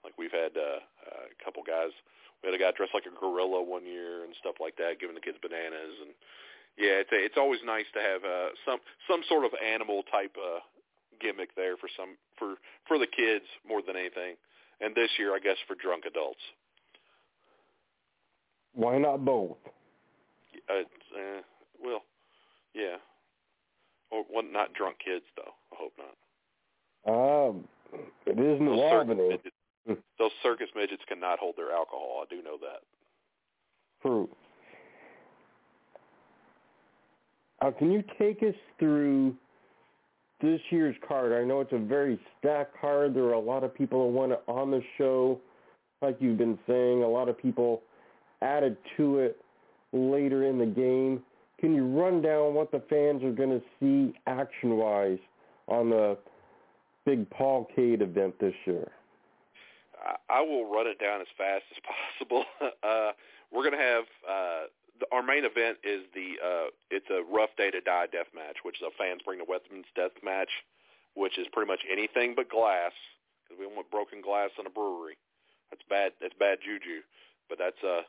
Like 0.04 0.18
we've 0.18 0.36
had 0.36 0.56
uh, 0.56 0.84
a 0.84 1.38
couple 1.44 1.64
guys. 1.64 1.96
We 2.42 2.52
had 2.52 2.60
a 2.60 2.62
guy 2.62 2.76
dressed 2.76 2.96
like 2.96 3.08
a 3.08 3.16
gorilla 3.16 3.64
one 3.64 3.88
year 3.88 4.28
and 4.28 4.36
stuff 4.40 4.60
like 4.60 4.76
that, 4.76 5.00
giving 5.00 5.16
the 5.16 5.24
kids 5.24 5.40
bananas 5.40 5.96
and 6.04 6.12
yeah, 6.78 7.06
it's 7.06 7.10
it's 7.14 7.38
always 7.38 7.60
nice 7.66 7.86
to 7.94 8.02
have 8.02 8.24
uh, 8.24 8.50
some 8.66 8.80
some 9.08 9.22
sort 9.30 9.46
of 9.46 9.52
animal 9.62 10.04
type 10.12 10.36
uh, 10.38 10.60
gimmick 11.22 11.56
there 11.56 11.78
for 11.78 11.88
some 11.96 12.18
for 12.38 12.56
for 12.88 12.98
the 12.98 13.08
kids 13.08 13.46
more 13.68 13.82
than 13.86 13.96
anything. 13.96 14.36
And 14.82 14.96
this 14.96 15.10
year, 15.20 15.36
I 15.36 15.40
guess 15.40 15.58
for 15.68 15.76
drunk 15.76 16.06
adults. 16.06 16.42
Why 18.74 18.98
not 18.98 19.24
both? 19.24 19.58
Uh, 20.70 20.80
uh, 20.80 21.42
well, 21.84 22.04
yeah. 22.74 22.98
Or 24.12 24.24
well, 24.32 24.44
not 24.44 24.74
drunk 24.74 24.98
kids 25.04 25.26
though. 25.36 25.54
I 25.72 25.76
hope 25.76 25.94
not. 25.98 26.16
Um, 27.06 27.68
it 28.26 28.40
is 28.40 28.62
New 28.62 28.76
those 28.76 28.80
Albany. 28.80 29.30
Midgets, 29.30 30.02
those 30.18 30.32
circus 30.42 30.68
midgets 30.76 31.04
cannot 31.08 31.40
hold 31.40 31.56
their 31.58 31.72
alcohol. 31.72 32.24
I 32.24 32.34
do 32.34 32.42
know 32.42 32.58
that. 32.62 32.82
True. 34.02 34.30
Uh, 37.62 37.72
can 37.72 37.92
you 37.92 38.04
take 38.20 38.44
us 38.44 38.56
through 38.78 39.34
this 40.42 40.60
year's 40.70 40.96
card? 41.08 41.32
I 41.32 41.46
know 41.46 41.62
it's 41.62 41.72
a 41.72 41.78
very 41.78 42.20
stacked 42.38 42.80
card. 42.80 43.14
There 43.14 43.24
are 43.26 43.34
a 43.34 43.40
lot 43.40 43.64
of 43.64 43.74
people 43.74 44.06
that 44.06 44.12
want 44.12 44.34
it 44.34 44.44
on 44.48 44.70
the 44.70 44.82
show, 44.98 45.40
like 46.02 46.18
you've 46.20 46.38
been 46.38 46.60
saying. 46.68 47.04
A 47.04 47.08
lot 47.08 47.30
of 47.30 47.38
people 47.38 47.82
added 48.42 48.76
to 48.98 49.20
it 49.20 49.38
later 49.94 50.46
in 50.46 50.58
the 50.58 50.66
game. 50.66 51.24
Can 51.60 51.74
you 51.74 51.86
run 51.86 52.22
down 52.22 52.54
what 52.54 52.72
the 52.72 52.82
fans 52.90 53.24
are 53.24 53.32
going 53.32 53.50
to 53.50 53.62
see 53.80 54.18
action-wise 54.28 55.20
on 55.68 55.90
the 55.90 56.18
big 57.06 57.30
Pawcade 57.30 58.02
event 58.02 58.38
this 58.40 58.56
year? 58.66 58.92
I, 60.30 60.42
will 60.42 60.70
run 60.70 60.88
it 60.88 61.00
down 61.00 61.22
as 61.22 61.28
fast 61.38 61.64
as 61.72 61.80
possible. 62.20 62.44
uh, 62.84 63.12
we're 63.52 63.64
going 63.64 63.78
to 63.78 63.86
have 63.86 64.04
uh, 64.28 64.62
the, 65.00 65.06
our 65.14 65.24
main 65.24 65.46
event 65.46 65.78
is 65.84 66.04
the 66.14 66.36
uh, 66.44 66.68
it's 66.92 67.08
a 67.10 67.24
rough 67.32 67.56
day 67.56 67.72
to 67.72 67.80
die 67.80 68.08
death 68.12 68.28
match, 68.36 68.58
which 68.64 68.82
is 68.82 68.84
a 68.84 68.92
fans 68.98 69.22
bring 69.24 69.40
the 69.40 69.48
weapons 69.48 69.86
death 69.96 70.12
match, 70.22 70.50
which 71.16 71.38
is 71.38 71.48
pretty 71.54 71.72
much 71.72 71.80
anything 71.90 72.34
but 72.36 72.50
glass 72.50 72.92
because 73.44 73.58
we 73.58 73.66
don't 73.66 73.76
want 73.76 73.90
broken 73.92 74.22
glass 74.22 74.50
in 74.60 74.68
a 74.68 74.70
brewery. 74.70 75.16
That's 75.72 75.84
bad. 75.88 76.12
That's 76.20 76.36
bad 76.36 76.60
juju. 76.60 77.00
But 77.48 77.60
that's 77.60 77.80
uh, 77.80 78.04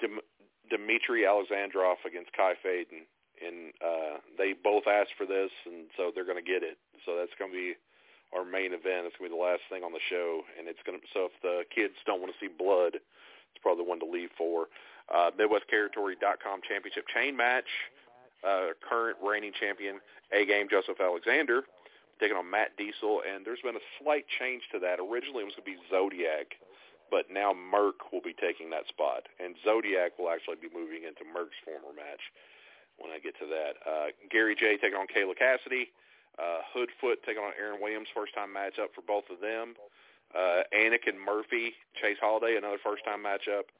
Dim- 0.00 0.24
Dmitry 0.70 1.22
Alexandrov 1.22 2.02
against 2.06 2.32
Kai 2.32 2.54
Faden, 2.64 3.06
and 3.40 3.72
uh, 3.84 4.18
they 4.38 4.52
both 4.52 4.86
asked 4.86 5.14
for 5.18 5.26
this, 5.26 5.50
and 5.66 5.86
so 5.96 6.10
they're 6.14 6.26
going 6.28 6.42
to 6.42 6.44
get 6.44 6.62
it. 6.62 6.78
So 7.04 7.16
that's 7.16 7.34
going 7.38 7.50
to 7.52 7.56
be 7.56 7.74
our 8.34 8.44
main 8.44 8.72
event. 8.72 9.06
It's 9.06 9.16
going 9.18 9.30
to 9.30 9.34
be 9.34 9.38
the 9.38 9.46
last 9.46 9.62
thing 9.68 9.84
on 9.84 9.92
the 9.92 10.02
show, 10.08 10.42
and 10.58 10.68
it's 10.68 10.80
going 10.86 10.98
to. 10.98 11.04
So 11.12 11.28
if 11.30 11.36
the 11.42 11.62
kids 11.74 11.94
don't 12.06 12.20
want 12.20 12.32
to 12.32 12.38
see 12.40 12.50
blood, 12.50 12.96
it's 12.96 13.60
probably 13.62 13.84
the 13.84 13.90
one 13.90 14.00
to 14.00 14.08
leave 14.08 14.30
for. 14.36 14.66
Uh, 15.12 15.30
MidwestTerritory.com 15.38 16.66
championship 16.66 17.06
chain 17.12 17.36
match. 17.36 17.68
Uh, 18.46 18.76
current 18.84 19.16
reigning 19.24 19.50
champion, 19.58 19.98
A 20.30 20.44
Game 20.44 20.68
Joseph 20.70 21.00
Alexander, 21.00 21.62
taking 22.20 22.36
on 22.36 22.48
Matt 22.48 22.76
Diesel, 22.76 23.22
and 23.26 23.44
there's 23.44 23.58
been 23.64 23.74
a 23.74 23.86
slight 23.98 24.24
change 24.38 24.62
to 24.70 24.78
that. 24.78 25.00
Originally, 25.00 25.42
it 25.42 25.48
was 25.50 25.56
going 25.56 25.66
to 25.66 25.72
be 25.74 25.80
Zodiac, 25.90 26.54
but 27.10 27.26
now 27.30 27.52
Merc 27.52 28.12
will 28.12 28.22
be 28.22 28.34
taking 28.34 28.70
that 28.70 28.88
spot, 28.88 29.26
and 29.38 29.54
Zodiac 29.64 30.18
will 30.18 30.30
actually 30.30 30.56
be 30.60 30.70
moving 30.72 31.04
into 31.04 31.22
Merc's 31.22 31.56
former 31.64 31.94
match 31.94 32.22
when 32.98 33.10
I 33.12 33.18
get 33.18 33.38
to 33.38 33.46
that. 33.46 33.74
Uh, 33.84 34.06
Gary 34.30 34.56
Jay 34.56 34.76
taking 34.76 34.98
on 34.98 35.06
Kayla 35.06 35.36
Cassidy. 35.36 35.92
Uh, 36.38 36.60
Hoodfoot 36.74 37.24
taking 37.24 37.42
on 37.42 37.52
Aaron 37.58 37.80
Williams, 37.80 38.08
first 38.14 38.34
time 38.34 38.50
matchup 38.52 38.92
for 38.94 39.00
both 39.06 39.24
of 39.30 39.40
them. 39.40 39.74
Uh, 40.34 40.62
Anakin 40.74 41.16
Murphy, 41.16 41.72
Chase 42.00 42.18
Holiday, 42.20 42.56
another 42.56 42.78
first 42.82 43.04
time 43.04 43.24
matchup. 43.24 43.72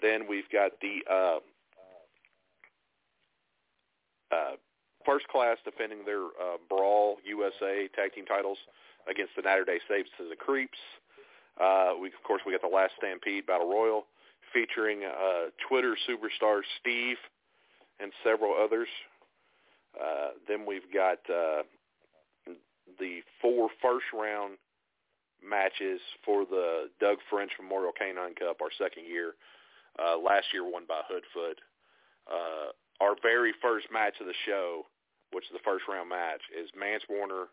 Then 0.00 0.26
we've 0.28 0.48
got 0.50 0.72
the 0.80 1.04
uh, 1.10 1.38
uh, 4.32 4.56
first 5.04 5.28
class 5.28 5.58
defending 5.64 6.04
their 6.04 6.24
uh, 6.24 6.56
Brawl 6.68 7.18
USA 7.26 7.88
tag 7.94 8.14
team 8.14 8.24
titles 8.24 8.58
against 9.08 9.32
the 9.36 9.42
Natter 9.42 9.64
Day 9.64 9.78
to 9.88 10.28
the 10.28 10.36
Creeps. 10.36 10.78
Uh, 10.78 11.09
we 12.00 12.08
of 12.08 12.22
course 12.24 12.42
we 12.46 12.52
got 12.52 12.62
the 12.62 12.74
Last 12.74 12.92
Stampede 12.98 13.46
Battle 13.46 13.68
Royal 13.68 14.06
featuring 14.52 15.02
uh, 15.04 15.50
Twitter 15.68 15.96
superstar 16.08 16.60
Steve 16.80 17.16
and 18.00 18.12
several 18.24 18.54
others. 18.54 18.88
Uh, 19.94 20.30
then 20.48 20.66
we've 20.66 20.90
got 20.92 21.18
uh, 21.28 21.62
the 22.98 23.20
four 23.40 23.68
first 23.82 24.06
round 24.14 24.54
matches 25.42 26.00
for 26.24 26.44
the 26.44 26.90
Doug 27.00 27.18
French 27.30 27.50
Memorial 27.60 27.92
Canine 27.96 28.34
Cup, 28.34 28.60
our 28.60 28.70
second 28.78 29.06
year. 29.06 29.34
Uh, 29.98 30.16
last 30.18 30.46
year 30.52 30.64
won 30.64 30.84
by 30.86 31.00
Hoodfoot. 31.10 31.58
Uh, 32.30 32.70
our 33.02 33.16
very 33.22 33.52
first 33.62 33.86
match 33.92 34.14
of 34.20 34.26
the 34.26 34.38
show, 34.46 34.86
which 35.32 35.44
is 35.44 35.52
the 35.52 35.64
first 35.64 35.84
round 35.88 36.08
match, 36.08 36.40
is 36.54 36.70
Mance 36.78 37.02
Warner 37.08 37.48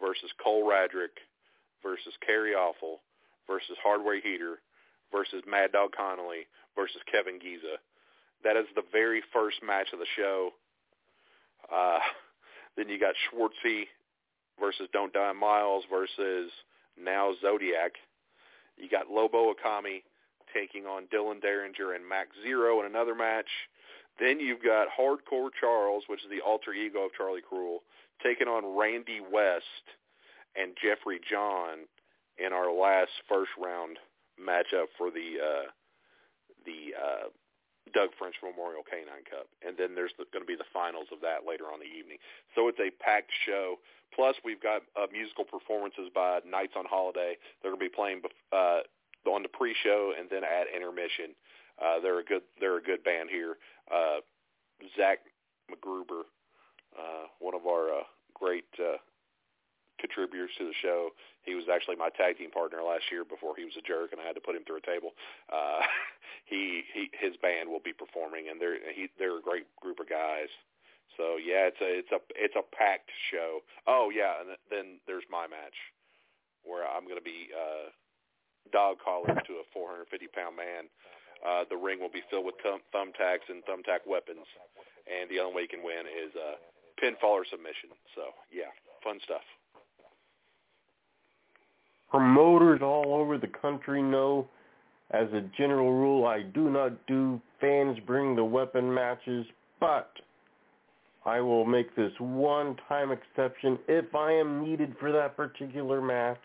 versus 0.00 0.30
Cole 0.42 0.64
Radrick 0.64 1.14
versus 1.82 2.14
Kerry 2.26 2.54
Awful 2.54 3.00
versus 3.48 3.76
Hardware 3.82 4.20
Heater 4.20 4.60
versus 5.10 5.42
Mad 5.48 5.72
Dog 5.72 5.90
Connolly 5.96 6.46
versus 6.76 7.00
Kevin 7.10 7.38
Giza. 7.38 7.80
That 8.44 8.56
is 8.56 8.66
the 8.76 8.84
very 8.92 9.22
first 9.32 9.56
match 9.66 9.88
of 9.92 9.98
the 9.98 10.06
show. 10.16 10.50
Uh, 11.72 11.98
then 12.76 12.88
you 12.88 13.00
got 13.00 13.14
Schwartzy 13.26 13.84
versus 14.60 14.88
Don't 14.92 15.12
Die 15.12 15.32
Miles 15.32 15.84
versus 15.90 16.50
now 17.02 17.32
Zodiac. 17.42 17.92
You 18.76 18.88
got 18.88 19.10
Lobo 19.10 19.52
Akami 19.52 20.02
taking 20.54 20.86
on 20.86 21.06
Dylan 21.12 21.42
Derringer 21.42 21.94
and 21.94 22.08
Max 22.08 22.30
Zero 22.42 22.80
in 22.80 22.86
another 22.86 23.14
match. 23.14 23.48
Then 24.20 24.40
you've 24.40 24.62
got 24.62 24.88
Hardcore 24.98 25.50
Charles, 25.60 26.04
which 26.06 26.24
is 26.24 26.30
the 26.30 26.40
alter 26.40 26.72
ego 26.72 27.06
of 27.06 27.12
Charlie 27.16 27.42
Cruel, 27.46 27.80
taking 28.22 28.48
on 28.48 28.78
Randy 28.78 29.20
West 29.20 29.64
and 30.56 30.76
Jeffrey 30.82 31.20
John 31.28 31.86
in 32.38 32.52
our 32.52 32.72
last 32.72 33.12
first 33.28 33.50
round 33.58 33.98
matchup 34.38 34.88
for 34.96 35.10
the 35.10 35.38
uh, 35.38 35.66
the 36.64 36.94
uh, 36.94 37.26
Doug 37.94 38.10
French 38.18 38.36
Memorial 38.42 38.82
Canine 38.84 39.24
Cup, 39.28 39.48
and 39.64 39.76
then 39.76 39.94
there's 39.94 40.12
the, 40.18 40.24
going 40.32 40.44
to 40.44 40.48
be 40.48 40.58
the 40.58 40.68
finals 40.72 41.08
of 41.12 41.20
that 41.22 41.48
later 41.48 41.72
on 41.72 41.80
the 41.80 41.88
evening. 41.88 42.18
So 42.54 42.68
it's 42.68 42.80
a 42.80 42.90
packed 43.02 43.32
show. 43.46 43.76
Plus, 44.14 44.36
we've 44.44 44.60
got 44.60 44.82
uh, 44.96 45.06
musical 45.12 45.44
performances 45.44 46.08
by 46.14 46.40
Nights 46.48 46.72
on 46.76 46.84
Holiday. 46.88 47.36
They're 47.60 47.70
going 47.70 47.80
to 47.80 47.88
be 47.88 47.94
playing 47.94 48.22
uh, 48.52 48.80
on 49.28 49.42
the 49.42 49.52
pre-show 49.52 50.12
and 50.16 50.28
then 50.30 50.44
at 50.44 50.64
intermission. 50.74 51.36
Uh, 51.76 52.00
they're 52.00 52.18
a 52.18 52.24
good 52.24 52.42
they're 52.60 52.78
a 52.78 52.82
good 52.82 53.04
band 53.04 53.28
here. 53.30 53.56
Uh, 53.92 54.20
Zach 54.96 55.18
McGruber, 55.70 56.26
uh, 56.98 57.28
one 57.38 57.54
of 57.54 57.66
our 57.66 58.00
uh, 58.00 58.06
great 58.34 58.64
uh, 58.78 58.96
contributors 60.00 60.50
to 60.58 60.64
the 60.64 60.74
show. 60.82 61.10
He 61.48 61.56
was 61.56 61.64
actually 61.72 61.96
my 61.96 62.12
tag 62.12 62.36
team 62.36 62.52
partner 62.52 62.84
last 62.84 63.08
year 63.08 63.24
before 63.24 63.56
he 63.56 63.64
was 63.64 63.72
a 63.80 63.84
jerk, 63.88 64.12
and 64.12 64.20
I 64.20 64.28
had 64.28 64.36
to 64.36 64.44
put 64.44 64.52
him 64.52 64.68
through 64.68 64.84
a 64.84 64.86
table. 64.86 65.16
Uh, 65.48 65.80
he, 66.52 66.84
he 66.92 67.08
his 67.16 67.40
band 67.40 67.72
will 67.72 67.80
be 67.80 67.96
performing, 67.96 68.52
and 68.52 68.60
they're 68.60 68.76
he, 68.92 69.08
they're 69.16 69.40
a 69.40 69.42
great 69.42 69.64
group 69.80 69.96
of 69.96 70.12
guys. 70.12 70.52
So 71.16 71.40
yeah, 71.40 71.72
it's 71.72 71.80
a 71.80 71.90
it's 72.04 72.12
a 72.12 72.20
it's 72.36 72.58
a 72.60 72.64
packed 72.76 73.08
show. 73.32 73.64
Oh 73.88 74.12
yeah, 74.12 74.44
and 74.44 74.60
then 74.68 75.00
there's 75.08 75.24
my 75.32 75.48
match 75.48 75.74
where 76.68 76.84
I'm 76.84 77.08
going 77.08 77.16
to 77.16 77.24
be 77.24 77.48
uh, 77.48 77.88
dog 78.68 79.00
collared 79.00 79.40
to 79.48 79.64
a 79.64 79.66
450 79.72 80.04
pound 80.36 80.52
man. 80.52 80.92
Uh, 81.40 81.64
the 81.70 81.80
ring 81.80 81.96
will 81.96 82.12
be 82.12 82.22
filled 82.28 82.44
with 82.44 82.60
thumb, 82.60 82.84
thumbtacks 82.92 83.48
and 83.48 83.64
thumbtack 83.64 84.04
weapons, 84.04 84.44
and 85.08 85.30
the 85.32 85.40
only 85.40 85.56
way 85.56 85.62
you 85.64 85.72
can 85.72 85.80
win 85.80 86.04
is 86.04 86.28
uh, 86.36 86.60
pinfall 87.00 87.40
or 87.40 87.46
submission. 87.48 87.88
So 88.12 88.36
yeah, 88.52 88.68
fun 89.00 89.16
stuff 89.24 89.46
promoters 92.10 92.80
all 92.82 93.14
over 93.14 93.38
the 93.38 93.48
country 93.48 94.02
know, 94.02 94.48
as 95.10 95.28
a 95.32 95.42
general 95.56 95.92
rule, 95.92 96.26
I 96.26 96.42
do 96.42 96.70
not 96.70 97.06
do 97.06 97.40
fans 97.60 97.98
bring 98.06 98.36
the 98.36 98.44
weapon 98.44 98.92
matches, 98.92 99.46
but 99.80 100.10
I 101.24 101.40
will 101.40 101.64
make 101.64 101.94
this 101.96 102.12
one-time 102.18 103.10
exception. 103.10 103.78
If 103.88 104.14
I 104.14 104.32
am 104.32 104.64
needed 104.64 104.94
for 105.00 105.12
that 105.12 105.36
particular 105.36 106.00
match, 106.00 106.40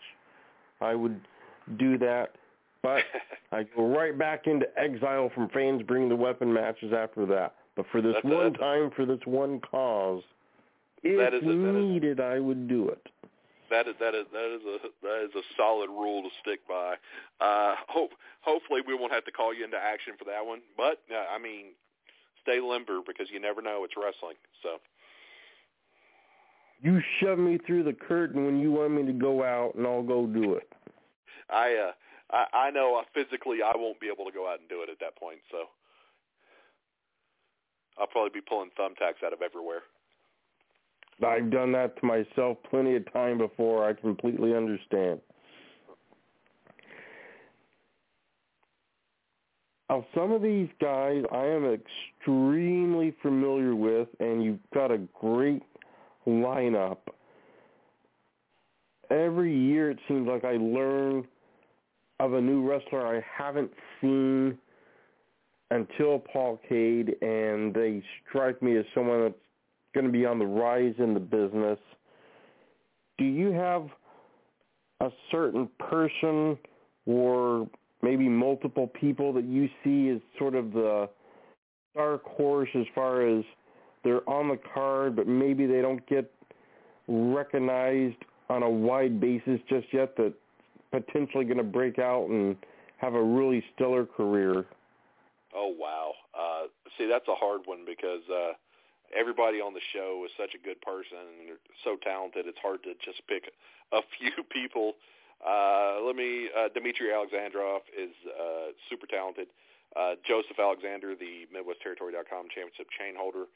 I 0.80 0.94
would 0.94 1.20
do 1.78 1.98
that. 1.98 2.32
But 2.82 3.02
I 3.52 3.64
go 3.76 3.86
right 3.86 4.18
back 4.18 4.46
into 4.46 4.66
exile 4.78 5.30
from 5.34 5.48
fans 5.50 5.82
bring 5.82 6.08
the 6.08 6.16
weapon 6.16 6.52
matches 6.52 6.92
after 6.94 7.26
that. 7.26 7.54
But 7.76 7.86
for 7.90 8.00
this 8.00 8.14
that's 8.14 8.24
one 8.24 8.46
a, 8.46 8.50
time, 8.52 8.90
for 8.94 9.04
this 9.04 9.20
one 9.24 9.60
cause, 9.60 10.22
if 11.02 11.42
needed, 11.42 12.20
I 12.20 12.38
would 12.38 12.68
do 12.68 12.88
it 12.88 13.08
that 13.74 13.88
is 13.88 13.96
that 13.98 14.14
is 14.14 14.26
that 14.32 14.54
is 14.54 14.62
a 14.62 14.78
that 15.02 15.24
is 15.24 15.34
a 15.34 15.42
solid 15.56 15.90
rule 15.90 16.22
to 16.22 16.28
stick 16.40 16.60
by. 16.68 16.94
Uh, 17.40 17.74
hope 17.88 18.12
hopefully 18.40 18.80
we 18.86 18.94
won't 18.94 19.12
have 19.12 19.24
to 19.24 19.32
call 19.32 19.52
you 19.52 19.64
into 19.64 19.76
action 19.76 20.14
for 20.18 20.24
that 20.24 20.46
one, 20.46 20.60
but 20.76 21.02
uh, 21.10 21.26
I 21.34 21.42
mean, 21.42 21.74
stay 22.42 22.60
limber 22.60 23.00
because 23.04 23.26
you 23.32 23.40
never 23.40 23.60
know. 23.60 23.82
It's 23.84 23.94
wrestling, 23.96 24.36
so. 24.62 24.78
You 26.82 27.00
shove 27.18 27.38
me 27.38 27.58
through 27.66 27.84
the 27.84 27.94
curtain 27.94 28.44
when 28.44 28.60
you 28.60 28.70
want 28.70 28.92
me 28.92 29.06
to 29.06 29.12
go 29.12 29.42
out, 29.42 29.74
and 29.74 29.86
I'll 29.86 30.02
go 30.02 30.26
do 30.26 30.54
it. 30.54 30.70
I 31.48 31.90
uh, 31.90 31.92
I, 32.30 32.68
I 32.68 32.70
know 32.70 33.00
uh, 33.00 33.04
physically 33.14 33.58
I 33.64 33.72
won't 33.76 34.00
be 34.00 34.08
able 34.12 34.24
to 34.26 34.32
go 34.32 34.48
out 34.48 34.60
and 34.60 34.68
do 34.68 34.82
it 34.82 34.90
at 34.90 35.00
that 35.00 35.16
point, 35.16 35.38
so 35.50 35.66
I'll 37.98 38.06
probably 38.06 38.30
be 38.38 38.44
pulling 38.44 38.70
thumbtacks 38.78 39.24
out 39.24 39.32
of 39.32 39.42
everywhere. 39.42 39.82
I've 41.22 41.50
done 41.50 41.72
that 41.72 41.98
to 42.00 42.06
myself 42.06 42.58
plenty 42.68 42.96
of 42.96 43.12
time 43.12 43.38
before. 43.38 43.88
I 43.88 43.92
completely 43.92 44.54
understand. 44.54 45.20
Now, 49.90 50.04
some 50.14 50.32
of 50.32 50.42
these 50.42 50.68
guys 50.80 51.22
I 51.30 51.44
am 51.44 51.66
extremely 51.66 53.14
familiar 53.22 53.76
with, 53.76 54.08
and 54.18 54.42
you've 54.42 54.58
got 54.72 54.90
a 54.90 54.98
great 55.20 55.62
lineup. 56.26 56.98
Every 59.10 59.54
year 59.56 59.90
it 59.90 59.98
seems 60.08 60.26
like 60.26 60.44
I 60.44 60.56
learn 60.56 61.24
of 62.18 62.32
a 62.32 62.40
new 62.40 62.68
wrestler 62.68 63.06
I 63.06 63.22
haven't 63.36 63.70
seen 64.00 64.58
until 65.70 66.22
Pawcade, 66.34 67.22
and 67.22 67.74
they 67.74 68.02
strike 68.28 68.62
me 68.62 68.76
as 68.76 68.84
someone 68.94 69.22
that's 69.22 69.34
going 69.94 70.06
to 70.06 70.12
be 70.12 70.26
on 70.26 70.38
the 70.38 70.46
rise 70.46 70.94
in 70.98 71.14
the 71.14 71.20
business. 71.20 71.78
Do 73.18 73.24
you 73.24 73.52
have 73.52 73.88
a 75.00 75.10
certain 75.30 75.68
person 75.78 76.58
or 77.06 77.68
maybe 78.02 78.28
multiple 78.28 78.86
people 78.88 79.32
that 79.32 79.44
you 79.44 79.68
see 79.82 80.10
as 80.10 80.20
sort 80.38 80.54
of 80.54 80.72
the 80.72 81.08
dark 81.94 82.24
horse 82.24 82.68
as 82.74 82.86
far 82.94 83.26
as 83.26 83.44
they're 84.02 84.28
on 84.28 84.48
the 84.48 84.58
card, 84.74 85.16
but 85.16 85.26
maybe 85.26 85.66
they 85.66 85.80
don't 85.80 86.06
get 86.06 86.30
recognized 87.08 88.16
on 88.48 88.62
a 88.62 88.68
wide 88.68 89.20
basis 89.20 89.60
just 89.68 89.86
yet 89.92 90.16
that 90.16 90.34
potentially 90.90 91.44
going 91.44 91.56
to 91.56 91.62
break 91.62 91.98
out 91.98 92.28
and 92.28 92.56
have 92.98 93.14
a 93.14 93.22
really 93.22 93.64
stellar 93.74 94.04
career? 94.04 94.66
Oh 95.54 95.74
wow! 95.78 96.12
Uh, 96.34 96.66
see, 96.98 97.06
that's 97.06 97.28
a 97.28 97.34
hard 97.34 97.62
one 97.64 97.84
because 97.86 98.22
uh, 98.30 98.52
everybody 99.14 99.60
on 99.60 99.74
the 99.74 99.84
show 99.92 100.22
is 100.26 100.32
such 100.36 100.54
a 100.54 100.60
good 100.60 100.80
person 100.82 101.22
and 101.40 101.58
so 101.82 101.96
talented. 102.02 102.46
It's 102.46 102.58
hard 102.58 102.82
to 102.84 102.94
just 103.04 103.22
pick 103.26 103.50
a 103.92 104.00
few 104.18 104.42
people. 104.50 104.94
Uh, 105.44 106.00
let 106.04 106.16
me. 106.16 106.48
Uh, 106.50 106.68
Dmitry 106.74 107.08
Alexandrov 107.08 107.86
is 107.96 108.14
uh, 108.28 108.74
super 108.90 109.06
talented. 109.06 109.48
Uh, 109.94 110.18
Joseph 110.26 110.58
Alexander, 110.58 111.14
the 111.14 111.46
MidwestTerritory.com 111.54 112.50
championship 112.50 112.90
chain 112.98 113.14
holder, 113.16 113.46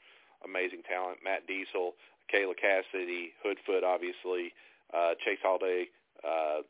amazing 0.45 0.83
talent. 0.87 1.19
Matt 1.23 1.47
Diesel, 1.47 1.95
Kayla 2.31 2.55
Cassidy, 2.55 3.33
Hoodfoot, 3.43 3.83
obviously, 3.83 4.53
uh, 4.93 5.19
Chase 5.19 5.39
Holiday, 5.43 5.89
uh, 6.23 6.63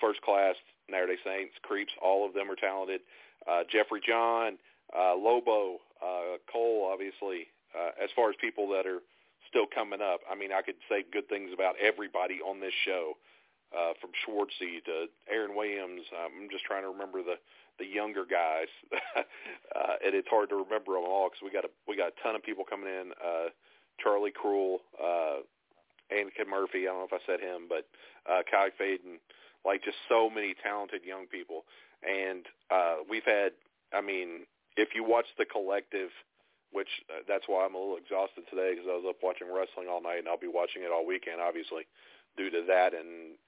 First 0.00 0.20
Class, 0.20 0.56
Latter-day 0.90 1.16
Saints, 1.24 1.54
Creeps, 1.62 1.92
all 2.02 2.26
of 2.26 2.34
them 2.34 2.50
are 2.50 2.56
talented. 2.56 3.00
Uh, 3.48 3.62
Jeffrey 3.70 4.02
John, 4.06 4.58
uh, 4.92 5.14
Lobo, 5.16 5.80
uh, 6.04 6.36
Cole, 6.52 6.90
obviously, 6.92 7.48
uh, 7.74 7.90
as 8.02 8.10
far 8.14 8.30
as 8.30 8.36
people 8.40 8.68
that 8.70 8.86
are 8.86 9.02
still 9.48 9.66
coming 9.66 10.00
up, 10.00 10.20
I 10.30 10.34
mean, 10.34 10.50
I 10.52 10.62
could 10.62 10.78
say 10.88 11.04
good 11.12 11.28
things 11.28 11.50
about 11.52 11.74
everybody 11.82 12.40
on 12.40 12.60
this 12.60 12.74
show, 12.84 13.14
uh, 13.74 13.92
from 14.00 14.10
Schwartzy 14.22 14.82
to 14.86 15.06
Aaron 15.28 15.56
Williams. 15.56 16.02
I'm 16.14 16.48
just 16.50 16.64
trying 16.64 16.82
to 16.82 16.90
remember 16.90 17.22
the 17.22 17.36
the 17.78 17.86
younger 17.86 18.24
guys, 18.24 18.70
uh, 18.94 19.98
and 20.04 20.14
it's 20.14 20.28
hard 20.28 20.48
to 20.50 20.54
remember 20.54 20.94
them 20.94 21.10
all 21.10 21.28
because 21.28 21.42
we 21.42 21.50
got 21.50 21.64
a 21.64 21.72
we 21.88 21.96
got 21.96 22.14
a 22.14 22.22
ton 22.22 22.36
of 22.36 22.42
people 22.42 22.64
coming 22.64 22.86
in. 22.86 23.10
Uh, 23.18 23.50
Charlie 23.98 24.30
Cruel, 24.34 24.78
uh, 25.02 25.42
Anakin 26.12 26.48
Murphy. 26.48 26.86
I 26.86 26.94
don't 26.94 27.02
know 27.02 27.10
if 27.10 27.12
I 27.12 27.24
said 27.26 27.40
him, 27.40 27.66
but 27.68 27.86
uh, 28.30 28.42
Kai 28.50 28.70
Faden, 28.80 29.18
like 29.64 29.82
just 29.82 29.96
so 30.08 30.30
many 30.30 30.54
talented 30.62 31.02
young 31.04 31.26
people. 31.26 31.64
And 32.02 32.46
uh, 32.70 32.96
we've 33.08 33.24
had, 33.24 33.52
I 33.92 34.00
mean, 34.00 34.46
if 34.76 34.90
you 34.94 35.04
watch 35.04 35.26
the 35.38 35.44
collective 35.44 36.10
which 36.74 36.90
uh, 37.06 37.22
that's 37.30 37.46
why 37.46 37.62
I'm 37.64 37.78
a 37.78 37.78
little 37.78 37.96
exhausted 37.96 38.50
today 38.50 38.74
because 38.74 38.90
I 38.90 38.98
was 38.98 39.06
up 39.08 39.22
watching 39.22 39.46
wrestling 39.46 39.86
all 39.86 40.02
night, 40.02 40.18
and 40.18 40.28
I'll 40.28 40.36
be 40.36 40.50
watching 40.50 40.82
it 40.82 40.90
all 40.90 41.06
weekend, 41.06 41.38
obviously, 41.38 41.86
due 42.36 42.50
to 42.50 42.66
that 42.66 42.92
and 42.92 43.38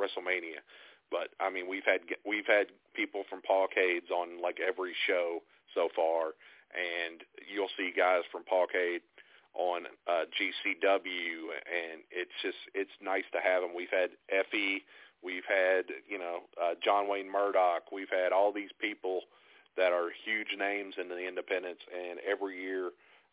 WrestleMania. 0.00 0.64
But 1.12 1.36
I 1.36 1.52
mean, 1.52 1.68
we've 1.68 1.84
had 1.84 2.00
we've 2.24 2.48
had 2.48 2.72
people 2.96 3.28
from 3.28 3.44
Pawcades 3.44 4.08
on 4.08 4.40
like 4.40 4.56
every 4.58 4.96
show 5.06 5.44
so 5.76 5.92
far, 5.94 6.32
and 6.72 7.20
you'll 7.44 7.72
see 7.76 7.92
guys 7.92 8.24
from 8.32 8.48
Pawcade 8.48 9.04
on 9.52 9.84
uh, 10.08 10.24
GCW, 10.32 11.52
and 11.68 12.00
it's 12.08 12.32
just 12.40 12.56
it's 12.72 12.96
nice 13.04 13.28
to 13.36 13.40
have 13.44 13.60
them. 13.60 13.76
We've 13.76 13.92
had 13.92 14.16
Fe, 14.48 14.80
we've 15.20 15.44
had 15.44 15.92
you 16.08 16.16
know 16.18 16.48
uh, 16.56 16.80
John 16.82 17.04
Wayne 17.04 17.30
Murdoch, 17.30 17.92
we've 17.92 18.08
had 18.08 18.32
all 18.32 18.50
these 18.50 18.72
people 18.80 19.28
that 19.76 19.92
are 19.92 20.10
huge 20.24 20.58
names 20.58 20.94
in 21.00 21.08
the 21.08 21.26
independents, 21.26 21.82
and 21.92 22.18
every 22.28 22.60
year 22.60 22.90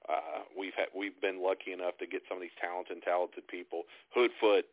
uh, 0.07 0.47
we've 0.57 0.73
had, 0.75 0.87
we've 0.95 1.19
been 1.21 1.43
lucky 1.43 1.73
enough 1.73 1.97
to 1.99 2.07
get 2.07 2.21
some 2.27 2.37
of 2.37 2.41
these 2.41 2.55
talented, 2.61 3.03
talented 3.03 3.47
people. 3.47 3.83
Hoodfoot, 4.15 4.63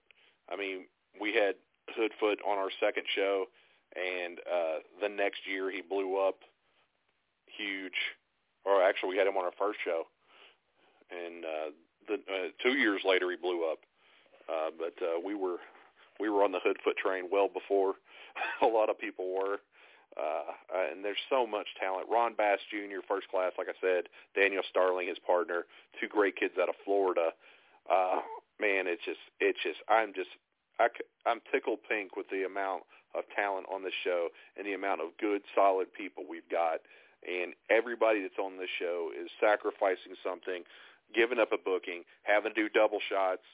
I 0.50 0.56
mean, 0.56 0.86
we 1.20 1.34
had 1.34 1.56
Hoodfoot 1.98 2.38
on 2.46 2.58
our 2.58 2.70
second 2.80 3.04
show, 3.14 3.46
and 3.94 4.38
uh, 4.40 4.78
the 5.00 5.08
next 5.08 5.40
year 5.46 5.70
he 5.70 5.82
blew 5.82 6.16
up 6.16 6.36
huge. 7.46 8.16
Or 8.64 8.82
actually, 8.82 9.10
we 9.10 9.18
had 9.18 9.26
him 9.26 9.36
on 9.36 9.44
our 9.44 9.54
first 9.58 9.78
show, 9.84 10.04
and 11.10 11.44
uh, 11.44 11.70
the 12.08 12.14
uh, 12.14 12.48
two 12.62 12.76
years 12.78 13.02
later 13.04 13.30
he 13.30 13.36
blew 13.36 13.70
up. 13.70 13.78
Uh, 14.48 14.70
but 14.76 14.94
uh, 15.04 15.20
we 15.24 15.34
were 15.34 15.58
we 16.18 16.28
were 16.28 16.42
on 16.42 16.52
the 16.52 16.58
Hoodfoot 16.58 16.96
train 16.96 17.28
well 17.30 17.48
before 17.48 17.94
a 18.62 18.66
lot 18.66 18.90
of 18.90 18.98
people 18.98 19.32
were. 19.34 19.58
Uh, 20.16 20.48
uh, 20.72 20.92
and 20.92 21.04
there's 21.04 21.20
so 21.28 21.46
much 21.46 21.66
talent. 21.78 22.08
Ron 22.10 22.34
Bass 22.34 22.58
Jr., 22.70 23.04
first 23.06 23.28
class, 23.28 23.52
like 23.58 23.68
I 23.68 23.76
said. 23.80 24.08
Daniel 24.34 24.62
Starling, 24.70 25.08
his 25.08 25.18
partner. 25.18 25.66
Two 26.00 26.08
great 26.08 26.36
kids 26.36 26.54
out 26.60 26.68
of 26.68 26.74
Florida. 26.84 27.30
Uh, 27.90 28.20
man, 28.60 28.88
it's 28.88 29.04
just, 29.04 29.20
it's 29.40 29.58
just, 29.62 29.78
I'm 29.88 30.14
just, 30.14 30.30
I, 30.80 30.88
I'm 31.26 31.40
tickled 31.52 31.80
pink 31.88 32.16
with 32.16 32.28
the 32.30 32.44
amount 32.44 32.84
of 33.14 33.24
talent 33.34 33.66
on 33.72 33.82
the 33.82 33.92
show 34.04 34.28
and 34.56 34.66
the 34.66 34.74
amount 34.74 35.00
of 35.00 35.16
good, 35.20 35.42
solid 35.54 35.92
people 35.92 36.24
we've 36.28 36.48
got. 36.50 36.80
And 37.24 37.52
everybody 37.70 38.22
that's 38.22 38.38
on 38.40 38.56
this 38.56 38.72
show 38.78 39.10
is 39.12 39.28
sacrificing 39.40 40.16
something, 40.24 40.64
giving 41.14 41.38
up 41.38 41.52
a 41.52 41.60
booking, 41.60 42.04
having 42.22 42.52
to 42.54 42.56
do 42.56 42.68
double 42.68 43.00
shots, 43.08 43.44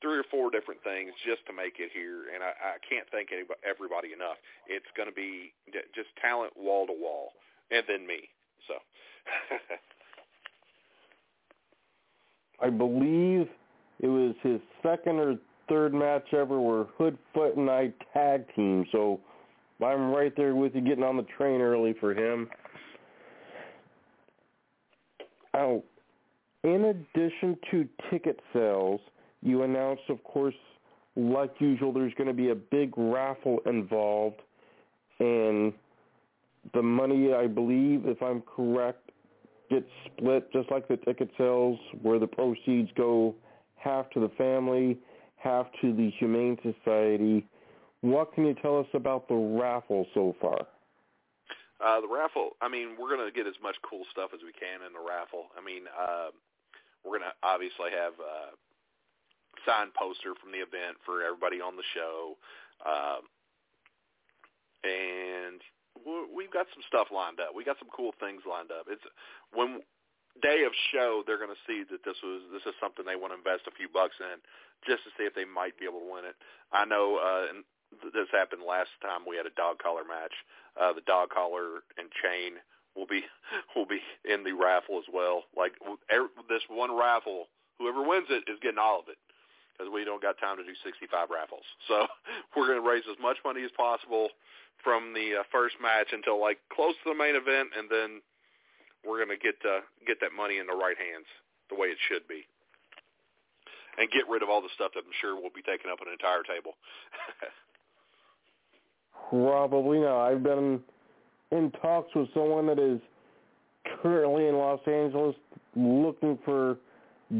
three 0.00 0.18
or 0.18 0.24
four 0.30 0.50
different 0.50 0.82
things 0.82 1.12
just 1.26 1.44
to 1.46 1.52
make 1.52 1.78
it 1.78 1.90
here, 1.92 2.30
and 2.34 2.42
I, 2.42 2.78
I 2.78 2.82
can't 2.86 3.06
thank 3.10 3.30
anybody, 3.32 3.60
everybody 3.66 4.12
enough. 4.12 4.38
It's 4.66 4.88
going 4.96 5.08
to 5.08 5.14
be 5.14 5.52
just 5.94 6.08
talent 6.20 6.52
wall 6.56 6.86
to 6.86 6.94
wall, 6.94 7.32
and 7.70 7.82
then 7.88 8.06
me. 8.06 8.28
So. 8.66 8.74
I 12.60 12.70
believe 12.70 13.48
it 14.00 14.08
was 14.08 14.34
his 14.42 14.60
second 14.82 15.18
or 15.18 15.36
third 15.68 15.94
match 15.94 16.32
ever 16.32 16.60
where 16.60 16.84
Hoodfoot 16.98 17.56
and 17.56 17.70
I 17.70 17.92
tag 18.12 18.44
team. 18.54 18.84
So 18.90 19.20
I'm 19.84 20.10
right 20.10 20.34
there 20.36 20.54
with 20.54 20.74
you, 20.74 20.80
getting 20.80 21.04
on 21.04 21.16
the 21.16 21.26
train 21.36 21.60
early 21.60 21.94
for 22.00 22.14
him. 22.14 22.48
Now, 25.54 25.82
in 26.64 26.84
addition 26.84 27.56
to 27.70 27.88
ticket 28.10 28.40
sales, 28.52 29.00
you 29.42 29.62
announced, 29.62 30.02
of 30.08 30.22
course, 30.24 30.54
like 31.16 31.52
usual, 31.58 31.92
there's 31.92 32.14
going 32.14 32.28
to 32.28 32.34
be 32.34 32.50
a 32.50 32.54
big 32.54 32.92
raffle 32.96 33.58
involved, 33.66 34.40
and 35.18 35.72
the 36.74 36.82
money, 36.82 37.32
I 37.32 37.46
believe, 37.46 38.06
if 38.06 38.22
I'm 38.22 38.42
correct, 38.42 39.10
gets 39.70 39.86
split 40.06 40.50
just 40.52 40.70
like 40.70 40.88
the 40.88 40.96
ticket 40.96 41.30
sales, 41.36 41.78
where 42.02 42.18
the 42.18 42.26
proceeds 42.26 42.90
go 42.96 43.34
half 43.76 44.10
to 44.10 44.20
the 44.20 44.30
family, 44.36 44.98
half 45.36 45.66
to 45.80 45.94
the 45.94 46.10
Humane 46.18 46.58
Society. 46.62 47.46
What 48.00 48.32
can 48.34 48.46
you 48.46 48.54
tell 48.54 48.78
us 48.78 48.86
about 48.94 49.28
the 49.28 49.34
raffle 49.34 50.06
so 50.14 50.34
far? 50.40 50.66
Uh, 51.84 52.00
the 52.00 52.08
raffle, 52.08 52.56
I 52.60 52.68
mean, 52.68 52.96
we're 52.98 53.14
going 53.14 53.26
to 53.26 53.32
get 53.32 53.46
as 53.46 53.54
much 53.62 53.76
cool 53.88 54.02
stuff 54.10 54.30
as 54.34 54.40
we 54.42 54.52
can 54.52 54.82
in 54.86 54.92
the 54.92 54.98
raffle. 54.98 55.46
I 55.56 55.64
mean, 55.64 55.82
uh, 55.94 56.30
we're 57.04 57.18
going 57.18 57.30
to 57.30 57.36
obviously 57.42 57.94
have 57.94 58.14
uh, 58.18 58.50
signed 59.68 59.92
poster 59.92 60.32
from 60.40 60.56
the 60.56 60.64
event 60.64 60.96
for 61.04 61.20
everybody 61.20 61.60
on 61.60 61.76
the 61.76 61.84
show. 61.92 62.40
Um, 62.88 63.28
and 64.80 65.60
we've 66.32 66.52
got 66.52 66.70
some 66.72 66.80
stuff 66.88 67.12
lined 67.12 67.40
up. 67.40 67.52
We 67.52 67.68
got 67.68 67.76
some 67.76 67.92
cool 67.92 68.16
things 68.16 68.48
lined 68.48 68.72
up. 68.72 68.88
It's 68.88 69.04
when 69.52 69.84
day 70.40 70.64
of 70.64 70.72
show 70.94 71.26
they're 71.26 71.40
going 71.40 71.52
to 71.52 71.66
see 71.66 71.82
that 71.90 72.06
this 72.06 72.16
was 72.22 72.46
this 72.54 72.64
is 72.64 72.74
something 72.78 73.04
they 73.04 73.18
want 73.18 73.34
to 73.34 73.40
invest 73.42 73.66
a 73.66 73.74
few 73.74 73.90
bucks 73.90 74.16
in 74.22 74.38
just 74.86 75.02
to 75.02 75.10
see 75.18 75.26
if 75.26 75.34
they 75.34 75.44
might 75.44 75.74
be 75.76 75.84
able 75.84 76.00
to 76.00 76.10
win 76.10 76.24
it. 76.24 76.38
I 76.70 76.86
know 76.86 77.18
uh 77.18 77.50
and 77.50 77.66
this 78.14 78.30
happened 78.30 78.62
last 78.62 78.94
time 79.02 79.26
we 79.26 79.34
had 79.34 79.50
a 79.50 79.58
dog 79.58 79.82
collar 79.82 80.06
match. 80.06 80.32
Uh 80.78 80.94
the 80.94 81.02
dog 81.10 81.34
collar 81.34 81.82
and 81.98 82.06
chain 82.22 82.62
will 82.94 83.10
be 83.10 83.26
will 83.74 83.88
be 83.90 83.98
in 84.22 84.46
the 84.46 84.54
raffle 84.54 85.02
as 85.02 85.10
well. 85.10 85.50
Like 85.58 85.74
this 86.46 86.62
one 86.70 86.94
raffle, 86.94 87.50
whoever 87.82 88.06
wins 88.06 88.30
it 88.30 88.46
is 88.46 88.62
getting 88.62 88.78
all 88.78 89.02
of 89.02 89.10
it 89.10 89.18
because 89.78 89.94
we 89.94 90.02
don't 90.02 90.20
got 90.20 90.34
time 90.42 90.58
to 90.58 90.66
do 90.66 90.74
65 90.82 91.30
raffles. 91.30 91.62
So 91.86 92.06
we're 92.56 92.66
going 92.66 92.82
to 92.82 92.88
raise 92.88 93.06
as 93.06 93.16
much 93.22 93.38
money 93.46 93.62
as 93.62 93.70
possible 93.78 94.34
from 94.82 95.14
the 95.14 95.40
uh, 95.40 95.42
first 95.54 95.78
match 95.78 96.10
until 96.10 96.40
like 96.40 96.58
close 96.74 96.98
to 97.06 97.14
the 97.14 97.18
main 97.18 97.38
event, 97.38 97.70
and 97.78 97.86
then 97.86 98.20
we're 99.06 99.22
going 99.22 99.30
to 99.30 99.38
get 99.38 99.54
uh, 99.62 99.86
get 100.06 100.18
that 100.20 100.34
money 100.34 100.58
in 100.58 100.66
the 100.66 100.74
right 100.74 100.98
hands 100.98 101.26
the 101.70 101.78
way 101.78 101.88
it 101.88 101.98
should 102.10 102.26
be, 102.26 102.42
and 103.98 104.10
get 104.10 104.26
rid 104.28 104.42
of 104.42 104.50
all 104.50 104.60
the 104.60 104.72
stuff 104.74 104.90
that 104.94 105.06
I'm 105.06 105.16
sure 105.22 105.38
will 105.38 105.54
be 105.54 105.62
taking 105.62 105.90
up 105.90 106.02
an 106.02 106.10
entire 106.10 106.42
table. 106.42 106.74
Probably 109.30 109.98
not. 109.98 110.26
I've 110.26 110.42
been 110.42 110.80
in 111.52 111.70
talks 111.82 112.14
with 112.14 112.28
someone 112.34 112.66
that 112.66 112.78
is 112.78 113.00
currently 114.02 114.46
in 114.48 114.56
Los 114.56 114.80
Angeles 114.86 115.36
looking 115.76 116.38
for 116.44 116.78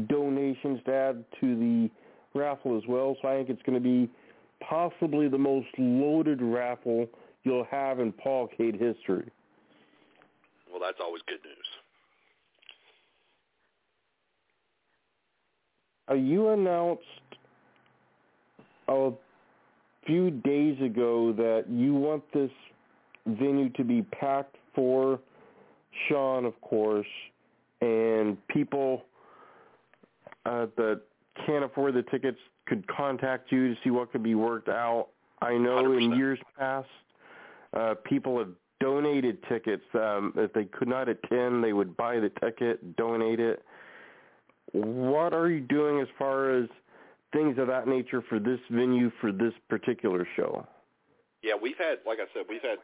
donations 0.07 0.79
to 0.85 0.93
add 0.93 1.25
to 1.39 1.55
the 1.55 1.89
raffle 2.33 2.77
as 2.77 2.83
well. 2.87 3.15
So 3.21 3.27
I 3.27 3.37
think 3.37 3.49
it's 3.49 3.61
going 3.63 3.81
to 3.81 3.83
be 3.83 4.09
possibly 4.67 5.27
the 5.27 5.37
most 5.37 5.67
loaded 5.77 6.41
raffle 6.41 7.07
you'll 7.43 7.67
have 7.69 7.99
in 7.99 8.11
Paul 8.11 8.47
Pawcade 8.47 8.79
history. 8.79 9.29
Well, 10.69 10.79
that's 10.81 10.99
always 11.01 11.21
good 11.27 11.39
news. 11.43 11.55
Uh, 16.09 16.15
you 16.15 16.49
announced 16.49 17.03
a 18.87 19.11
few 20.05 20.31
days 20.31 20.79
ago 20.81 21.31
that 21.33 21.65
you 21.69 21.93
want 21.93 22.23
this 22.33 22.49
venue 23.27 23.69
to 23.69 23.83
be 23.83 24.01
packed 24.01 24.55
for 24.73 25.19
Sean, 26.07 26.45
of 26.45 26.59
course, 26.61 27.07
and 27.81 28.37
people 28.47 29.03
uh, 30.45 30.67
that 30.77 31.01
can't 31.45 31.63
afford 31.63 31.93
the 31.95 32.03
tickets 32.03 32.37
could 32.65 32.87
contact 32.87 33.51
you 33.51 33.73
to 33.73 33.81
see 33.83 33.89
what 33.89 34.11
could 34.11 34.23
be 34.23 34.35
worked 34.35 34.69
out. 34.69 35.07
I 35.41 35.57
know 35.57 35.83
100%. 35.83 36.03
in 36.03 36.17
years 36.17 36.39
past, 36.57 36.87
uh, 37.73 37.95
people 38.03 38.37
have 38.37 38.49
donated 38.79 39.37
tickets. 39.47 39.83
Um, 39.93 40.33
if 40.35 40.53
they 40.53 40.65
could 40.65 40.87
not 40.87 41.09
attend, 41.09 41.63
they 41.63 41.73
would 41.73 41.97
buy 41.97 42.19
the 42.19 42.31
ticket, 42.41 42.95
donate 42.95 43.39
it. 43.39 43.63
What 44.71 45.33
are 45.33 45.49
you 45.49 45.61
doing 45.61 45.99
as 45.99 46.07
far 46.17 46.51
as 46.51 46.69
things 47.33 47.57
of 47.57 47.67
that 47.67 47.87
nature 47.87 48.23
for 48.29 48.39
this 48.39 48.59
venue 48.69 49.11
for 49.21 49.31
this 49.31 49.53
particular 49.69 50.27
show? 50.35 50.67
Yeah, 51.41 51.53
we've 51.59 51.77
had, 51.77 51.99
like 52.05 52.19
I 52.19 52.27
said, 52.33 52.43
we've 52.49 52.61
had 52.61 52.77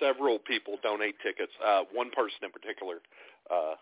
several 0.00 0.38
people 0.38 0.78
donate 0.82 1.14
tickets. 1.22 1.52
Uh, 1.64 1.82
one 1.92 2.10
person 2.10 2.38
in 2.42 2.50
particular, 2.50 2.96
uh, 3.50 3.74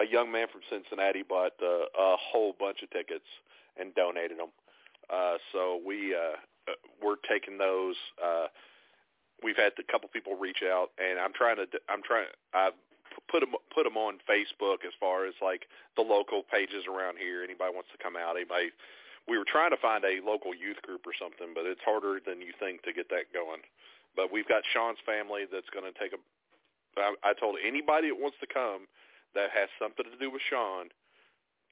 a 0.00 0.06
young 0.06 0.30
man 0.32 0.46
from 0.50 0.62
Cincinnati 0.70 1.22
bought 1.22 1.52
uh, 1.62 1.86
a 1.94 2.16
whole 2.18 2.54
bunch 2.58 2.82
of 2.82 2.90
tickets 2.90 3.26
and 3.76 3.94
donated 3.94 4.38
them. 4.38 4.50
Uh, 5.10 5.36
so 5.52 5.80
we 5.86 6.14
uh, 6.14 6.38
uh, 6.68 6.72
we're 7.02 7.20
taking 7.28 7.58
those. 7.58 7.96
Uh, 8.22 8.46
we've 9.42 9.56
had 9.56 9.72
a 9.78 9.92
couple 9.92 10.08
people 10.08 10.36
reach 10.36 10.62
out, 10.64 10.90
and 10.98 11.18
I'm 11.18 11.32
trying 11.32 11.56
to 11.56 11.66
I'm 11.88 12.02
trying 12.02 12.26
I've 12.54 12.74
put 13.30 13.40
them 13.40 13.54
put 13.74 13.84
them 13.84 13.96
on 13.96 14.18
Facebook 14.28 14.82
as 14.86 14.94
far 14.98 15.26
as 15.26 15.34
like 15.42 15.66
the 15.96 16.02
local 16.02 16.42
pages 16.42 16.84
around 16.88 17.18
here. 17.18 17.44
Anybody 17.44 17.74
wants 17.74 17.90
to 17.92 18.02
come 18.02 18.16
out? 18.16 18.36
Anybody? 18.36 18.70
We 19.28 19.38
were 19.38 19.48
trying 19.48 19.72
to 19.72 19.80
find 19.80 20.04
a 20.04 20.20
local 20.20 20.52
youth 20.52 20.82
group 20.84 21.08
or 21.08 21.16
something, 21.16 21.56
but 21.56 21.64
it's 21.64 21.80
harder 21.80 22.20
than 22.20 22.44
you 22.44 22.52
think 22.60 22.84
to 22.84 22.92
get 22.92 23.08
that 23.08 23.32
going. 23.32 23.64
But 24.12 24.28
we've 24.28 24.48
got 24.48 24.68
Sean's 24.68 25.00
family 25.06 25.48
that's 25.48 25.68
going 25.72 25.88
to 25.88 25.96
take 25.96 26.12
a. 26.12 26.20
I, 26.96 27.14
I 27.24 27.32
told 27.32 27.56
anybody 27.56 28.12
that 28.12 28.20
wants 28.20 28.36
to 28.40 28.46
come 28.46 28.84
that 29.34 29.50
has 29.50 29.68
something 29.78 30.06
to 30.06 30.18
do 30.18 30.30
with 30.30 30.42
Sean, 30.48 30.90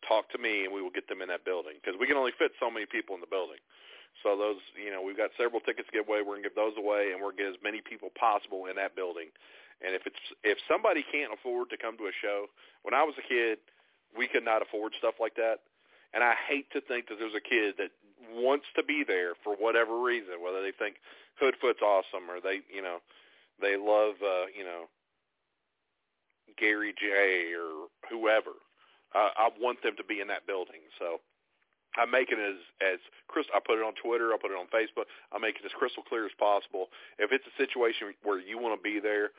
talk 0.07 0.31
to 0.35 0.39
me 0.39 0.67
and 0.67 0.75
we 0.75 0.83
will 0.83 0.95
get 0.95 1.07
them 1.09 1.23
in 1.23 1.31
that 1.31 1.47
building 1.47 1.79
because 1.79 1.99
we 1.99 2.07
can 2.07 2.19
only 2.19 2.35
fit 2.35 2.53
so 2.59 2.71
many 2.71 2.87
people 2.87 3.15
in 3.15 3.23
the 3.23 3.31
building. 3.31 3.63
So 4.21 4.37
those, 4.37 4.61
you 4.77 4.93
know, 4.93 5.01
we've 5.01 5.17
got 5.17 5.31
several 5.41 5.63
tickets 5.65 5.89
to 5.89 5.95
give 5.95 6.07
away. 6.07 6.21
We're 6.21 6.37
gonna 6.37 6.53
give 6.53 6.59
those 6.59 6.77
away, 6.77 7.11
and 7.13 7.23
we're 7.23 7.33
gonna 7.33 7.49
get 7.49 7.57
as 7.57 7.63
many 7.65 7.81
people 7.81 8.13
possible 8.13 8.67
in 8.67 8.77
that 8.77 8.95
building. 8.95 9.33
And 9.81 9.97
if 9.97 10.05
it's 10.05 10.21
if 10.45 10.59
somebody 10.69 11.03
can't 11.03 11.33
afford 11.33 11.71
to 11.71 11.81
come 11.81 11.97
to 11.97 12.13
a 12.13 12.15
show, 12.21 12.47
when 12.83 12.93
I 12.93 13.03
was 13.03 13.17
a 13.17 13.25
kid, 13.25 13.59
we 14.13 14.29
could 14.29 14.45
not 14.45 14.61
afford 14.61 14.93
stuff 14.99 15.17
like 15.19 15.35
that. 15.37 15.65
And 16.13 16.23
I 16.23 16.35
hate 16.37 16.71
to 16.77 16.81
think 16.85 17.09
that 17.09 17.17
there's 17.19 17.35
a 17.35 17.41
kid 17.41 17.81
that 17.81 17.91
wants 18.37 18.67
to 18.77 18.85
be 18.85 19.03
there 19.03 19.33
for 19.43 19.57
whatever 19.57 20.01
reason, 20.01 20.45
whether 20.45 20.61
they 20.61 20.73
think 20.77 20.97
Hoodfoot's 21.41 21.81
awesome 21.81 22.29
or 22.29 22.39
they, 22.39 22.61
you 22.69 22.83
know, 22.83 23.01
they 23.61 23.77
love, 23.77 24.21
uh, 24.21 24.47
you 24.53 24.65
know, 24.65 24.93
Gary 26.59 26.95
Jay 26.99 27.53
or 27.55 27.89
whoever. 28.11 28.57
Uh, 29.15 29.29
I 29.37 29.49
want 29.61 29.83
them 29.83 29.97
to 29.97 30.05
be 30.05 30.21
in 30.21 30.29
that 30.29 30.47
building. 30.47 30.81
So 30.99 31.21
I 31.97 32.07
make 32.07 32.33
it 32.33 32.41
as 32.41 32.57
as 32.81 32.99
Chris. 33.29 33.47
I 33.55 33.61
put 33.61 33.77
it 33.77 33.85
on 33.85 33.93
Twitter. 34.01 34.33
I 34.33 34.41
put 34.41 34.51
it 34.51 34.61
on 34.61 34.73
Facebook. 34.73 35.05
I 35.33 35.39
make 35.39 35.57
it 35.61 35.65
as 35.65 35.73
crystal 35.77 36.03
clear 36.03 36.25
as 36.25 36.33
possible. 36.39 36.89
If 37.19 37.33
it's 37.33 37.45
a 37.45 37.57
situation 37.61 38.15
where 38.23 38.41
you 38.41 38.57
want 38.57 38.79
to 38.79 38.83
be 38.83 39.01
there, 39.01 39.31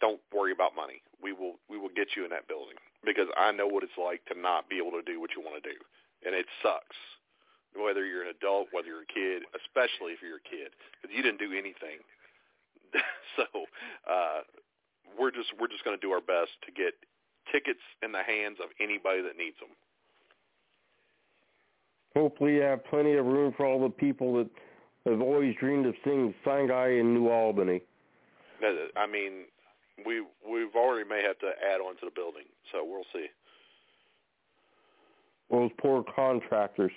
don't 0.00 0.20
worry 0.32 0.52
about 0.52 0.76
money. 0.76 1.00
We 1.22 1.32
will 1.32 1.56
we 1.72 1.78
will 1.78 1.92
get 1.94 2.12
you 2.16 2.24
in 2.24 2.30
that 2.30 2.48
building 2.48 2.76
because 3.04 3.28
I 3.36 3.52
know 3.52 3.66
what 3.66 3.82
it's 3.82 3.96
like 3.96 4.24
to 4.28 4.36
not 4.38 4.68
be 4.68 4.76
able 4.76 4.92
to 5.00 5.02
do 5.02 5.20
what 5.20 5.32
you 5.32 5.40
want 5.40 5.62
to 5.62 5.64
do, 5.64 5.78
and 6.26 6.34
it 6.34 6.46
sucks. 6.62 6.96
Whether 7.76 8.04
you're 8.04 8.24
an 8.24 8.32
adult, 8.32 8.68
whether 8.72 8.88
you're 8.88 9.04
a 9.04 9.12
kid, 9.12 9.44
especially 9.52 10.16
if 10.16 10.20
you're 10.24 10.40
a 10.40 10.48
kid, 10.48 10.72
because 10.98 11.14
you 11.14 11.22
didn't 11.22 11.38
do 11.38 11.52
anything. 11.52 12.00
so 13.36 13.44
uh, 14.08 14.40
we're 15.18 15.30
just 15.30 15.48
we're 15.60 15.68
just 15.68 15.84
going 15.84 15.96
to 15.96 16.00
do 16.00 16.12
our 16.12 16.20
best 16.20 16.50
to 16.66 16.72
get 16.72 16.94
tickets 17.52 17.82
in 18.02 18.12
the 18.12 18.22
hands 18.22 18.58
of 18.62 18.70
anybody 18.80 19.22
that 19.22 19.36
needs 19.36 19.56
them. 19.58 19.70
Hopefully, 22.16 22.54
you 22.54 22.62
have 22.62 22.84
plenty 22.86 23.14
of 23.14 23.26
room 23.26 23.52
for 23.56 23.66
all 23.66 23.80
the 23.80 23.90
people 23.90 24.34
that 24.34 24.48
have 25.06 25.20
always 25.20 25.54
dreamed 25.58 25.86
of 25.86 25.94
seeing 26.04 26.34
Sign 26.44 26.68
Guy 26.68 26.88
in 26.88 27.14
New 27.14 27.28
Albany. 27.28 27.82
I 28.96 29.06
mean, 29.06 29.44
we 30.04 30.22
we've 30.48 30.74
already 30.74 31.08
may 31.08 31.22
have 31.22 31.38
to 31.40 31.50
add 31.62 31.80
on 31.80 31.94
to 31.96 32.06
the 32.06 32.12
building, 32.14 32.44
so 32.72 32.84
we'll 32.84 33.06
see. 33.12 33.26
Those 35.50 35.70
poor 35.80 36.04
contractors. 36.14 36.92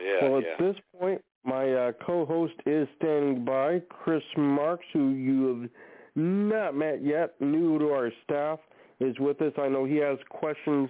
Yeah, 0.00 0.28
well, 0.28 0.38
at 0.38 0.44
yeah. 0.44 0.66
this 0.66 0.76
point, 0.98 1.22
my 1.44 1.72
uh, 1.72 1.92
co-host 2.04 2.54
is 2.66 2.88
standing 2.96 3.44
by, 3.44 3.80
Chris 3.88 4.24
Marks, 4.36 4.84
who 4.92 5.10
you 5.10 5.46
have 5.48 5.70
not 6.16 6.74
met 6.74 7.04
yet, 7.04 7.34
new 7.40 7.78
to 7.78 7.92
our 7.92 8.10
staff, 8.24 8.58
is 9.00 9.18
with 9.18 9.40
us. 9.42 9.52
I 9.58 9.68
know 9.68 9.84
he 9.84 9.96
has 9.96 10.18
questions 10.28 10.88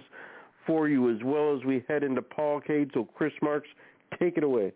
for 0.65 0.87
you 0.87 1.13
as 1.13 1.17
well 1.23 1.55
as 1.55 1.63
we 1.65 1.83
head 1.87 2.03
into 2.03 2.21
Pawcade. 2.21 2.93
So, 2.93 3.07
Chris 3.13 3.33
Marks, 3.41 3.67
take 4.19 4.37
it 4.37 4.43
away. 4.43 4.73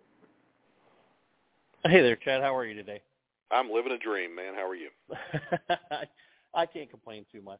Hey 1.84 2.02
there, 2.02 2.16
Chad. 2.16 2.42
How 2.42 2.56
are 2.56 2.66
you 2.66 2.76
today? 2.76 3.02
I'm 3.50 3.72
living 3.72 3.92
a 3.92 3.98
dream, 3.98 4.36
man. 4.36 4.54
How 4.54 4.68
are 4.68 4.76
you? 4.76 4.90
I 6.54 6.66
can't 6.66 6.90
complain 6.90 7.26
too 7.32 7.42
much. 7.42 7.60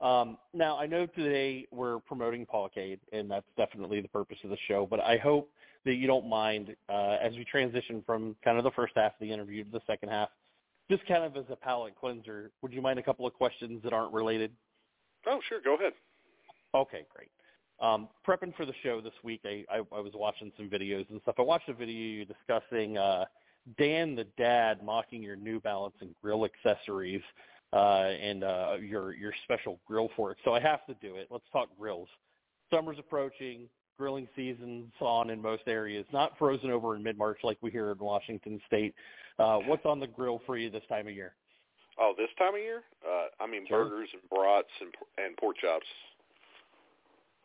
Um, 0.00 0.36
now, 0.52 0.78
I 0.78 0.86
know 0.86 1.06
today 1.06 1.68
we're 1.70 2.00
promoting 2.00 2.44
Pawcade, 2.44 2.98
and 3.12 3.30
that's 3.30 3.46
definitely 3.56 4.00
the 4.00 4.08
purpose 4.08 4.38
of 4.42 4.50
the 4.50 4.56
show, 4.66 4.84
but 4.84 4.98
I 5.00 5.16
hope 5.16 5.48
that 5.84 5.94
you 5.94 6.08
don't 6.08 6.28
mind 6.28 6.74
uh, 6.88 7.18
as 7.22 7.34
we 7.34 7.44
transition 7.44 8.02
from 8.04 8.34
kind 8.44 8.58
of 8.58 8.64
the 8.64 8.72
first 8.72 8.94
half 8.96 9.12
of 9.12 9.20
the 9.20 9.32
interview 9.32 9.62
to 9.64 9.70
the 9.70 9.80
second 9.86 10.08
half, 10.08 10.28
just 10.90 11.06
kind 11.06 11.24
of 11.24 11.36
as 11.36 11.44
a 11.50 11.56
palate 11.56 11.94
cleanser, 11.98 12.50
would 12.62 12.72
you 12.72 12.82
mind 12.82 12.98
a 12.98 13.02
couple 13.02 13.26
of 13.26 13.32
questions 13.34 13.80
that 13.84 13.92
aren't 13.92 14.12
related? 14.12 14.52
Oh, 15.26 15.40
sure. 15.48 15.60
Go 15.64 15.74
ahead. 15.74 15.92
Okay, 16.74 17.06
great. 17.14 17.30
Um, 17.80 18.08
prepping 18.26 18.54
for 18.54 18.64
the 18.64 18.74
show 18.82 19.00
this 19.00 19.12
week, 19.24 19.40
I, 19.44 19.64
I, 19.70 19.78
I 19.78 20.00
was 20.00 20.12
watching 20.14 20.52
some 20.56 20.68
videos 20.68 21.08
and 21.10 21.20
stuff. 21.22 21.36
I 21.38 21.42
watched 21.42 21.68
a 21.68 21.74
video 21.74 21.94
you 21.94 22.24
discussing 22.24 22.96
uh, 22.96 23.24
Dan 23.78 24.14
the 24.14 24.26
Dad 24.36 24.82
mocking 24.84 25.22
your 25.22 25.36
New 25.36 25.60
Balance 25.60 25.94
and 26.00 26.14
grill 26.22 26.44
accessories 26.44 27.22
uh, 27.72 28.10
and 28.20 28.44
uh, 28.44 28.76
your 28.80 29.14
your 29.14 29.32
special 29.44 29.80
grill 29.86 30.10
for 30.14 30.30
it. 30.32 30.38
So 30.44 30.52
I 30.52 30.60
have 30.60 30.84
to 30.86 30.94
do 31.00 31.16
it. 31.16 31.28
Let's 31.30 31.44
talk 31.52 31.68
grills. 31.78 32.08
Summer's 32.72 32.98
approaching. 32.98 33.68
Grilling 33.98 34.26
season's 34.34 34.92
on 35.00 35.30
in 35.30 35.40
most 35.40 35.62
areas. 35.66 36.06
Not 36.12 36.36
frozen 36.38 36.70
over 36.70 36.96
in 36.96 37.02
mid-March 37.02 37.38
like 37.44 37.58
we 37.60 37.70
hear 37.70 37.92
in 37.92 37.98
Washington 37.98 38.60
State. 38.66 38.94
Uh, 39.42 39.58
what's 39.66 39.84
on 39.84 39.98
the 39.98 40.06
grill 40.06 40.40
for 40.46 40.56
you 40.56 40.70
this 40.70 40.82
time 40.88 41.08
of 41.08 41.14
year? 41.14 41.34
Oh, 42.00 42.14
this 42.16 42.28
time 42.38 42.54
of 42.54 42.60
year? 42.60 42.82
Uh, 43.06 43.26
I 43.40 43.46
mean 43.46 43.66
Sure. 43.66 43.84
burgers 43.84 44.08
and 44.12 44.22
brats 44.30 44.68
and 44.80 44.94
and 45.18 45.36
pork 45.36 45.56
chops. 45.58 45.86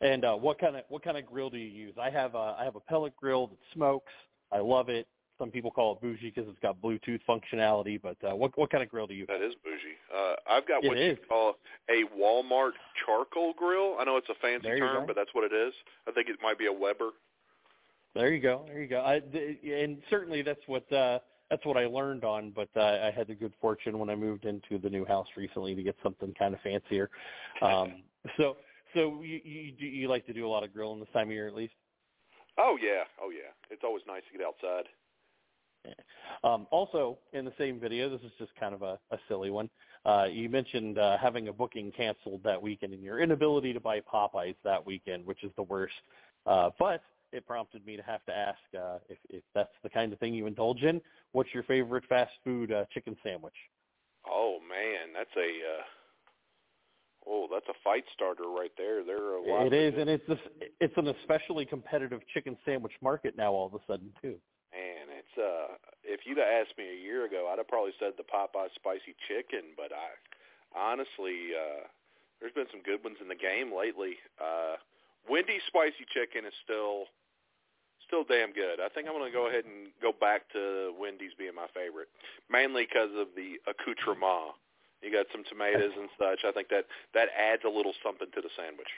And 0.00 0.24
uh, 0.24 0.36
what 0.36 0.58
kind 0.58 0.76
of 0.76 0.84
what 0.88 1.02
kind 1.02 1.16
of 1.16 1.26
grill 1.26 1.50
do 1.50 1.58
you 1.58 1.66
use? 1.66 1.94
I 2.00 2.10
have 2.10 2.34
a 2.34 2.56
I 2.58 2.64
have 2.64 2.76
a 2.76 2.80
pellet 2.80 3.14
grill 3.16 3.48
that 3.48 3.58
smokes. 3.74 4.12
I 4.52 4.58
love 4.58 4.88
it. 4.88 5.06
Some 5.38 5.50
people 5.50 5.70
call 5.70 5.92
it 5.92 6.00
bougie 6.00 6.32
because 6.34 6.48
it's 6.48 6.58
got 6.60 6.80
Bluetooth 6.80 7.20
functionality. 7.28 8.00
But 8.00 8.16
uh, 8.28 8.34
what 8.34 8.56
what 8.56 8.70
kind 8.70 8.82
of 8.82 8.88
grill 8.88 9.06
do 9.08 9.14
you? 9.14 9.26
That 9.26 9.42
is 9.42 9.54
bougie. 9.64 9.96
Uh, 10.14 10.34
I've 10.48 10.66
got 10.66 10.84
what 10.84 10.96
you 10.98 11.16
call 11.28 11.56
a 11.90 12.04
Walmart 12.16 12.72
charcoal 13.04 13.54
grill. 13.54 13.96
I 13.98 14.04
know 14.04 14.16
it's 14.16 14.28
a 14.28 14.34
fancy 14.40 14.68
term, 14.68 15.02
go. 15.02 15.06
but 15.06 15.16
that's 15.16 15.30
what 15.32 15.44
it 15.44 15.54
is. 15.54 15.74
I 16.08 16.12
think 16.12 16.28
it 16.28 16.36
might 16.42 16.58
be 16.58 16.66
a 16.66 16.72
Weber. 16.72 17.10
There 18.14 18.32
you 18.32 18.40
go. 18.40 18.64
There 18.66 18.80
you 18.80 18.88
go. 18.88 19.04
I, 19.04 19.20
th- 19.20 19.58
and 19.64 19.98
certainly 20.10 20.42
that's 20.42 20.62
what 20.66 20.90
uh, 20.92 21.18
that's 21.50 21.64
what 21.64 21.76
I 21.76 21.86
learned 21.86 22.24
on. 22.24 22.52
But 22.54 22.68
uh, 22.76 22.98
I 23.02 23.12
had 23.14 23.28
the 23.28 23.34
good 23.34 23.52
fortune 23.60 23.98
when 23.98 24.10
I 24.10 24.14
moved 24.14 24.44
into 24.44 24.78
the 24.78 24.90
new 24.90 25.04
house 25.04 25.26
recently 25.36 25.74
to 25.74 25.82
get 25.82 25.96
something 26.02 26.34
kind 26.38 26.54
of 26.54 26.60
fancier. 26.60 27.10
Um, 27.60 28.02
so 28.36 28.56
so 28.94 29.20
you, 29.22 29.40
you 29.42 29.72
do 29.72 29.84
you 29.84 30.08
like 30.08 30.24
to 30.26 30.32
do 30.32 30.46
a 30.46 30.48
lot 30.48 30.62
of 30.62 30.72
grilling 30.72 31.00
this 31.00 31.08
time 31.12 31.28
of 31.28 31.32
year 31.32 31.48
at 31.48 31.54
least? 31.54 31.72
Oh 32.56 32.76
yeah, 32.80 33.02
oh 33.20 33.30
yeah. 33.30 33.50
It's 33.70 33.82
always 33.84 34.02
nice 34.06 34.22
to 34.30 34.38
get 34.38 34.46
outside. 34.46 34.84
Um, 36.44 36.66
also, 36.70 37.18
in 37.32 37.44
the 37.44 37.52
same 37.58 37.80
video, 37.80 38.08
this 38.08 38.20
is 38.20 38.32
just 38.38 38.54
kind 38.58 38.74
of 38.74 38.82
a, 38.82 38.98
a 39.10 39.18
silly 39.28 39.50
one. 39.50 39.68
Uh, 40.04 40.26
you 40.30 40.48
mentioned 40.48 40.98
uh, 40.98 41.16
having 41.18 41.48
a 41.48 41.52
booking 41.52 41.92
canceled 41.92 42.42
that 42.44 42.60
weekend 42.60 42.92
and 42.92 43.02
your 43.02 43.20
inability 43.20 43.72
to 43.72 43.80
buy 43.80 44.00
Popeyes 44.00 44.56
that 44.64 44.84
weekend, 44.84 45.24
which 45.26 45.42
is 45.42 45.50
the 45.56 45.62
worst. 45.62 45.94
Uh, 46.46 46.70
but 46.78 47.02
it 47.32 47.46
prompted 47.46 47.84
me 47.84 47.96
to 47.96 48.02
have 48.02 48.24
to 48.26 48.36
ask 48.36 48.58
uh, 48.76 48.98
if, 49.08 49.18
if 49.30 49.42
that's 49.54 49.74
the 49.82 49.90
kind 49.90 50.12
of 50.12 50.18
thing 50.18 50.34
you 50.34 50.46
indulge 50.46 50.82
in. 50.82 51.00
What's 51.32 51.52
your 51.52 51.62
favorite 51.64 52.04
fast 52.08 52.32
food 52.44 52.72
uh, 52.72 52.84
chicken 52.92 53.16
sandwich? 53.22 53.54
Oh 54.26 54.58
man, 54.68 55.12
that's 55.14 55.34
a 55.36 55.50
uh, 55.78 55.82
oh 57.26 57.48
that's 57.52 57.68
a 57.68 57.78
fight 57.84 58.04
starter 58.14 58.48
right 58.48 58.72
there. 58.76 59.04
There 59.04 59.22
are 59.22 59.36
a 59.36 59.42
lot. 59.42 59.66
It 59.66 59.72
is, 59.72 59.94
and 59.98 60.08
it's 60.08 60.26
this, 60.26 60.38
it's 60.80 60.96
an 60.96 61.08
especially 61.08 61.64
competitive 61.66 62.20
chicken 62.32 62.56
sandwich 62.64 62.94
market 63.02 63.36
now. 63.36 63.52
All 63.52 63.66
of 63.66 63.74
a 63.74 63.80
sudden, 63.86 64.10
too. 64.20 64.36
Man, 64.72 65.08
it's 65.16 65.38
uh 65.38 65.74
if 66.04 66.20
you'd 66.26 66.38
have 66.38 66.48
asked 66.48 66.76
me 66.76 66.84
a 66.84 67.02
year 67.02 67.24
ago, 67.24 67.48
I'd 67.50 67.58
have 67.58 67.68
probably 67.68 67.92
said 67.98 68.12
the 68.16 68.24
Popeye 68.24 68.68
spicy 68.74 69.16
chicken, 69.28 69.72
but 69.76 69.92
I 69.92 70.12
honestly 70.76 71.56
uh 71.56 71.88
there's 72.40 72.52
been 72.52 72.70
some 72.70 72.82
good 72.82 73.02
ones 73.02 73.16
in 73.20 73.28
the 73.28 73.38
game 73.38 73.72
lately. 73.72 74.16
Uh 74.40 74.76
Wendy's 75.26 75.64
spicy 75.66 76.04
chicken 76.12 76.44
is 76.44 76.54
still 76.62 77.08
still 78.06 78.24
damn 78.24 78.52
good. 78.52 78.80
I 78.80 78.88
think 78.88 79.06
I'm 79.06 79.12
going 79.12 79.28
to 79.28 79.34
go 79.34 79.48
ahead 79.48 79.64
and 79.68 79.92
go 80.00 80.12
back 80.16 80.48
to 80.56 80.92
Wendy's 80.96 81.36
being 81.36 81.54
my 81.54 81.68
favorite, 81.76 82.08
mainly 82.48 82.88
because 82.88 83.12
of 83.12 83.36
the 83.36 83.60
accoutrement. 83.68 84.56
You 85.04 85.12
got 85.12 85.26
some 85.30 85.44
tomatoes 85.44 85.92
and 85.94 86.08
such. 86.18 86.42
I 86.42 86.50
think 86.50 86.68
that 86.70 86.86
that 87.14 87.28
adds 87.36 87.62
a 87.64 87.70
little 87.70 87.92
something 88.02 88.26
to 88.34 88.40
the 88.40 88.50
sandwich. 88.56 88.90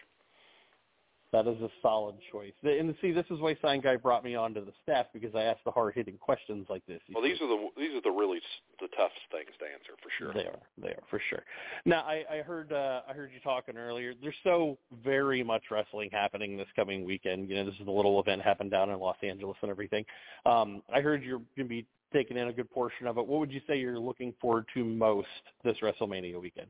That 1.33 1.47
is 1.47 1.61
a 1.63 1.69
solid 1.81 2.17
choice. 2.33 2.53
And 2.65 2.93
see, 3.01 3.13
this 3.13 3.27
is 3.31 3.39
why 3.39 3.57
Sign 3.63 3.81
Guy 3.81 3.95
brought 3.95 4.25
me 4.25 4.35
onto 4.35 4.65
the 4.65 4.73
staff 4.83 5.07
because 5.13 5.33
I 5.35 5.43
asked 5.43 5.61
the 5.65 5.71
hard-hitting 5.71 6.19
questions 6.19 6.67
like 6.69 6.85
this. 6.87 7.01
Well, 7.15 7.23
see. 7.23 7.31
these 7.31 7.41
are 7.41 7.47
the 7.47 7.69
these 7.77 7.95
are 7.95 8.01
the 8.01 8.11
really 8.11 8.39
s- 8.39 8.79
the 8.81 8.89
toughest 8.97 9.21
things 9.31 9.51
to 9.61 9.65
answer 9.65 9.93
for 10.03 10.11
sure. 10.19 10.35
They 10.35 10.49
are. 10.49 10.59
They 10.77 10.89
are 10.89 11.03
for 11.09 11.21
sure. 11.31 11.45
Now, 11.85 12.01
I, 12.01 12.25
I 12.29 12.39
heard 12.39 12.73
uh, 12.73 13.03
I 13.09 13.13
heard 13.13 13.31
you 13.33 13.39
talking 13.45 13.77
earlier. 13.77 14.13
There's 14.21 14.35
so 14.43 14.77
very 15.05 15.45
much 15.45 15.63
wrestling 15.71 16.11
happening 16.11 16.57
this 16.57 16.67
coming 16.75 17.05
weekend. 17.05 17.49
You 17.49 17.57
know, 17.57 17.67
this 17.67 17.79
is 17.81 17.87
a 17.87 17.93
little 17.93 18.19
event 18.21 18.43
happened 18.43 18.73
down 18.73 18.91
in 18.91 18.99
Los 18.99 19.17
Angeles 19.23 19.57
and 19.63 19.71
everything. 19.71 20.05
Um, 20.47 20.83
I 20.93 21.01
heard 21.01 21.23
you're 21.23 21.39
going 21.39 21.47
to 21.59 21.65
be 21.65 21.87
taking 22.13 22.37
in 22.37 22.49
a 22.49 22.53
good 22.53 22.71
portion 22.73 23.07
of 23.07 23.19
it. 23.19 23.27
What 23.27 23.39
would 23.39 23.53
you 23.53 23.61
say 23.69 23.79
you're 23.79 24.01
looking 24.01 24.35
forward 24.41 24.67
to 24.75 24.85
most 24.85 25.29
this 25.63 25.77
WrestleMania 25.81 26.41
weekend? 26.41 26.69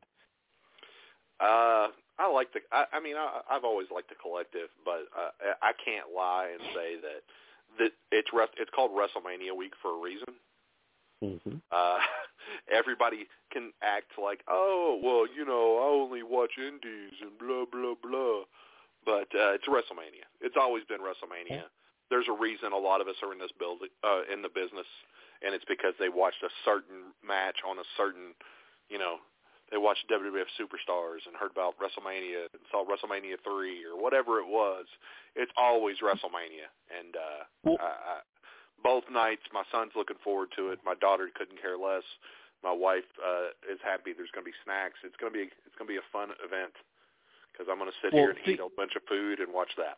Uh, 1.41 1.89
I 2.21 2.29
like 2.29 2.53
the. 2.53 2.61
I, 2.71 2.85
I 2.93 3.01
mean, 3.01 3.17
I, 3.17 3.41
I've 3.49 3.65
always 3.65 3.89
liked 3.89 4.11
the 4.11 4.21
collective, 4.21 4.69
but 4.85 5.09
uh, 5.17 5.57
I 5.63 5.73
can't 5.73 6.13
lie 6.15 6.53
and 6.53 6.61
say 6.77 7.01
that 7.01 7.25
that 7.79 7.93
it's 8.13 8.29
it's 8.61 8.71
called 8.77 8.93
WrestleMania 8.93 9.57
week 9.57 9.73
for 9.81 9.97
a 9.97 10.01
reason. 10.01 10.37
Mm-hmm. 11.25 11.57
Uh, 11.73 11.99
everybody 12.73 13.27
can 13.53 13.73
act 13.83 14.13
like, 14.21 14.41
oh, 14.49 15.01
well, 15.03 15.25
you 15.25 15.45
know, 15.45 15.81
I 15.81 15.89
only 15.89 16.23
watch 16.23 16.53
indies 16.59 17.17
and 17.25 17.33
blah 17.41 17.65
blah 17.65 17.97
blah, 17.97 18.45
but 19.05 19.33
uh, 19.33 19.57
it's 19.57 19.65
WrestleMania. 19.65 20.29
It's 20.41 20.57
always 20.61 20.85
been 20.85 21.01
WrestleMania. 21.01 21.65
There's 22.11 22.29
a 22.29 22.37
reason 22.37 22.73
a 22.73 22.77
lot 22.77 23.01
of 23.01 23.09
us 23.09 23.17
are 23.23 23.33
in 23.33 23.39
this 23.39 23.55
building, 23.59 23.89
uh, 24.05 24.27
in 24.27 24.43
the 24.43 24.51
business, 24.51 24.89
and 25.41 25.55
it's 25.55 25.65
because 25.65 25.95
they 25.99 26.11
watched 26.11 26.43
a 26.43 26.53
certain 26.65 27.15
match 27.25 27.63
on 27.65 27.79
a 27.79 27.87
certain, 27.97 28.35
you 28.91 28.99
know, 28.99 29.23
they 29.71 29.79
watched 29.79 30.05
WWF 30.11 30.51
Superstars 30.59 31.23
and 31.27 31.37
heard 31.39 31.53
about 31.53 31.75
WrestleMania 31.79 32.51
and 32.53 32.63
saw 32.71 32.85
WrestleMania 32.85 33.39
three 33.47 33.85
or 33.87 34.01
whatever 34.01 34.39
it 34.41 34.47
was. 34.49 34.87
It's 35.37 35.53
always 35.57 35.97
WrestleMania, 36.03 36.67
and 36.91 37.15
uh, 37.17 37.43
Well- 37.65 37.79
I, 37.81 37.87
I, 37.87 38.15
both 38.83 39.05
nights 39.13 39.43
my 39.53 39.63
son's 39.71 39.93
looking 39.95 40.17
forward 40.25 40.49
to 40.57 40.71
it. 40.71 40.81
My 40.87 40.95
daughter 40.95 41.29
couldn't 41.37 41.61
care 41.61 41.77
less. 41.77 42.03
My 42.65 42.73
wife 42.73 43.05
uh, 43.21 43.53
is 43.71 43.79
happy. 43.85 44.13
There's 44.17 44.31
going 44.33 44.45
to 44.45 44.51
be 44.51 44.57
snacks. 44.65 44.97
It's 45.05 45.17
going 45.21 45.33
to 45.33 45.39
be 45.39 45.45
it's 45.45 45.77
going 45.79 45.87
to 45.87 45.93
be 45.93 46.01
a 46.01 46.09
fun 46.13 46.31
event 46.45 46.73
because 47.53 47.69
I'm 47.71 47.79
going 47.79 47.91
to 47.91 47.97
sit 48.03 48.13
Well, 48.13 48.23
here 48.23 48.31
and 48.31 48.39
see- 48.45 48.53
eat 48.55 48.61
a 48.61 48.69
bunch 48.77 48.97
of 48.97 49.03
food 49.09 49.41
and 49.41 49.53
watch 49.53 49.71
that. 49.77 49.97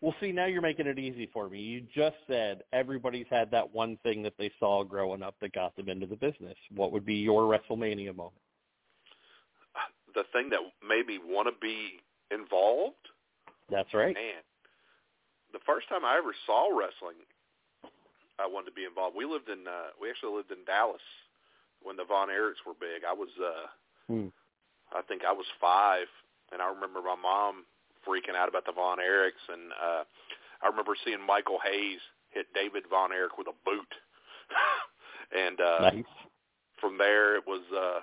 Well, 0.00 0.14
see, 0.20 0.32
now 0.32 0.44
you're 0.46 0.60
making 0.60 0.86
it 0.86 0.98
easy 0.98 1.30
for 1.32 1.48
me. 1.48 1.60
You 1.60 1.82
just 1.94 2.16
said 2.26 2.62
everybody's 2.72 3.26
had 3.30 3.50
that 3.52 3.72
one 3.74 3.96
thing 4.02 4.22
that 4.24 4.34
they 4.38 4.50
saw 4.60 4.82
growing 4.84 5.22
up 5.22 5.34
that 5.40 5.52
got 5.54 5.74
them 5.76 5.88
into 5.88 6.04
the 6.06 6.16
business. 6.16 6.56
What 6.74 6.92
would 6.92 7.06
be 7.06 7.14
your 7.14 7.42
WrestleMania 7.42 8.14
moment? 8.14 8.34
The 10.14 10.24
thing 10.32 10.50
that 10.50 10.60
made 10.86 11.06
me 11.06 11.18
want 11.24 11.48
to 11.48 11.54
be 11.60 11.98
involved 12.30 13.02
That's 13.70 13.92
right. 13.94 14.14
Man, 14.14 14.42
the 15.52 15.58
first 15.66 15.88
time 15.88 16.04
I 16.04 16.16
ever 16.18 16.34
saw 16.46 16.68
wrestling, 16.70 17.18
I 18.38 18.46
wanted 18.46 18.70
to 18.70 18.76
be 18.76 18.84
involved. 18.84 19.16
We 19.16 19.24
lived 19.24 19.48
in, 19.48 19.66
uh, 19.66 19.94
we 20.00 20.10
actually 20.10 20.34
lived 20.36 20.50
in 20.50 20.64
Dallas 20.66 21.02
when 21.82 21.96
the 21.96 22.04
Von 22.04 22.28
Erichs 22.28 22.62
were 22.66 22.74
big. 22.78 23.04
I 23.08 23.12
was, 23.12 23.28
uh, 23.38 23.66
Hmm. 24.06 24.28
I 24.92 25.00
think 25.02 25.22
I 25.24 25.32
was 25.32 25.46
five, 25.60 26.06
and 26.52 26.60
I 26.60 26.68
remember 26.68 27.00
my 27.00 27.16
mom 27.16 27.64
freaking 28.06 28.36
out 28.36 28.48
about 28.48 28.66
the 28.66 28.72
Von 28.72 28.98
Erichs, 28.98 29.42
and 29.48 29.72
uh, 29.72 30.04
I 30.62 30.68
remember 30.68 30.94
seeing 31.04 31.24
Michael 31.24 31.58
Hayes 31.64 32.00
hit 32.30 32.46
David 32.54 32.84
Von 32.90 33.10
Erich 33.12 33.38
with 33.38 33.46
a 33.48 33.56
boot, 33.64 33.88
and 35.36 35.60
uh, 35.60 35.90
Nice. 35.90 36.04
from 36.80 36.98
there 36.98 37.36
it 37.36 37.44
was 37.46 37.62
uh 37.72 38.00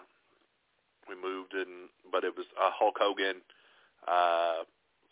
we 1.09 1.15
moved 1.15 1.53
and 1.53 1.89
but 2.11 2.23
it 2.23 2.35
was 2.35 2.45
uh, 2.59 2.71
Hulk 2.73 2.95
Hogan, 2.99 3.41
uh 4.07 4.63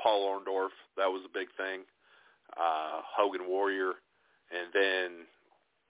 Paul 0.02 0.28
Orndorff, 0.28 0.74
that 0.98 1.12
was 1.12 1.24
a 1.26 1.34
big 1.34 1.48
thing. 1.58 1.84
Uh 2.58 3.02
Hogan 3.06 3.48
Warrior 3.48 3.94
and 4.52 4.70
then 4.74 5.08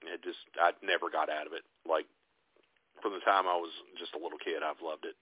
it 0.07 0.23
just 0.23 0.39
I 0.59 0.71
never 0.83 1.09
got 1.09 1.29
out 1.29 1.47
of 1.47 1.53
it. 1.53 1.63
Like 1.87 2.05
from 3.01 3.13
the 3.15 3.23
time 3.23 3.47
I 3.47 3.55
was 3.55 3.71
just 3.97 4.15
a 4.15 4.21
little 4.21 4.39
kid, 4.39 4.63
I've 4.63 4.83
loved 4.83 5.05
it. 5.05 5.15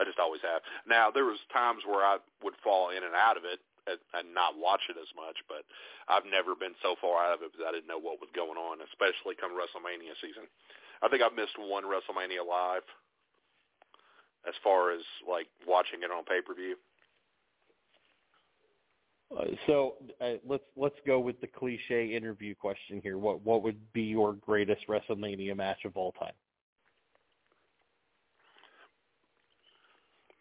I 0.00 0.04
just 0.04 0.18
always 0.18 0.42
have. 0.42 0.62
Now 0.86 1.10
there 1.10 1.26
was 1.26 1.38
times 1.52 1.82
where 1.86 2.02
I 2.02 2.18
would 2.42 2.58
fall 2.62 2.90
in 2.90 3.02
and 3.02 3.14
out 3.14 3.36
of 3.36 3.44
it 3.44 3.60
and, 3.86 4.30
not 4.34 4.58
watch 4.58 4.86
it 4.88 4.96
as 4.96 5.10
much, 5.18 5.36
but 5.50 5.66
I've 6.06 6.26
never 6.26 6.54
been 6.54 6.74
so 6.82 6.94
far 7.02 7.18
out 7.18 7.34
of 7.34 7.42
it 7.42 7.50
because 7.50 7.66
I 7.66 7.74
didn't 7.74 7.90
know 7.90 7.98
what 8.00 8.22
was 8.22 8.30
going 8.32 8.54
on, 8.54 8.78
especially 8.86 9.34
come 9.34 9.52
WrestleMania 9.52 10.14
season. 10.22 10.46
I 11.02 11.10
think 11.10 11.20
I've 11.20 11.34
missed 11.34 11.58
one 11.58 11.82
WrestleMania 11.84 12.46
live 12.46 12.86
as 14.46 14.54
far 14.62 14.92
as 14.92 15.00
like 15.28 15.46
watching 15.66 16.00
it 16.02 16.10
on 16.10 16.24
pay 16.24 16.40
per 16.44 16.54
view. 16.54 16.76
Uh, 19.36 19.44
so 19.66 19.94
uh, 20.20 20.34
let's 20.46 20.64
let's 20.76 20.96
go 21.06 21.18
with 21.18 21.40
the 21.40 21.46
cliche 21.46 22.14
interview 22.14 22.54
question 22.54 23.00
here. 23.02 23.18
What 23.18 23.44
what 23.44 23.62
would 23.62 23.80
be 23.92 24.02
your 24.02 24.34
greatest 24.34 24.82
WrestleMania 24.88 25.56
match 25.56 25.84
of 25.84 25.96
all 25.96 26.12
time? 26.12 26.34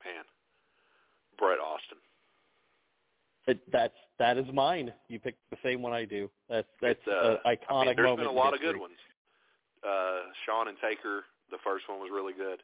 Man, 0.03 0.25
Bret 1.37 1.59
Austin. 1.59 1.97
It, 3.47 3.71
that's 3.71 3.93
that 4.19 4.37
is 4.37 4.45
mine. 4.53 4.93
You 5.07 5.19
picked 5.19 5.39
the 5.51 5.57
same 5.63 5.81
one 5.81 5.93
I 5.93 6.05
do. 6.05 6.29
That's 6.49 6.67
that's 6.81 6.99
uh, 7.07 7.37
an 7.45 7.57
iconic 7.57 7.69
I 7.69 7.85
mean, 7.85 7.95
there's 7.95 8.05
moment. 8.05 8.19
been 8.19 8.27
a 8.27 8.31
lot 8.31 8.53
of 8.53 8.59
good 8.59 8.79
ones. 8.79 8.97
Uh, 9.83 10.19
Shawn 10.45 10.67
and 10.67 10.77
Taker, 10.77 11.23
the 11.49 11.57
first 11.63 11.89
one 11.89 11.99
was 11.99 12.09
really 12.13 12.33
good. 12.33 12.61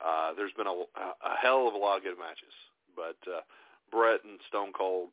Uh, 0.00 0.32
there's 0.34 0.52
been 0.56 0.66
a, 0.66 0.72
a 0.72 1.36
hell 1.40 1.68
of 1.68 1.74
a 1.74 1.76
lot 1.76 1.98
of 1.98 2.02
good 2.02 2.18
matches, 2.18 2.54
but 2.96 3.18
uh, 3.28 3.40
Bret 3.90 4.24
and 4.24 4.40
Stone 4.48 4.72
Cold, 4.72 5.10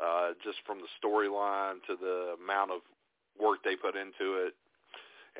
uh, 0.00 0.32
just 0.44 0.58
from 0.66 0.78
the 0.78 0.90
storyline 1.02 1.82
to 1.86 1.96
the 2.00 2.36
amount 2.42 2.70
of 2.70 2.80
work 3.40 3.58
they 3.64 3.76
put 3.76 3.96
into 3.96 4.46
it, 4.46 4.54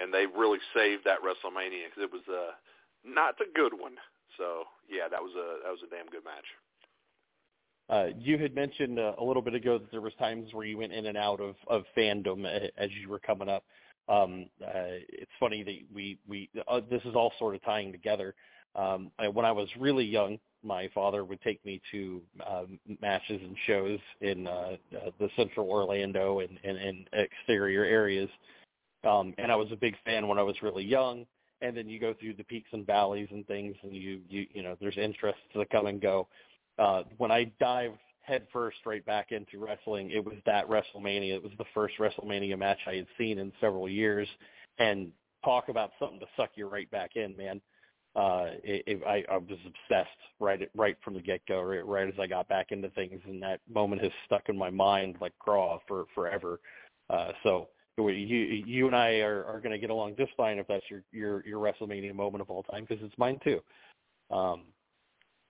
and 0.00 0.12
they 0.12 0.26
really 0.26 0.58
saved 0.74 1.04
that 1.04 1.22
WrestleMania 1.22 1.86
because 1.86 2.02
it 2.02 2.12
was 2.12 2.26
uh, 2.28 2.52
not 3.04 3.36
a 3.40 3.46
good 3.54 3.78
one. 3.78 3.94
So 4.36 4.64
yeah, 4.88 5.08
that 5.08 5.22
was 5.22 5.32
a 5.34 5.62
that 5.62 5.70
was 5.70 5.80
a 5.86 5.90
damn 5.90 6.06
good 6.06 6.24
match. 6.24 6.46
Uh, 7.90 8.16
you 8.18 8.38
had 8.38 8.54
mentioned 8.54 8.98
uh, 9.00 9.14
a 9.18 9.24
little 9.24 9.42
bit 9.42 9.54
ago 9.54 9.76
that 9.76 9.90
there 9.90 10.00
was 10.00 10.12
times 10.14 10.54
where 10.54 10.64
you 10.64 10.78
went 10.78 10.92
in 10.92 11.06
and 11.06 11.18
out 11.18 11.40
of, 11.40 11.56
of 11.66 11.82
fandom 11.96 12.46
as 12.78 12.88
you 13.00 13.08
were 13.08 13.18
coming 13.18 13.48
up. 13.48 13.64
Um, 14.08 14.46
uh, 14.64 15.02
it's 15.08 15.30
funny 15.40 15.64
that 15.64 15.78
we 15.92 16.18
we 16.28 16.48
uh, 16.68 16.80
this 16.88 17.02
is 17.04 17.14
all 17.14 17.32
sort 17.38 17.54
of 17.54 17.62
tying 17.64 17.92
together. 17.92 18.34
Um, 18.74 19.10
I, 19.18 19.28
when 19.28 19.44
I 19.44 19.52
was 19.52 19.68
really 19.78 20.04
young, 20.04 20.38
my 20.62 20.88
father 20.94 21.24
would 21.24 21.40
take 21.42 21.64
me 21.64 21.80
to 21.90 22.22
um, 22.46 22.78
matches 23.00 23.40
and 23.42 23.56
shows 23.66 23.98
in 24.20 24.46
uh, 24.46 24.76
uh, 24.94 25.10
the 25.18 25.28
central 25.36 25.68
Orlando 25.68 26.40
and, 26.40 26.58
and, 26.62 26.76
and 26.76 27.08
exterior 27.12 27.84
areas. 27.84 28.28
Um, 29.04 29.34
and 29.38 29.50
I 29.50 29.56
was 29.56 29.72
a 29.72 29.76
big 29.76 29.94
fan 30.04 30.28
when 30.28 30.38
I 30.38 30.42
was 30.42 30.56
really 30.62 30.84
young. 30.84 31.26
And 31.62 31.76
then 31.76 31.88
you 31.88 31.98
go 31.98 32.14
through 32.18 32.34
the 32.34 32.44
peaks 32.44 32.70
and 32.72 32.86
valleys 32.86 33.28
and 33.30 33.46
things, 33.46 33.76
and 33.82 33.94
you 33.94 34.20
you 34.30 34.46
you 34.54 34.62
know 34.62 34.78
there's 34.80 34.96
interests 34.96 35.42
that 35.54 35.68
come 35.68 35.84
and 35.84 36.00
go. 36.00 36.26
Uh, 36.78 37.02
when 37.18 37.30
I 37.30 37.52
dived 37.60 37.98
headfirst 38.22 38.78
right 38.86 39.04
back 39.04 39.30
into 39.30 39.58
wrestling, 39.58 40.10
it 40.10 40.24
was 40.24 40.36
that 40.46 40.66
WrestleMania. 40.70 41.34
It 41.34 41.42
was 41.42 41.52
the 41.58 41.66
first 41.74 41.96
WrestleMania 41.98 42.58
match 42.58 42.78
I 42.86 42.94
had 42.94 43.06
seen 43.18 43.38
in 43.38 43.52
several 43.60 43.90
years, 43.90 44.26
and 44.78 45.12
talk 45.44 45.68
about 45.68 45.90
something 45.98 46.20
to 46.20 46.26
suck 46.34 46.52
you 46.54 46.66
right 46.66 46.90
back 46.90 47.16
in, 47.16 47.36
man 47.36 47.60
uh, 48.16 48.46
it, 48.64 48.82
it, 48.86 49.02
I, 49.06 49.24
I 49.30 49.36
was 49.36 49.58
obsessed 49.66 50.08
right 50.40 50.68
right 50.74 50.96
from 51.04 51.14
the 51.14 51.20
get 51.20 51.42
go, 51.46 51.62
right, 51.62 51.84
right 51.86 52.08
as 52.08 52.18
I 52.18 52.26
got 52.26 52.48
back 52.48 52.72
into 52.72 52.90
things, 52.90 53.20
and 53.24 53.42
that 53.42 53.60
moment 53.72 54.02
has 54.02 54.10
stuck 54.26 54.48
in 54.48 54.58
my 54.58 54.70
mind 54.70 55.16
like 55.20 55.32
craw 55.38 55.78
for 55.86 56.06
forever. 56.14 56.60
Uh, 57.08 57.32
so 57.42 57.68
you 57.98 58.38
you 58.66 58.86
and 58.86 58.96
I 58.96 59.20
are, 59.20 59.44
are 59.44 59.60
going 59.60 59.72
to 59.72 59.78
get 59.78 59.90
along 59.90 60.16
just 60.16 60.32
fine 60.36 60.58
if 60.58 60.66
that's 60.66 60.84
your 60.90 61.02
your 61.12 61.46
your 61.46 61.60
WrestleMania 61.60 62.14
moment 62.14 62.42
of 62.42 62.50
all 62.50 62.62
time 62.64 62.84
because 62.88 63.04
it's 63.04 63.16
mine 63.18 63.38
too. 63.44 63.60
Um, 64.30 64.62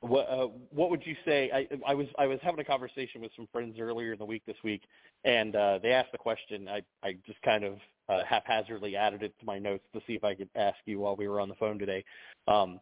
what 0.00 0.28
uh, 0.28 0.48
what 0.70 0.90
would 0.90 1.06
you 1.06 1.14
say? 1.24 1.50
I 1.52 1.68
I 1.86 1.94
was 1.94 2.06
I 2.18 2.26
was 2.26 2.38
having 2.42 2.60
a 2.60 2.64
conversation 2.64 3.20
with 3.20 3.32
some 3.36 3.48
friends 3.52 3.76
earlier 3.78 4.12
in 4.14 4.18
the 4.18 4.24
week 4.24 4.42
this 4.46 4.56
week, 4.64 4.82
and 5.24 5.54
uh, 5.54 5.78
they 5.82 5.92
asked 5.92 6.12
the 6.12 6.18
question. 6.18 6.68
I 6.68 6.82
I 7.02 7.16
just 7.26 7.40
kind 7.42 7.64
of 7.64 7.74
uh, 8.10 8.24
haphazardly 8.24 8.96
added 8.96 9.22
it 9.22 9.32
to 9.38 9.46
my 9.46 9.58
notes 9.58 9.84
to 9.94 10.00
see 10.06 10.14
if 10.14 10.24
I 10.24 10.34
could 10.34 10.48
ask 10.56 10.76
you 10.84 11.00
while 11.00 11.16
we 11.16 11.28
were 11.28 11.40
on 11.40 11.48
the 11.48 11.54
phone 11.54 11.78
today. 11.78 12.04
Um, 12.48 12.80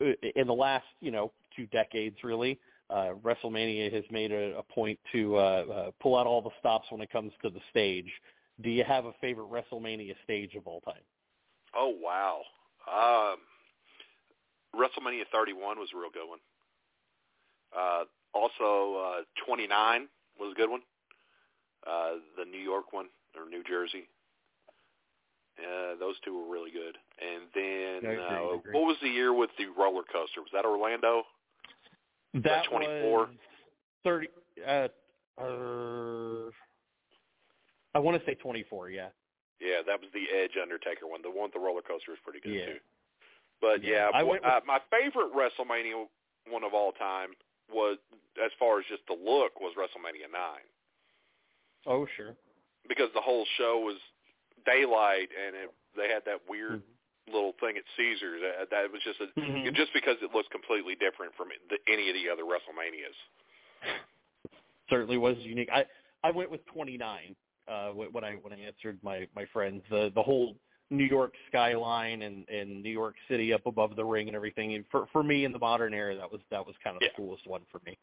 in 0.00 0.46
the 0.46 0.54
last, 0.54 0.86
you 1.00 1.10
know, 1.10 1.32
two 1.56 1.66
decades, 1.66 2.16
really, 2.22 2.58
uh, 2.90 3.10
WrestleMania 3.22 3.92
has 3.92 4.04
made 4.10 4.32
a, 4.32 4.58
a 4.58 4.62
point 4.62 4.98
to 5.12 5.36
uh, 5.36 5.38
uh, 5.38 5.90
pull 6.00 6.16
out 6.16 6.26
all 6.26 6.42
the 6.42 6.50
stops 6.60 6.86
when 6.90 7.00
it 7.00 7.10
comes 7.10 7.32
to 7.42 7.50
the 7.50 7.60
stage. 7.70 8.10
Do 8.62 8.70
you 8.70 8.84
have 8.84 9.06
a 9.06 9.12
favorite 9.20 9.48
WrestleMania 9.50 10.14
stage 10.24 10.54
of 10.54 10.66
all 10.66 10.80
time? 10.80 11.02
Oh 11.74 11.94
wow, 12.00 12.42
um, 12.86 13.38
WrestleMania 14.78 15.24
31 15.32 15.78
was 15.78 15.88
a 15.94 15.98
real 15.98 16.10
good 16.12 16.28
one. 16.28 16.38
Uh, 17.76 18.04
also, 18.34 19.20
uh, 19.20 19.44
29 19.46 20.08
was 20.38 20.52
a 20.52 20.54
good 20.54 20.68
one. 20.68 20.82
Uh, 21.86 22.16
the 22.36 22.44
New 22.44 22.60
York 22.60 22.92
one 22.92 23.06
or 23.36 23.48
New 23.48 23.64
Jersey 23.64 24.06
uh, 25.58 25.94
those 25.98 26.16
two 26.24 26.34
were 26.38 26.52
really 26.52 26.70
good. 26.70 26.96
And 27.20 27.42
then 27.54 28.10
agree, 28.10 28.24
uh, 28.24 28.56
what 28.72 28.86
was 28.86 28.96
the 29.02 29.08
year 29.08 29.32
with 29.32 29.50
the 29.58 29.66
roller 29.66 30.02
coaster? 30.10 30.40
Was 30.40 30.50
that 30.52 30.64
Orlando? 30.64 31.24
That 32.34 32.64
24? 32.70 33.28
thirty. 34.04 34.28
Uh, 34.66 34.88
uh, 35.38 36.50
I 37.94 37.98
want 37.98 38.18
to 38.18 38.24
say 38.26 38.34
twenty-four. 38.34 38.90
Yeah. 38.90 39.08
Yeah, 39.60 39.82
that 39.86 40.00
was 40.00 40.08
the 40.12 40.24
Edge 40.34 40.56
Undertaker 40.60 41.06
one. 41.06 41.22
The 41.22 41.30
one 41.30 41.44
with 41.44 41.52
the 41.52 41.60
roller 41.60 41.82
coaster 41.82 42.10
was 42.10 42.18
pretty 42.24 42.40
good 42.40 42.54
Yeah. 42.54 42.66
too. 42.66 42.78
But 43.60 43.84
Yeah, 43.84 44.08
yeah, 44.10 44.18
I 44.18 44.22
went 44.24 44.42
with- 44.42 44.50
uh, 44.52 44.60
my 44.66 44.80
favorite 44.90 45.32
WrestleMania 45.32 46.08
one 46.48 46.64
of 46.64 46.74
all 46.74 46.90
time 46.92 47.36
was, 47.72 47.98
as 48.42 48.50
far 48.58 48.80
as 48.80 48.86
just 48.86 49.06
the 49.06 49.14
look, 49.14 49.60
was 49.60 49.74
WrestleMania 49.76 50.28
nine 50.32 50.66
Oh 51.86 52.06
sure. 52.16 52.34
because 52.88 53.12
the 53.14 53.20
whole 53.20 53.44
show 53.56 53.78
was 53.78 53.96
daylight 54.64 55.28
and 55.32 55.56
it, 55.56 55.70
they 55.96 56.08
had 56.08 56.22
that 56.26 56.40
weird 56.48 56.82
Mm-hmm. 56.82 57.34
little 57.34 57.52
thing 57.60 57.76
at 57.76 57.84
Caesars. 57.96 58.40
That, 58.42 58.70
that 58.70 58.90
was 58.90 59.00
just 59.04 59.20
a, 59.20 59.28
Mhm. 59.38 59.72
just 59.74 59.92
because 59.94 60.16
it 60.22 60.34
looks 60.34 60.48
completely 60.50 60.96
different 60.96 61.32
from 61.36 61.48
the, 61.70 61.78
any 61.86 62.08
of 62.10 62.14
the 62.14 62.28
other 62.28 62.42
WrestleManias. 62.42 63.14
Certainly 64.90 65.18
was 65.18 65.36
unique. 65.38 65.68
I 65.72 65.86
I 66.24 66.30
went 66.32 66.50
with 66.50 66.64
twenty-nine 66.66 67.36
uh, 67.68 67.90
when 67.90 68.24
I 68.24 68.32
when 68.42 68.52
I 68.52 68.58
answered 68.60 68.98
my 69.02 69.26
my 69.36 69.44
friends. 69.52 69.82
The 69.88 70.10
the 70.14 70.22
whole 70.22 70.56
New 70.90 71.04
York 71.04 71.32
skyline 71.48 72.22
and 72.22 72.46
and 72.48 72.82
New 72.82 72.90
York 72.90 73.14
City 73.28 73.52
up 73.52 73.66
above 73.66 73.96
the 73.96 74.04
ring 74.04 74.26
and 74.26 74.36
everything. 74.36 74.74
And 74.74 74.84
for 74.90 75.06
for 75.12 75.22
me 75.22 75.44
in 75.44 75.52
the 75.52 75.58
modern 75.58 75.94
era, 75.94 76.16
that 76.16 76.30
was 76.30 76.40
that 76.50 76.66
was 76.66 76.74
kind 76.82 76.96
of 76.96 77.02
Yeah. 77.02 77.08
the 77.16 77.22
coolest 77.22 77.46
one 77.46 77.62
for 77.70 77.80
me. 77.86 77.96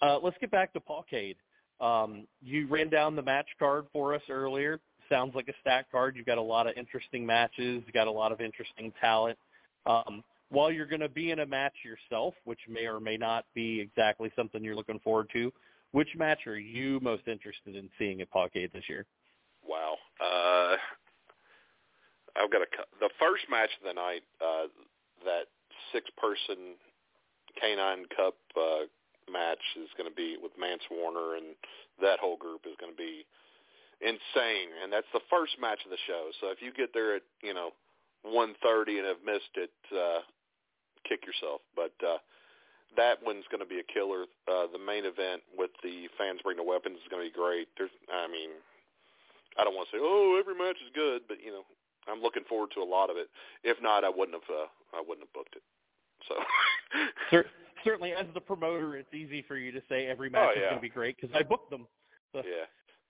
Uh, 0.00 0.18
let's 0.22 0.36
get 0.40 0.50
back 0.50 0.72
to 0.72 0.80
Pawcade. 0.80 1.36
Um, 1.80 2.26
you 2.40 2.66
ran 2.66 2.88
down 2.88 3.14
the 3.14 3.22
match 3.22 3.48
card 3.58 3.86
for 3.92 4.14
us 4.14 4.22
earlier. 4.30 4.80
Sounds 5.08 5.34
like 5.34 5.48
a 5.48 5.54
stack 5.60 5.90
card. 5.90 6.16
You've 6.16 6.26
got 6.26 6.38
a 6.38 6.42
lot 6.42 6.66
of 6.66 6.76
interesting 6.76 7.24
matches. 7.24 7.82
You've 7.84 7.94
got 7.94 8.06
a 8.06 8.12
lot 8.12 8.32
of 8.32 8.40
interesting 8.40 8.92
talent. 9.00 9.38
Um, 9.86 10.22
while 10.50 10.70
you're 10.72 10.86
going 10.86 11.00
to 11.00 11.08
be 11.08 11.30
in 11.30 11.40
a 11.40 11.46
match 11.46 11.74
yourself, 11.84 12.34
which 12.44 12.60
may 12.68 12.86
or 12.86 13.00
may 13.00 13.16
not 13.16 13.44
be 13.54 13.80
exactly 13.80 14.30
something 14.36 14.62
you're 14.62 14.74
looking 14.74 14.98
forward 15.00 15.28
to, 15.32 15.52
which 15.92 16.08
match 16.16 16.46
are 16.46 16.58
you 16.58 17.00
most 17.00 17.26
interested 17.26 17.76
in 17.76 17.88
seeing 17.98 18.20
at 18.20 18.30
Pawcade 18.30 18.72
this 18.72 18.84
year? 18.88 19.06
Wow. 19.66 19.96
Uh, 20.20 20.76
I've 22.36 22.50
got 22.50 22.62
a 22.62 22.66
the 23.00 23.10
first 23.18 23.44
match 23.50 23.70
of 23.80 23.86
the 23.86 23.94
night. 23.94 24.22
Uh, 24.40 24.68
that 25.24 25.48
six-person 25.92 26.76
Canine 27.60 28.04
Cup 28.14 28.34
uh, 28.56 28.86
match 29.30 29.62
is 29.76 29.88
going 29.96 30.08
to 30.08 30.14
be 30.14 30.36
with 30.40 30.52
Mance 30.58 30.82
Warner, 30.90 31.36
and 31.36 31.56
that 32.00 32.20
whole 32.20 32.36
group 32.36 32.62
is 32.66 32.76
going 32.80 32.92
to 32.92 32.96
be 32.96 33.24
insane. 34.00 34.70
And 34.82 34.92
that's 34.92 35.08
the 35.12 35.20
first 35.30 35.56
match 35.60 35.80
of 35.84 35.90
the 35.90 36.00
show. 36.06 36.30
So 36.40 36.50
if 36.50 36.62
you 36.62 36.72
get 36.72 36.90
there 36.94 37.16
at 37.16 37.22
you 37.42 37.54
know 37.54 37.70
one 38.22 38.54
thirty 38.62 38.98
and 38.98 39.06
have 39.06 39.22
missed 39.24 39.54
it, 39.56 39.70
uh, 39.94 40.20
kick 41.08 41.24
yourself. 41.26 41.60
But 41.74 41.94
uh, 42.04 42.18
that 42.96 43.22
one's 43.22 43.44
going 43.50 43.62
to 43.62 43.68
be 43.68 43.80
a 43.80 43.86
killer. 43.92 44.24
Uh, 44.48 44.66
the 44.72 44.80
main 44.80 45.04
event 45.04 45.42
with 45.56 45.70
the 45.82 46.08
fans 46.16 46.40
bring 46.42 46.56
the 46.56 46.64
weapons 46.66 46.96
is 46.98 47.08
going 47.10 47.22
to 47.22 47.28
be 47.30 47.34
great. 47.36 47.68
There's, 47.76 47.92
I 48.08 48.26
mean, 48.26 48.50
I 49.60 49.64
don't 49.64 49.74
want 49.74 49.88
to 49.90 49.96
say, 49.96 50.00
oh, 50.00 50.36
every 50.40 50.54
match 50.56 50.76
is 50.80 50.90
good, 50.94 51.22
but 51.28 51.38
you 51.44 51.52
know, 51.52 51.62
I'm 52.08 52.22
looking 52.22 52.44
forward 52.48 52.70
to 52.74 52.80
a 52.80 52.88
lot 52.88 53.10
of 53.10 53.16
it. 53.16 53.28
If 53.62 53.76
not, 53.82 54.04
I 54.04 54.08
wouldn't 54.08 54.34
have, 54.40 54.48
uh, 54.48 54.66
I 54.96 55.00
wouldn't 55.04 55.26
have 55.28 55.34
booked 55.36 55.56
it. 55.56 55.62
So, 56.26 56.34
Cer- 57.30 57.50
certainly, 57.84 58.12
as 58.12 58.26
the 58.34 58.40
promoter, 58.40 58.96
it's 58.96 59.12
easy 59.12 59.44
for 59.46 59.56
you 59.56 59.70
to 59.72 59.82
say 59.88 60.06
every 60.06 60.30
match 60.30 60.48
Oh, 60.48 60.52
is 60.52 60.62
yeah. 60.62 60.68
going 60.72 60.80
to 60.80 60.88
be 60.88 60.88
great 60.88 61.16
because 61.20 61.34
I 61.36 61.42
booked 61.42 61.70
them. 61.70 61.86
So, 62.32 62.40
yeah. 62.44 62.64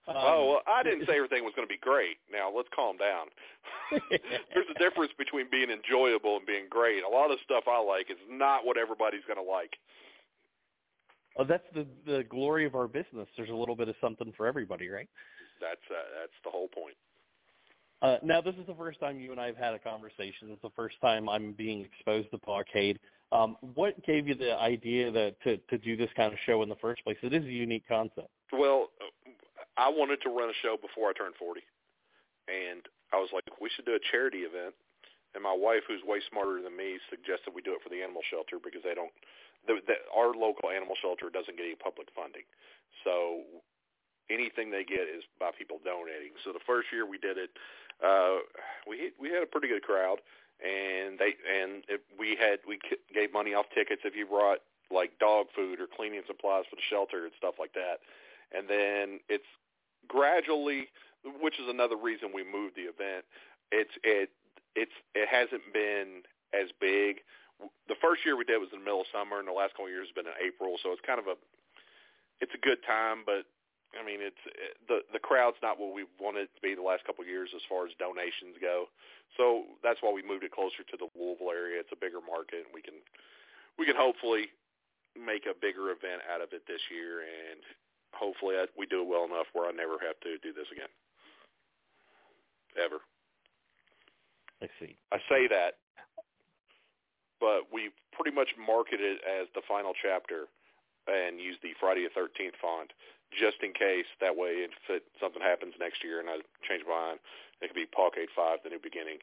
Um, 0.09 0.17
oh 0.17 0.47
well, 0.49 0.63
I 0.67 0.83
didn't 0.83 1.07
say 1.09 1.17
everything 1.17 1.45
was 1.45 1.53
going 1.55 1.67
to 1.67 1.73
be 1.73 1.81
great. 1.81 2.17
Now 2.33 2.51
let's 2.55 2.69
calm 2.75 2.97
down. 2.97 3.29
There's 4.55 4.71
a 4.75 4.79
difference 4.79 5.13
between 5.19 5.47
being 5.51 5.71
enjoyable 5.71 6.37
and 6.37 6.47
being 6.47 6.67
great. 6.69 7.05
A 7.05 7.09
lot 7.09 7.31
of 7.31 7.39
stuff 7.45 7.65
I 7.69 7.81
like 7.81 8.11
is 8.11 8.21
not 8.29 8.65
what 8.65 8.77
everybody's 8.77 9.25
going 9.27 9.39
to 9.39 9.51
like. 9.51 9.77
Oh, 11.37 11.45
that's 11.45 11.67
the 11.75 11.87
the 12.07 12.25
glory 12.25 12.65
of 12.67 12.75
our 12.75 12.89
business. 12.89 13.29
There's 13.37 13.51
a 13.51 13.55
little 13.55 13.77
bit 13.77 13.89
of 13.89 13.95
something 14.01 14.33
for 14.37 14.47
everybody, 14.47 14.89
right? 14.89 15.09
That's 15.61 15.85
uh, 15.91 16.21
that's 16.21 16.39
the 16.45 16.51
whole 16.51 16.69
point. 16.69 16.97
Uh, 18.01 18.17
now, 18.23 18.41
this 18.41 18.55
is 18.55 18.67
the 18.67 18.75
first 18.75 19.01
time 19.01 19.19
you 19.19 19.33
and 19.33 19.41
I 19.41 19.47
have 19.47 19.57
had 19.57 19.75
a 19.75 19.79
conversation. 19.79 20.49
It's 20.51 20.63
the 20.63 20.71
first 20.77 20.97
time 21.01 21.29
I'm 21.29 21.53
being 21.53 21.85
exposed 21.85 22.31
to 22.31 22.39
Pawcade. 22.39 22.97
Um, 23.33 23.57
what 23.75 24.03
gave 24.07 24.29
you 24.29 24.35
the 24.35 24.57
idea 24.57 25.11
that, 25.11 25.35
to, 25.43 25.57
to 25.57 25.79
do 25.79 25.97
this 25.97 26.09
kind 26.17 26.33
of 26.33 26.39
show 26.47 26.63
in 26.63 26.69
the 26.69 26.77
first 26.77 27.03
place? 27.03 27.17
It 27.23 27.35
is 27.35 27.45
a 27.45 27.51
unique 27.51 27.87
concept. 27.89 28.29
Well, 28.53 28.89
I 29.79 29.89
wanted 29.89 30.19
to 30.27 30.31
run 30.35 30.51
a 30.51 30.59
show 30.61 30.75
before 30.75 31.09
I 31.09 31.15
turned 31.15 31.39
40, 31.39 31.63
and 32.51 32.83
I 33.15 33.23
was 33.23 33.31
like, 33.31 33.47
we 33.63 33.71
should 33.71 33.87
do 33.87 33.95
a 33.95 34.03
charity 34.11 34.43
event. 34.43 34.75
And 35.37 35.45
my 35.45 35.55
wife, 35.55 35.87
who's 35.87 36.03
way 36.03 36.19
smarter 36.27 36.59
than 36.59 36.75
me, 36.75 36.99
suggested 37.07 37.55
we 37.55 37.63
do 37.63 37.77
it 37.79 37.85
for 37.85 37.93
the 37.93 38.03
animal 38.03 38.27
shelter 38.27 38.59
because 38.59 38.83
they 38.83 38.97
don't. 38.97 39.13
The, 39.71 39.79
the, 39.87 40.01
our 40.11 40.35
local 40.35 40.73
animal 40.73 40.99
shelter 40.99 41.31
doesn't 41.31 41.55
get 41.55 41.69
any 41.69 41.79
public 41.79 42.09
funding, 42.17 42.49
so 43.05 43.45
anything 44.33 44.71
they 44.73 44.83
get 44.83 45.05
is 45.05 45.23
by 45.39 45.51
people 45.53 45.79
donating. 45.85 46.33
So 46.43 46.51
the 46.51 46.65
first 46.65 46.89
year 46.91 47.05
we 47.05 47.19
did 47.21 47.37
it, 47.37 47.53
uh, 48.01 48.41
we 48.89 49.13
we 49.21 49.29
had 49.29 49.43
a 49.43 49.51
pretty 49.51 49.69
good 49.69 49.85
crowd, 49.85 50.25
and 50.65 51.21
they 51.21 51.37
and 51.45 51.85
it, 51.93 52.01
we 52.17 52.35
had 52.41 52.65
we 52.67 52.81
gave 53.13 53.33
money 53.33 53.53
off 53.53 53.67
tickets 53.75 54.03
if 54.09 54.17
you 54.17 54.27
brought 54.27 54.65
like 54.91 55.19
dog 55.21 55.47
food 55.55 55.81
or 55.81 55.87
cleaning 55.87 56.25
supplies 56.27 56.65
for 56.71 56.77
the 56.77 56.89
shelter 56.89 57.29
and 57.29 57.35
stuff 57.37 57.61
like 57.61 57.77
that. 57.77 58.01
And 58.57 58.65
then 58.65 59.21
it's 59.29 59.49
gradually, 60.07 60.89
which 61.41 61.59
is 61.59 61.67
another 61.69 61.97
reason 61.97 62.31
we 62.33 62.45
moved 62.45 62.77
the 62.77 62.87
event. 62.87 63.25
It's 63.73 63.93
it 64.05 64.31
it's 64.77 64.95
it 65.15 65.29
hasn't 65.29 65.67
been 65.73 66.23
as 66.55 66.71
big. 66.81 67.21
The 67.91 67.99
first 67.99 68.23
year 68.23 68.39
we 68.39 68.47
did 68.47 68.63
was 68.63 68.71
in 68.73 68.79
the 68.79 68.87
middle 68.87 69.03
of 69.03 69.11
summer, 69.11 69.43
and 69.43 69.49
the 69.49 69.57
last 69.57 69.75
couple 69.75 69.91
of 69.91 69.95
years 69.97 70.07
has 70.07 70.15
been 70.15 70.31
in 70.31 70.39
April. 70.39 70.79
So 70.83 70.95
it's 70.95 71.03
kind 71.03 71.19
of 71.19 71.27
a 71.27 71.37
it's 72.41 72.55
a 72.55 72.63
good 72.63 72.79
time, 72.87 73.27
but 73.27 73.51
I 73.99 74.07
mean 74.07 74.23
it's 74.23 74.41
it, 74.47 74.79
the 74.87 75.03
the 75.11 75.19
crowd's 75.19 75.59
not 75.61 75.81
what 75.81 75.91
we 75.91 76.07
wanted 76.23 76.47
it 76.49 76.55
to 76.55 76.63
be 76.63 76.79
the 76.79 76.87
last 76.87 77.03
couple 77.03 77.27
of 77.27 77.29
years 77.29 77.51
as 77.57 77.65
far 77.67 77.85
as 77.85 77.93
donations 77.99 78.57
go. 78.63 78.87
So 79.37 79.69
that's 79.83 80.01
why 80.01 80.15
we 80.15 80.23
moved 80.23 80.47
it 80.47 80.55
closer 80.55 80.87
to 80.87 80.97
the 80.97 81.11
Louisville 81.13 81.53
area. 81.53 81.83
It's 81.83 81.93
a 81.93 81.99
bigger 81.99 82.23
market, 82.23 82.65
and 82.65 82.73
we 82.73 82.81
can 82.81 83.03
we 83.77 83.85
can 83.85 83.99
hopefully 83.99 84.55
make 85.19 85.51
a 85.51 85.55
bigger 85.57 85.91
event 85.91 86.23
out 86.31 86.41
of 86.41 86.55
it 86.55 86.63
this 86.71 86.81
year, 86.95 87.27
and 87.27 87.61
hopefully 88.15 88.57
I, 88.57 88.67
we 88.77 88.87
do 88.87 89.03
it 89.03 89.09
well 89.09 89.25
enough 89.25 89.47
where 89.53 89.69
I 89.69 89.73
never 89.73 89.99
have 90.01 90.19
to 90.25 90.39
do 90.39 90.53
this 90.53 90.69
again, 90.73 90.91
ever. 92.77 93.01
I 94.63 94.67
see. 94.81 94.97
I 95.13 95.19
say 95.31 95.47
that, 95.47 95.79
but 97.39 97.71
we 97.73 97.91
pretty 98.13 98.35
much 98.35 98.51
marketed 98.59 99.19
it 99.19 99.21
as 99.23 99.47
the 99.55 99.63
final 99.69 99.95
chapter 99.95 100.51
and 101.07 101.41
use 101.41 101.57
the 101.63 101.73
Friday 101.81 102.05
the 102.05 102.13
13th 102.13 102.59
font 102.61 102.93
just 103.33 103.63
in 103.63 103.73
case. 103.73 104.09
That 104.21 104.35
way, 104.35 104.67
if 104.67 104.75
it, 104.91 105.05
something 105.21 105.41
happens 105.41 105.75
next 105.79 106.03
year 106.03 106.21
and 106.21 106.29
I 106.29 106.43
change 106.67 106.83
my 106.87 107.15
mind, 107.15 107.19
it 107.63 107.71
could 107.71 107.79
be 107.79 107.87
Pawcade 107.87 108.31
5, 108.35 108.67
the 108.67 108.71
new 108.71 108.83
beginning, 108.83 109.19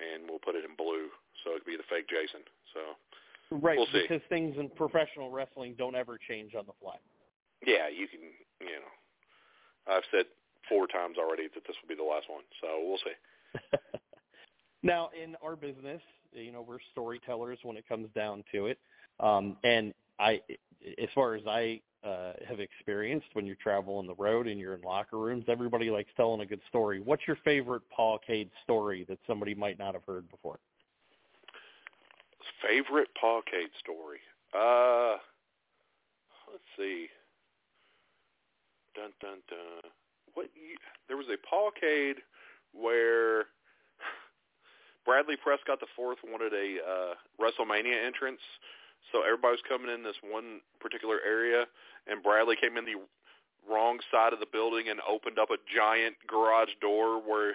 and 0.00 0.28
we'll 0.28 0.42
put 0.42 0.54
it 0.54 0.64
in 0.64 0.76
blue, 0.76 1.08
so 1.44 1.56
it 1.56 1.64
could 1.64 1.70
be 1.70 1.80
the 1.80 1.88
fake 1.88 2.08
Jason. 2.08 2.44
So 2.72 2.80
right, 3.60 3.76
we'll 3.76 3.90
see. 3.92 4.04
because 4.04 4.24
things 4.28 4.56
in 4.58 4.68
professional 4.68 5.30
wrestling 5.30 5.74
don't 5.76 5.96
ever 5.96 6.18
change 6.18 6.54
on 6.54 6.66
the 6.66 6.76
fly. 6.80 6.96
Yeah, 7.66 7.88
you 7.88 8.08
can, 8.08 8.20
you 8.60 8.78
know, 8.78 9.94
I've 9.94 10.04
said 10.10 10.26
four 10.68 10.86
times 10.86 11.16
already 11.18 11.48
that 11.54 11.66
this 11.66 11.76
will 11.82 11.88
be 11.88 11.96
the 11.96 12.08
last 12.08 12.28
one, 12.28 12.44
so 12.60 12.68
we'll 12.82 12.98
see. 12.98 13.78
Now, 14.82 15.10
in 15.20 15.36
our 15.42 15.56
business, 15.56 16.00
you 16.32 16.52
know, 16.52 16.62
we're 16.62 16.78
storytellers 16.92 17.58
when 17.62 17.76
it 17.76 17.88
comes 17.88 18.08
down 18.14 18.44
to 18.52 18.66
it. 18.66 18.78
Um, 19.20 19.56
and 19.64 19.92
I, 20.20 20.40
as 21.02 21.08
far 21.14 21.34
as 21.34 21.42
I 21.48 21.80
uh, 22.04 22.34
have 22.48 22.60
experienced, 22.60 23.26
when 23.32 23.44
you 23.44 23.56
travel 23.56 23.98
on 23.98 24.06
the 24.06 24.14
road 24.14 24.46
and 24.46 24.60
you're 24.60 24.74
in 24.74 24.82
locker 24.82 25.18
rooms, 25.18 25.44
everybody 25.48 25.90
likes 25.90 26.10
telling 26.16 26.40
a 26.42 26.46
good 26.46 26.60
story. 26.68 27.00
What's 27.00 27.26
your 27.26 27.36
favorite 27.44 27.82
Pawcade 27.96 28.50
story 28.62 29.04
that 29.08 29.18
somebody 29.26 29.54
might 29.54 29.78
not 29.78 29.94
have 29.94 30.04
heard 30.06 30.30
before? 30.30 30.60
Favorite 32.62 33.08
Pawcade 33.20 33.74
story? 33.80 34.20
Uh, 34.54 35.16
let's 36.50 36.62
see. 36.76 37.08
Dun 38.98 39.14
dun 39.22 39.38
dun. 39.46 39.90
What? 40.34 40.50
You, 40.58 40.74
there 41.06 41.16
was 41.16 41.30
a 41.30 41.38
Pawcade 41.38 42.18
where 42.74 43.46
Bradley 45.06 45.36
Prescott 45.38 45.78
the 45.78 45.86
fourth 45.94 46.18
wanted 46.26 46.52
a 46.52 46.82
uh, 46.82 47.14
WrestleMania 47.38 47.94
entrance, 47.94 48.42
so 49.12 49.22
everybody 49.22 49.52
was 49.54 49.62
coming 49.68 49.94
in 49.94 50.02
this 50.02 50.18
one 50.26 50.58
particular 50.80 51.22
area, 51.24 51.66
and 52.10 52.24
Bradley 52.24 52.56
came 52.60 52.76
in 52.76 52.84
the 52.84 52.98
wrong 53.70 54.00
side 54.10 54.32
of 54.32 54.40
the 54.40 54.50
building 54.50 54.88
and 54.90 54.98
opened 55.08 55.38
up 55.38 55.50
a 55.54 55.62
giant 55.70 56.16
garage 56.26 56.74
door 56.80 57.22
where 57.22 57.54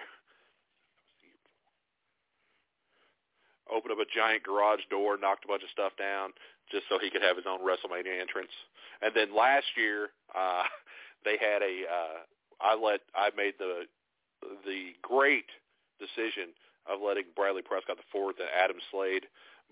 opened 3.68 3.92
up 3.92 4.00
a 4.00 4.08
giant 4.16 4.42
garage 4.42 4.80
door, 4.88 5.18
knocked 5.20 5.44
a 5.44 5.48
bunch 5.48 5.62
of 5.62 5.68
stuff 5.68 5.92
down 5.98 6.32
just 6.72 6.88
so 6.88 6.96
he 6.98 7.10
could 7.10 7.20
have 7.20 7.36
his 7.36 7.44
own 7.44 7.60
WrestleMania 7.60 8.16
entrance. 8.16 8.52
And 9.02 9.12
then 9.14 9.36
last 9.36 9.66
year, 9.76 10.08
uh, 10.32 10.64
they 11.24 11.36
had 11.40 11.62
a 11.62 11.84
uh, 11.88 12.18
I 12.60 12.74
let 12.74 13.00
I 13.14 13.30
made 13.36 13.54
the 13.58 13.84
the 14.64 14.92
great 15.02 15.48
decision 15.98 16.52
of 16.86 17.00
letting 17.00 17.24
Bradley 17.34 17.62
Prescott 17.62 17.96
the 17.96 18.08
fourth 18.12 18.36
and 18.38 18.48
Adam 18.52 18.76
Slade 18.90 19.26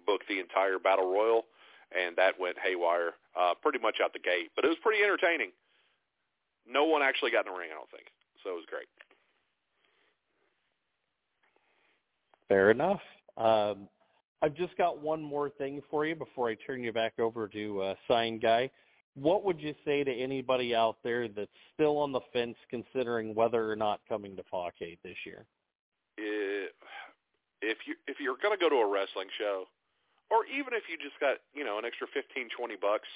book 0.07 0.23
the 0.29 0.41
entire 0.41 0.79
battle 0.79 1.13
royal, 1.13 1.45
and 1.93 2.17
that 2.17 2.39
went 2.41 2.57
haywire 2.59 3.13
uh, 3.39 3.55
pretty 3.61 3.79
much 3.79 3.97
out 4.03 4.13
the 4.13 4.19
gate. 4.19 4.51
But 4.57 4.65
it 4.65 4.69
was 4.69 4.79
pretty 4.83 5.03
entertaining. 5.03 5.51
No 6.67 6.85
one 6.85 7.03
actually 7.03 7.31
got 7.31 7.47
in 7.47 7.53
the 7.53 7.59
ring, 7.59 7.71
I 7.71 7.75
don't 7.75 7.91
think, 7.91 8.07
so 8.43 8.51
it 8.51 8.55
was 8.55 8.65
great. 8.69 8.87
Fair 12.49 12.71
enough. 12.71 13.01
Um, 13.37 13.89
I've 14.43 14.55
just 14.55 14.77
got 14.77 15.01
one 15.01 15.23
more 15.23 15.51
thing 15.51 15.81
for 15.91 16.05
you 16.05 16.15
before 16.15 16.49
I 16.49 16.57
turn 16.67 16.83
you 16.83 16.93
back 16.93 17.19
over 17.19 17.49
to 17.49 17.83
uh, 17.83 17.95
Sign 18.09 18.39
Guy. 18.39 18.71
What 19.15 19.45
would 19.45 19.61
you 19.61 19.75
say 19.85 20.05
to 20.05 20.13
anybody 20.13 20.75
out 20.75 20.97
there 21.05 21.29
that's 21.29 21.51
still 21.75 21.99
on 21.99 22.13
the 22.13 22.21
fence 22.33 22.57
considering 22.71 23.35
whether 23.35 23.71
or 23.71 23.77
not 23.77 24.01
coming 24.09 24.37
to 24.37 24.43
Pawcade 24.43 24.99
this 25.03 25.17
year? 25.27 25.47
if 27.63 27.79
you 27.87 27.95
if 28.11 28.19
you're 28.19 28.37
going 28.43 28.53
to 28.53 28.61
go 28.61 28.69
to 28.69 28.83
a 28.83 28.89
wrestling 28.91 29.31
show, 29.39 29.71
or 30.29 30.45
even 30.51 30.75
if 30.75 30.91
you 30.91 30.99
just 30.99 31.17
got 31.23 31.39
you 31.55 31.65
know 31.65 31.79
an 31.79 31.87
extra 31.87 32.11
fifteen 32.11 32.51
twenty 32.51 32.77
bucks, 32.77 33.09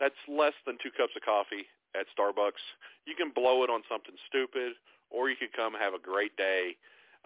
that's 0.00 0.18
less 0.26 0.56
than 0.64 0.80
two 0.82 0.90
cups 0.90 1.12
of 1.14 1.22
coffee 1.22 1.68
at 1.94 2.08
Starbucks. 2.16 2.64
You 3.04 3.14
can 3.14 3.30
blow 3.30 3.62
it 3.62 3.70
on 3.70 3.84
something 3.86 4.16
stupid, 4.26 4.72
or 5.12 5.28
you 5.28 5.36
could 5.36 5.52
come 5.52 5.76
have 5.76 5.92
a 5.92 6.00
great 6.00 6.34
day, 6.36 6.74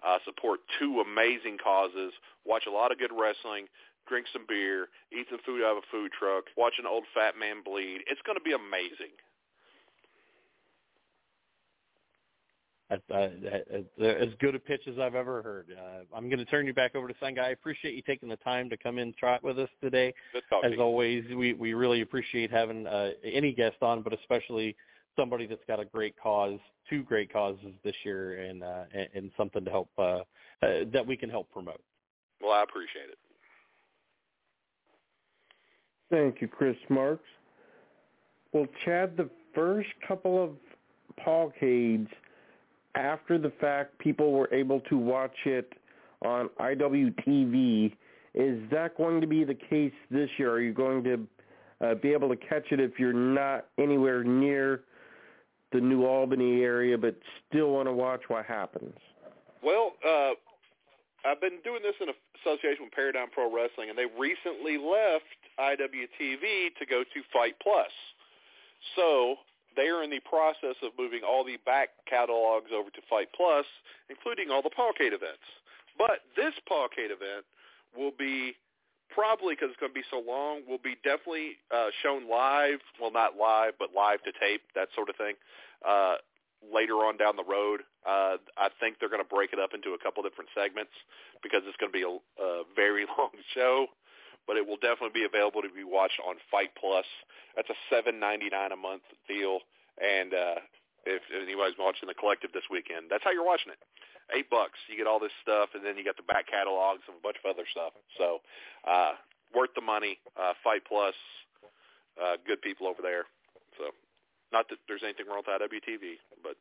uh, 0.03 0.19
support 0.27 0.59
two 0.77 1.01
amazing 1.01 1.57
causes, 1.57 2.11
watch 2.45 2.67
a 2.67 2.71
lot 2.71 2.91
of 2.91 2.99
good 2.99 3.15
wrestling, 3.15 3.71
drink 4.07 4.27
some 4.33 4.45
beer, 4.47 4.87
eat 5.11 5.27
some 5.29 5.39
food 5.45 5.63
out 5.63 5.77
of 5.77 5.83
a 5.83 5.91
food 5.91 6.11
truck, 6.17 6.45
watch 6.57 6.73
an 6.79 6.85
old 6.85 7.03
fat 7.13 7.35
man 7.39 7.63
bleed. 7.63 8.01
It's 8.07 8.21
going 8.25 8.37
to 8.37 8.43
be 8.43 8.53
amazing. 8.53 9.15
as 12.91 14.29
good 14.39 14.55
a 14.55 14.59
pitch 14.59 14.81
as 14.87 14.99
I've 14.99 15.15
ever 15.15 15.41
heard. 15.41 15.67
Uh, 15.71 16.03
I'm 16.15 16.27
going 16.27 16.39
to 16.39 16.45
turn 16.45 16.67
you 16.67 16.73
back 16.73 16.93
over 16.93 17.07
to 17.07 17.13
Sign 17.21 17.35
Guy. 17.35 17.47
I 17.47 17.49
appreciate 17.51 17.95
you 17.95 18.01
taking 18.01 18.27
the 18.27 18.35
time 18.37 18.69
to 18.69 18.75
come 18.75 18.97
in 18.97 19.13
trot 19.17 19.43
with 19.43 19.57
us 19.59 19.69
today. 19.81 20.13
As 20.63 20.73
always, 20.77 21.23
we, 21.33 21.53
we 21.53 21.73
really 21.73 22.01
appreciate 22.01 22.51
having 22.51 22.85
uh, 22.87 23.11
any 23.23 23.53
guest 23.53 23.77
on, 23.81 24.01
but 24.01 24.13
especially 24.13 24.75
somebody 25.17 25.45
that's 25.45 25.63
got 25.67 25.79
a 25.79 25.85
great 25.85 26.15
cause, 26.21 26.59
two 26.89 27.03
great 27.03 27.31
causes 27.31 27.73
this 27.83 27.95
year, 28.03 28.43
and 28.43 28.63
uh, 28.63 28.83
and, 28.93 29.07
and 29.13 29.31
something 29.37 29.63
to 29.63 29.71
help 29.71 29.89
uh, 29.97 30.01
uh, 30.01 30.83
that 30.91 31.05
we 31.05 31.15
can 31.15 31.29
help 31.29 31.49
promote. 31.51 31.81
Well, 32.41 32.51
I 32.51 32.63
appreciate 32.63 33.09
it. 33.09 33.17
Thank 36.11 36.41
you, 36.41 36.47
Chris 36.47 36.77
Marks. 36.89 37.23
Well, 38.53 38.67
Chad, 38.85 39.17
the 39.17 39.29
first 39.55 39.89
couple 40.07 40.43
of 40.43 40.51
Pawcades– 41.25 42.07
after 42.95 43.37
the 43.37 43.51
fact 43.61 43.97
people 43.99 44.31
were 44.31 44.53
able 44.53 44.79
to 44.81 44.97
watch 44.97 45.35
it 45.45 45.73
on 46.23 46.49
IWTV. 46.59 47.93
Is 48.33 48.59
that 48.71 48.95
going 48.97 49.21
to 49.21 49.27
be 49.27 49.43
the 49.43 49.55
case 49.55 49.93
this 50.09 50.29
year? 50.37 50.51
Are 50.51 50.61
you 50.61 50.73
going 50.73 51.03
to 51.03 51.27
uh, 51.81 51.95
be 51.95 52.09
able 52.09 52.29
to 52.29 52.35
catch 52.35 52.71
it 52.71 52.79
if 52.79 52.99
you're 52.99 53.13
not 53.13 53.67
anywhere 53.77 54.23
near 54.23 54.81
the 55.71 55.79
New 55.79 56.05
Albany 56.05 56.61
area 56.61 56.97
but 56.97 57.15
still 57.49 57.71
want 57.71 57.87
to 57.87 57.93
watch 57.93 58.21
what 58.27 58.45
happens? 58.45 58.95
Well, 59.63 59.93
uh, 60.07 60.31
I've 61.25 61.41
been 61.41 61.61
doing 61.63 61.81
this 61.83 61.95
in 62.01 62.09
association 62.41 62.89
with 62.89 62.93
Paradigm 62.93 63.29
Pro 63.29 63.45
Wrestling, 63.53 63.89
and 63.89 63.97
they 63.97 64.09
recently 64.09 64.77
left 64.77 65.29
IWTV 65.59 66.73
to 66.79 66.85
go 66.89 67.03
to 67.03 67.19
FITE+. 67.31 67.55
So 68.95 69.35
they 69.75 69.87
are 69.87 70.03
in 70.03 70.09
the 70.09 70.19
process 70.25 70.75
of 70.81 70.91
moving 70.97 71.21
all 71.21 71.43
the 71.43 71.57
back 71.65 71.89
catalogs 72.09 72.71
over 72.73 72.89
to 72.89 73.01
FITE+, 73.09 73.29
including 74.09 74.49
all 74.49 74.61
the 74.61 74.73
Pawcade 74.73 75.13
events. 75.13 75.45
But 75.97 76.25
this 76.35 76.53
Pawcade 76.69 77.13
event 77.13 77.45
will 77.95 78.11
be 78.17 78.55
probably 79.13 79.55
because 79.55 79.69
it's 79.69 79.79
going 79.79 79.91
to 79.91 79.99
be 79.99 80.07
so 80.09 80.23
long, 80.25 80.61
will 80.67 80.81
be 80.81 80.95
definitely 81.03 81.59
uh, 81.69 81.91
shown 82.01 82.29
live. 82.29 82.79
Well, 82.99 83.11
not 83.11 83.35
live, 83.37 83.73
but 83.77 83.89
live 83.95 84.23
to 84.23 84.31
tape, 84.39 84.61
that 84.75 84.87
sort 84.95 85.09
of 85.09 85.15
thing, 85.17 85.35
uh, 85.87 86.15
later 86.61 87.01
on 87.05 87.17
down 87.17 87.35
the 87.35 87.47
road. 87.47 87.81
Uh, 88.05 88.37
I 88.57 88.69
think 88.79 88.97
they're 88.99 89.11
going 89.11 89.23
to 89.23 89.27
break 89.27 89.53
it 89.53 89.59
up 89.59 89.73
into 89.73 89.97
a 89.97 89.99
couple 90.01 90.21
different 90.23 90.49
segments 90.53 90.93
because 91.41 91.61
it's 91.65 91.77
going 91.77 91.91
to 91.91 91.97
be 91.97 92.05
a, 92.05 92.13
a 92.41 92.63
very 92.75 93.05
long 93.17 93.33
show. 93.53 93.87
But 94.47 94.57
it 94.57 94.65
will 94.65 94.81
definitely 94.81 95.13
be 95.13 95.25
available 95.25 95.61
to 95.61 95.69
be 95.69 95.85
watched 95.85 96.17
on 96.25 96.35
FITE+. 96.49 96.73
That's 97.55 97.69
a 97.69 97.77
seven 97.93 98.19
ninety 98.19 98.49
nine 98.49 98.73
a 98.73 98.79
month 98.79 99.05
deal, 99.29 99.61
and 100.01 100.33
uh, 100.33 100.57
if 101.05 101.21
anybody's 101.29 101.77
watching 101.77 102.09
the 102.09 102.17
collective 102.17 102.49
this 102.49 102.65
weekend, 102.69 103.09
that's 103.09 103.23
how 103.23 103.29
you're 103.29 103.45
watching 103.45 103.73
it. 103.73 103.81
Eight 104.33 104.49
bucks, 104.49 104.81
you 104.89 104.97
get 104.97 105.05
all 105.05 105.19
this 105.19 105.33
stuff, 105.45 105.69
and 105.77 105.85
then 105.85 105.93
you 105.93 106.03
got 106.05 106.17
the 106.17 106.25
back 106.25 106.47
catalogs 106.49 107.05
of 107.09 107.19
a 107.19 107.23
bunch 107.23 107.37
of 107.43 107.53
other 107.53 107.69
stuff. 107.69 107.93
So, 108.17 108.41
uh, 108.87 109.19
worth 109.53 109.75
the 109.75 109.83
money. 109.83 110.17
Uh, 110.39 110.53
FITE+, 110.63 110.81
uh, 110.89 112.37
good 112.47 112.61
people 112.61 112.87
over 112.87 113.01
there. 113.01 113.27
So, 113.77 113.91
not 114.51 114.69
that 114.69 114.77
there's 114.87 115.03
anything 115.03 115.27
wrong 115.27 115.43
with 115.45 115.61
IWTV, 115.61 116.19
but 116.43 116.55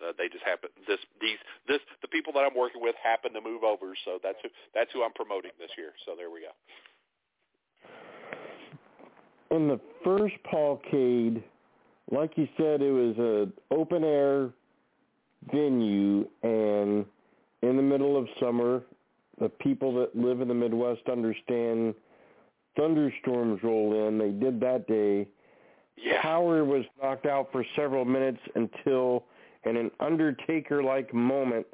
uh, 0.00 0.12
they 0.16 0.28
just 0.28 0.44
happen 0.44 0.70
this 0.86 0.98
these 1.20 1.38
this 1.66 1.80
the 2.02 2.08
people 2.08 2.32
that 2.32 2.40
I'm 2.40 2.56
working 2.56 2.80
with 2.80 2.94
happen 3.02 3.32
to 3.32 3.40
move 3.40 3.64
over, 3.64 3.94
so 4.04 4.18
that's 4.22 4.38
who 4.42 4.48
that's 4.74 4.92
who 4.92 5.02
I'm 5.02 5.12
promoting 5.12 5.50
this 5.58 5.70
year. 5.76 5.92
So 6.06 6.12
there 6.16 6.30
we 6.30 6.40
go. 6.40 6.52
In 9.50 9.68
the 9.68 9.80
first 10.04 10.34
Pawcade, 10.52 11.42
like 12.10 12.36
you 12.36 12.48
said, 12.56 12.82
it 12.82 12.92
was 12.92 13.16
an 13.18 13.52
open 13.70 14.04
air 14.04 14.50
venue, 15.52 16.26
and 16.42 17.04
in 17.62 17.76
the 17.76 17.82
middle 17.82 18.16
of 18.16 18.26
summer, 18.40 18.82
the 19.40 19.48
people 19.48 19.94
that 19.94 20.16
live 20.16 20.40
in 20.40 20.48
the 20.48 20.54
Midwest 20.54 21.08
understand 21.10 21.94
thunderstorms 22.76 23.60
roll 23.62 24.06
in. 24.06 24.18
They 24.18 24.30
did 24.30 24.60
that 24.60 24.86
day. 24.86 25.26
Yeah. 26.02 26.22
Power 26.22 26.64
was 26.64 26.84
knocked 27.02 27.26
out 27.26 27.50
for 27.52 27.64
several 27.74 28.04
minutes 28.04 28.40
until, 28.54 29.24
in 29.64 29.76
an 29.76 29.90
Undertaker-like 30.00 31.12
moment, 31.12 31.66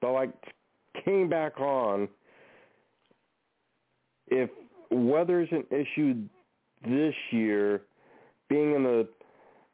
the 0.00 0.08
light 0.08 0.32
came 1.04 1.28
back 1.28 1.60
on. 1.60 2.08
If 4.28 4.50
weather's 4.90 5.48
an 5.52 5.64
issue 5.70 6.22
this 6.86 7.14
year, 7.30 7.82
being 8.48 8.74
in 8.74 8.82
the 8.82 9.08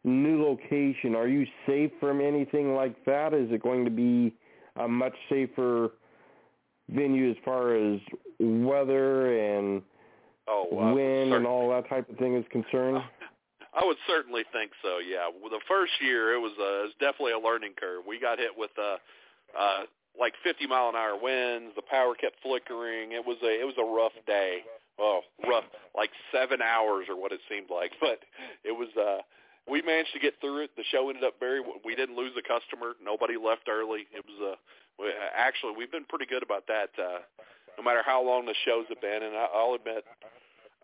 new 0.05 0.43
location, 0.43 1.15
are 1.15 1.29
you 1.29 1.47
safe 1.67 1.91
from 1.99 2.21
anything 2.21 2.75
like 2.75 3.05
that? 3.07 3.33
Is 3.33 3.51
it 3.51 3.63
going 3.63 3.85
to 3.85 3.91
be 3.91 4.35
a 4.77 4.87
much 4.87 5.15
safer 5.29 5.93
venue 6.91 7.31
as 7.31 7.37
far 7.45 7.75
as 7.75 8.01
weather 8.39 9.39
and 9.39 9.83
oh, 10.49 10.69
uh, 10.73 10.93
wind 10.95 11.31
certain- 11.31 11.33
and 11.33 11.47
all 11.47 11.71
that 11.71 11.89
type 11.89 12.09
of 12.11 12.17
thing 12.19 12.37
is 12.37 12.45
concerned? 12.51 13.03
I 13.75 13.85
would 13.85 13.99
certainly 14.07 14.45
think 14.53 14.71
so. 14.83 14.99
Yeah, 14.99 15.29
well, 15.29 15.51
the 15.51 15.63
first 15.67 15.93
year 16.01 16.35
it 16.35 16.39
was, 16.41 16.53
uh, 16.59 16.87
it 16.87 16.95
was 16.95 16.97
definitely 17.01 17.33
a 17.35 17.43
learning 17.43 17.75
curve. 17.79 18.05
We 18.07 18.21
got 18.21 18.39
hit 18.39 18.55
with 18.57 18.71
uh, 18.79 18.97
uh, 19.59 19.83
like 20.19 20.35
50 20.45 20.67
mile 20.67 20.89
an 20.91 20.97
hour 20.97 21.19
winds. 21.19 21.75
The 21.75 21.83
power 21.83 22.15
kept 22.15 22.39
flickering. 22.43 23.13
It 23.13 23.25
was 23.27 23.37
a 23.43 23.51
it 23.51 23.67
was 23.67 23.75
a 23.79 23.85
rough 23.87 24.15
day. 24.27 24.63
Oh, 24.99 25.21
rough, 25.49 25.65
like 25.97 26.11
seven 26.31 26.63
hours 26.63 27.07
or 27.11 27.19
what 27.19 27.33
it 27.33 27.41
seemed 27.51 27.71
like. 27.71 27.93
But 28.01 28.23
it 28.63 28.73
was. 28.73 28.89
uh 28.97 29.23
We 29.67 29.83
managed 29.83 30.13
to 30.15 30.21
get 30.23 30.39
through 30.41 30.63
it. 30.65 30.71
The 30.77 30.85
show 30.91 31.09
ended 31.11 31.25
up 31.25 31.35
very. 31.41 31.61
We 31.85 31.95
didn't 31.99 32.17
lose 32.17 32.33
a 32.39 32.47
customer. 32.47 32.95
Nobody 33.03 33.35
left 33.37 33.67
early. 33.69 34.07
It 34.15 34.23
was. 34.23 34.39
Uh, 34.39 34.57
actually, 35.35 35.75
we've 35.77 35.91
been 35.91 36.07
pretty 36.07 36.27
good 36.27 36.45
about 36.45 36.69
that. 36.69 36.91
Uh, 36.95 37.27
no 37.77 37.83
matter 37.83 38.03
how 38.07 38.23
long 38.23 38.47
the 38.47 38.55
shows 38.65 38.87
have 38.89 39.01
been, 39.01 39.23
and 39.27 39.35
I, 39.35 39.47
I'll 39.51 39.75
admit, 39.75 40.05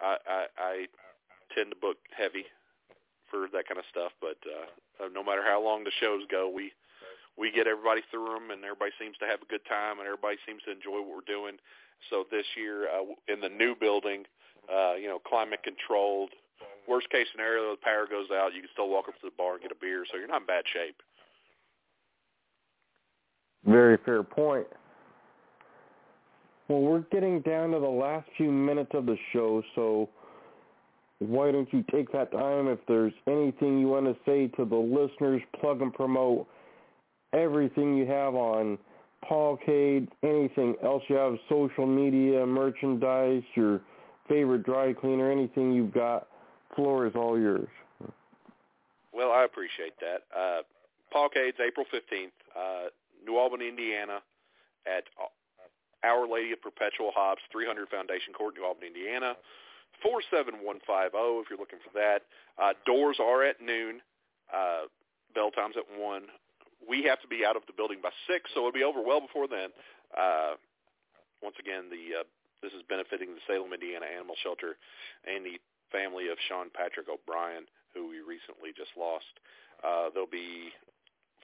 I, 0.02 0.16
I, 0.26 0.40
I 0.58 0.74
tend 1.54 1.70
to 1.70 1.76
book 1.78 1.98
heavy 2.10 2.46
for 3.30 3.46
that 3.52 3.66
kind 3.66 3.78
of 3.78 3.86
stuff. 3.88 4.12
But 4.20 4.36
uh, 4.44 5.08
no 5.14 5.22
matter 5.22 5.42
how 5.46 5.62
long 5.62 5.84
the 5.84 5.94
shows 6.00 6.22
go, 6.30 6.50
we 6.50 6.72
we 7.38 7.50
get 7.50 7.66
everybody 7.66 8.02
through 8.10 8.34
them, 8.34 8.50
and 8.50 8.64
everybody 8.64 8.92
seems 8.98 9.16
to 9.18 9.26
have 9.26 9.40
a 9.40 9.46
good 9.46 9.64
time, 9.64 9.98
and 9.98 10.06
everybody 10.06 10.36
seems 10.44 10.62
to 10.66 10.72
enjoy 10.72 11.00
what 11.00 11.22
we're 11.22 11.30
doing. 11.30 11.56
So 12.10 12.24
this 12.30 12.46
year 12.56 12.90
uh, 12.90 13.14
in 13.32 13.40
the 13.40 13.48
new 13.48 13.74
building, 13.78 14.24
uh, 14.68 14.94
you 14.94 15.08
know, 15.08 15.18
climate 15.18 15.62
controlled. 15.62 16.30
Worst 16.88 17.08
case 17.10 17.26
scenario, 17.30 17.70
the 17.70 17.76
power 17.82 18.06
goes 18.10 18.28
out, 18.32 18.52
you 18.54 18.60
can 18.60 18.70
still 18.72 18.88
walk 18.88 19.08
up 19.08 19.14
to 19.20 19.26
the 19.26 19.36
bar 19.36 19.54
and 19.54 19.62
get 19.62 19.70
a 19.70 19.78
beer, 19.80 20.04
so 20.10 20.18
you're 20.18 20.28
not 20.28 20.42
in 20.42 20.46
bad 20.46 20.64
shape. 20.72 20.96
Very 23.64 23.96
fair 24.04 24.22
point. 24.22 24.66
Well, 26.68 26.80
we're 26.80 27.04
getting 27.12 27.40
down 27.40 27.72
to 27.72 27.80
the 27.80 27.88
last 27.88 28.28
few 28.36 28.50
minutes 28.50 28.90
of 28.94 29.06
the 29.06 29.16
show, 29.32 29.62
so 29.74 30.08
why 31.20 31.52
don't 31.52 31.72
you 31.72 31.84
take 31.90 32.10
that 32.12 32.32
time 32.32 32.68
if 32.68 32.78
there's 32.88 33.12
anything 33.26 33.78
you 33.78 33.88
want 33.88 34.06
to 34.06 34.16
say 34.26 34.48
to 34.56 34.64
the 34.64 34.76
listeners, 34.76 35.42
plug 35.60 35.82
and 35.82 35.92
promote 35.92 36.46
everything 37.32 37.96
you 37.96 38.06
have 38.06 38.34
on 38.34 38.78
Paul 39.22 39.58
Pawcade, 39.58 40.08
anything 40.22 40.76
else 40.82 41.02
you 41.08 41.16
have, 41.16 41.36
social 41.48 41.86
media, 41.86 42.44
merchandise, 42.46 43.42
your 43.54 43.80
favorite 44.28 44.64
dry 44.64 44.94
cleaner, 44.94 45.30
anything 45.30 45.72
you've 45.72 45.92
got, 45.92 46.28
floor 46.74 47.06
is 47.06 47.12
all 47.14 47.38
yours. 47.38 47.68
Well, 49.12 49.30
I 49.30 49.44
appreciate 49.44 49.94
that. 50.00 50.22
Uh, 50.34 50.62
Pawcade's 51.12 51.58
April 51.60 51.84
15th, 51.92 52.30
uh, 52.56 52.88
New 53.26 53.36
Albany, 53.36 53.68
Indiana, 53.68 54.20
at 54.86 55.04
Our 56.02 56.26
Lady 56.26 56.52
of 56.52 56.62
Perpetual 56.62 57.10
Hops, 57.14 57.42
300 57.52 57.88
Foundation 57.88 58.32
Court, 58.32 58.54
New 58.56 58.64
Albany, 58.64 58.86
Indiana. 58.86 59.34
47150 60.02 61.44
if 61.44 61.50
you're 61.50 61.58
looking 61.58 61.82
for 61.84 61.92
that. 61.94 62.24
Uh, 62.60 62.72
doors 62.84 63.18
are 63.20 63.44
at 63.44 63.60
noon. 63.60 64.00
Uh, 64.52 64.90
bell 65.34 65.50
time's 65.50 65.76
at 65.76 65.86
1. 65.86 66.22
We 66.88 67.04
have 67.04 67.20
to 67.20 67.28
be 67.28 67.44
out 67.44 67.56
of 67.56 67.62
the 67.66 67.76
building 67.76 67.98
by 68.02 68.10
6, 68.26 68.50
so 68.54 68.66
it'll 68.66 68.72
be 68.72 68.84
over 68.84 69.02
well 69.02 69.20
before 69.20 69.46
then. 69.46 69.70
Uh, 70.16 70.56
once 71.42 71.56
again, 71.60 71.88
the 71.88 72.20
uh, 72.20 72.26
this 72.62 72.72
is 72.76 72.84
benefiting 72.88 73.32
the 73.32 73.40
Salem, 73.48 73.72
Indiana 73.72 74.04
Animal 74.04 74.36
Shelter 74.44 74.76
and 75.24 75.44
the 75.44 75.56
family 75.88 76.28
of 76.28 76.36
Sean 76.44 76.68
Patrick 76.68 77.08
O'Brien, 77.08 77.64
who 77.96 78.08
we 78.08 78.20
recently 78.20 78.76
just 78.76 78.92
lost. 79.00 79.32
Uh, 79.80 80.12
there'll 80.12 80.28
be 80.28 80.68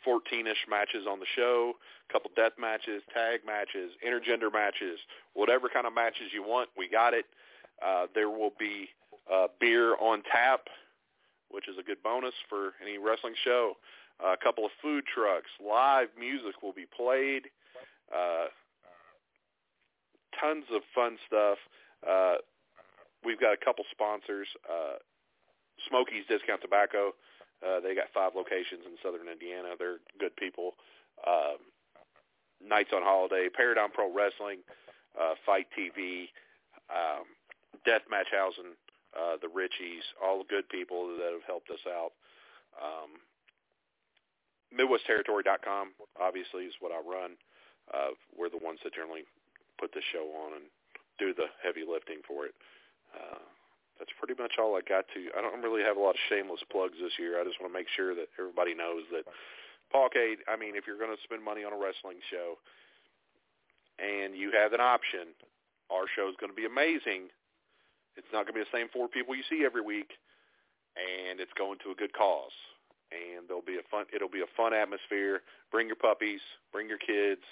14-ish 0.04 0.68
matches 0.68 1.08
on 1.08 1.18
the 1.18 1.26
show, 1.34 1.74
a 2.08 2.12
couple 2.12 2.30
death 2.36 2.54
matches, 2.60 3.02
tag 3.10 3.42
matches, 3.42 3.96
intergender 4.04 4.52
matches, 4.52 5.00
whatever 5.34 5.68
kind 5.72 5.86
of 5.86 5.94
matches 5.94 6.30
you 6.30 6.44
want, 6.44 6.68
we 6.78 6.86
got 6.86 7.14
it. 7.14 7.26
Uh, 7.84 8.06
there 8.14 8.30
will 8.30 8.52
be 8.58 8.88
uh, 9.32 9.48
beer 9.60 9.96
on 9.96 10.22
tap, 10.30 10.68
which 11.50 11.68
is 11.68 11.76
a 11.78 11.82
good 11.82 12.02
bonus 12.02 12.34
for 12.48 12.72
any 12.82 12.98
wrestling 12.98 13.34
show. 13.44 13.74
Uh, 14.22 14.32
a 14.32 14.36
couple 14.36 14.64
of 14.64 14.70
food 14.80 15.04
trucks, 15.06 15.50
live 15.60 16.08
music 16.18 16.62
will 16.62 16.72
be 16.72 16.86
played. 16.86 17.42
Uh, 18.12 18.46
tons 20.40 20.64
of 20.72 20.82
fun 20.94 21.18
stuff. 21.26 21.58
Uh, 22.06 22.36
we've 23.24 23.40
got 23.40 23.52
a 23.52 23.56
couple 23.56 23.84
sponsors. 23.90 24.48
Uh, 24.64 24.96
Discount 26.28 26.60
Tobacco. 26.60 27.12
Uh, 27.64 27.80
they 27.80 27.94
got 27.94 28.06
five 28.12 28.32
locations 28.34 28.84
in 28.84 28.96
southern 29.02 29.28
Indiana. 29.28 29.74
They're 29.78 29.98
good 30.18 30.34
people. 30.36 30.72
Um, 31.26 31.56
Nights 32.60 32.90
on 32.94 33.02
Holiday, 33.02 33.48
Paradigm 33.52 33.90
Pro 33.90 34.12
Wrestling, 34.12 34.60
uh, 35.20 35.34
FITE 35.44 35.66
TV, 35.76 36.28
um, 36.88 37.24
Deathmatch 37.86 38.28
Housing, 38.34 38.74
uh, 39.14 39.38
the 39.40 39.48
Richies, 39.48 40.04
all 40.18 40.42
the 40.42 40.50
good 40.50 40.68
people 40.68 41.08
that 41.16 41.32
have 41.32 41.46
helped 41.46 41.70
us 41.70 41.80
out. 41.86 42.12
Um, 42.76 43.22
MidwestTerritory.com, 44.74 45.94
obviously, 46.20 46.66
is 46.66 46.74
what 46.80 46.92
I 46.92 47.00
run. 47.00 47.38
Uh, 47.94 48.18
we're 48.34 48.50
the 48.50 48.60
ones 48.60 48.82
that 48.82 48.92
generally 48.92 49.22
put 49.78 49.94
the 49.94 50.02
show 50.12 50.26
on 50.44 50.58
and 50.58 50.66
do 51.18 51.32
the 51.32 51.46
heavy 51.62 51.86
lifting 51.86 52.20
for 52.26 52.44
it. 52.44 52.54
Uh, 53.14 53.40
that's 53.98 54.12
pretty 54.20 54.36
much 54.36 54.60
all 54.60 54.76
I 54.76 54.84
got 54.84 55.08
to. 55.16 55.20
I 55.32 55.40
don't 55.40 55.62
really 55.62 55.80
have 55.86 55.96
a 55.96 56.02
lot 56.02 56.18
of 56.18 56.26
shameless 56.28 56.60
plugs 56.68 57.00
this 57.00 57.16
year. 57.16 57.40
I 57.40 57.44
just 57.46 57.56
want 57.62 57.72
to 57.72 57.78
make 57.78 57.88
sure 57.96 58.12
that 58.12 58.28
everybody 58.36 58.74
knows 58.74 59.08
that 59.14 59.24
Pawcade, 59.94 60.44
I 60.44 60.58
mean, 60.58 60.76
if 60.76 60.84
you're 60.84 61.00
going 61.00 61.14
to 61.14 61.22
spend 61.24 61.40
money 61.40 61.64
on 61.64 61.72
a 61.72 61.78
wrestling 61.78 62.20
show 62.28 62.58
and 63.96 64.36
you 64.36 64.52
have 64.52 64.74
an 64.74 64.82
option, 64.82 65.32
our 65.88 66.04
show 66.12 66.28
is 66.28 66.36
going 66.36 66.52
to 66.52 66.58
be 66.58 66.66
amazing. 66.66 67.32
It's 68.16 68.28
not 68.32 68.44
going 68.44 68.54
to 68.54 68.60
be 68.60 68.66
the 68.66 68.76
same 68.76 68.88
four 68.92 69.08
people 69.08 69.34
you 69.34 69.44
see 69.48 69.64
every 69.64 69.82
week, 69.82 70.10
and 70.96 71.40
it's 71.40 71.52
going 71.56 71.78
to 71.84 71.92
a 71.92 71.94
good 71.94 72.12
cause. 72.12 72.54
And 73.12 73.46
there'll 73.46 73.62
be 73.62 73.78
a 73.78 73.86
fun. 73.90 74.06
It'll 74.12 74.32
be 74.32 74.42
a 74.42 74.50
fun 74.56 74.74
atmosphere. 74.74 75.42
Bring 75.70 75.86
your 75.86 75.96
puppies. 76.00 76.40
Bring 76.72 76.88
your 76.88 76.98
kids. 76.98 77.44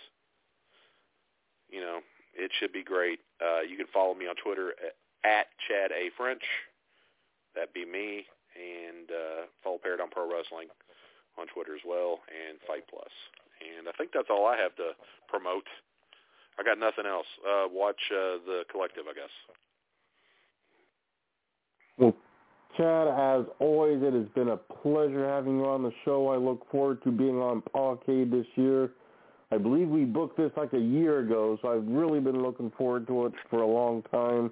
You 1.70 1.80
know, 1.80 2.00
it 2.34 2.50
should 2.58 2.72
be 2.72 2.82
great. 2.82 3.20
Uh, 3.40 3.62
you 3.62 3.76
can 3.76 3.86
follow 3.92 4.14
me 4.14 4.26
on 4.26 4.34
Twitter 4.42 4.74
at, 4.82 4.98
at 5.22 5.46
Chad 5.68 5.92
A 5.92 6.10
French. 6.16 6.42
That'd 7.54 7.72
be 7.72 7.86
me. 7.86 8.26
And 8.54 9.10
uh, 9.10 9.46
follow 9.62 9.78
Paradigm 9.78 10.10
Pro 10.10 10.30
Wrestling 10.30 10.68
on 11.38 11.46
Twitter 11.50 11.74
as 11.74 11.82
well, 11.86 12.20
and 12.30 12.58
FITE+. 12.66 12.86
And 13.62 13.88
I 13.88 13.92
think 13.98 14.10
that's 14.14 14.30
all 14.30 14.46
I 14.46 14.56
have 14.56 14.74
to 14.76 14.94
promote. 15.28 15.66
I 16.58 16.62
got 16.62 16.78
nothing 16.78 17.06
else. 17.06 17.26
Uh, 17.42 17.66
watch 17.70 17.98
uh, 18.10 18.38
the 18.46 18.62
collective, 18.70 19.04
I 19.10 19.14
guess. 19.14 19.34
Well, 21.98 22.14
Chad, 22.76 23.08
as 23.08 23.46
always, 23.60 24.02
it 24.02 24.12
has 24.12 24.26
been 24.34 24.48
a 24.48 24.56
pleasure 24.56 25.28
having 25.28 25.58
you 25.58 25.66
on 25.66 25.82
the 25.82 25.92
show. 26.04 26.28
I 26.28 26.36
look 26.36 26.68
forward 26.70 27.02
to 27.04 27.10
being 27.10 27.38
on 27.38 27.62
Pawcade 27.74 28.30
this 28.30 28.46
year. 28.56 28.90
I 29.52 29.58
believe 29.58 29.88
we 29.88 30.04
booked 30.04 30.36
this 30.36 30.50
like 30.56 30.72
a 30.72 30.78
year 30.78 31.20
ago, 31.20 31.56
so 31.62 31.68
I've 31.68 31.86
really 31.86 32.18
been 32.18 32.42
looking 32.42 32.72
forward 32.76 33.06
to 33.06 33.26
it 33.26 33.32
for 33.48 33.62
a 33.62 33.66
long 33.66 34.02
time. 34.10 34.50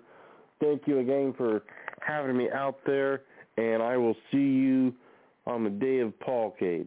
Thank 0.61 0.83
you 0.87 1.01
again 1.01 1.35
for 1.37 1.63
having 2.01 2.37
me 2.37 2.49
out 2.51 2.79
there, 2.87 3.23
and 3.57 3.83
I 3.83 3.97
will 3.97 4.15
see 4.31 4.39
you 4.39 4.95
on 5.47 5.65
the 5.65 5.71
day 5.71 5.99
of 5.99 6.13
Pawcade. 6.21 6.87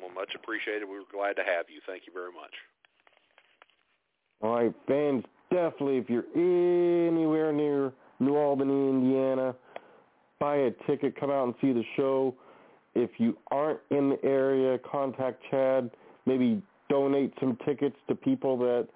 Well, 0.00 0.10
much 0.14 0.34
appreciated. 0.34 0.86
We 0.86 0.94
were 0.94 1.04
glad 1.12 1.34
to 1.34 1.42
have 1.44 1.66
you. 1.68 1.80
Thank 1.86 2.04
you 2.06 2.12
very 2.14 2.32
much. 2.32 2.54
All 4.40 4.54
right, 4.54 4.74
fans, 4.88 5.24
definitely, 5.50 5.98
if 5.98 6.08
you're 6.08 6.24
anywhere 6.34 7.52
near 7.52 7.92
New 8.24 8.36
Albany, 8.36 8.88
Indiana, 8.88 9.54
buy 10.38 10.56
a 10.56 10.70
ticket, 10.86 11.18
come 11.18 11.30
out 11.30 11.44
and 11.44 11.54
see 11.60 11.72
the 11.72 11.84
show. 11.96 12.34
If 12.94 13.10
you 13.18 13.36
aren't 13.50 13.80
in 13.90 14.10
the 14.10 14.24
area, 14.24 14.78
contact 14.78 15.42
Chad. 15.50 15.90
Maybe 16.26 16.62
donate 16.88 17.32
some 17.40 17.56
tickets 17.64 17.96
to 18.08 18.14
people 18.14 18.58
that 18.58 18.86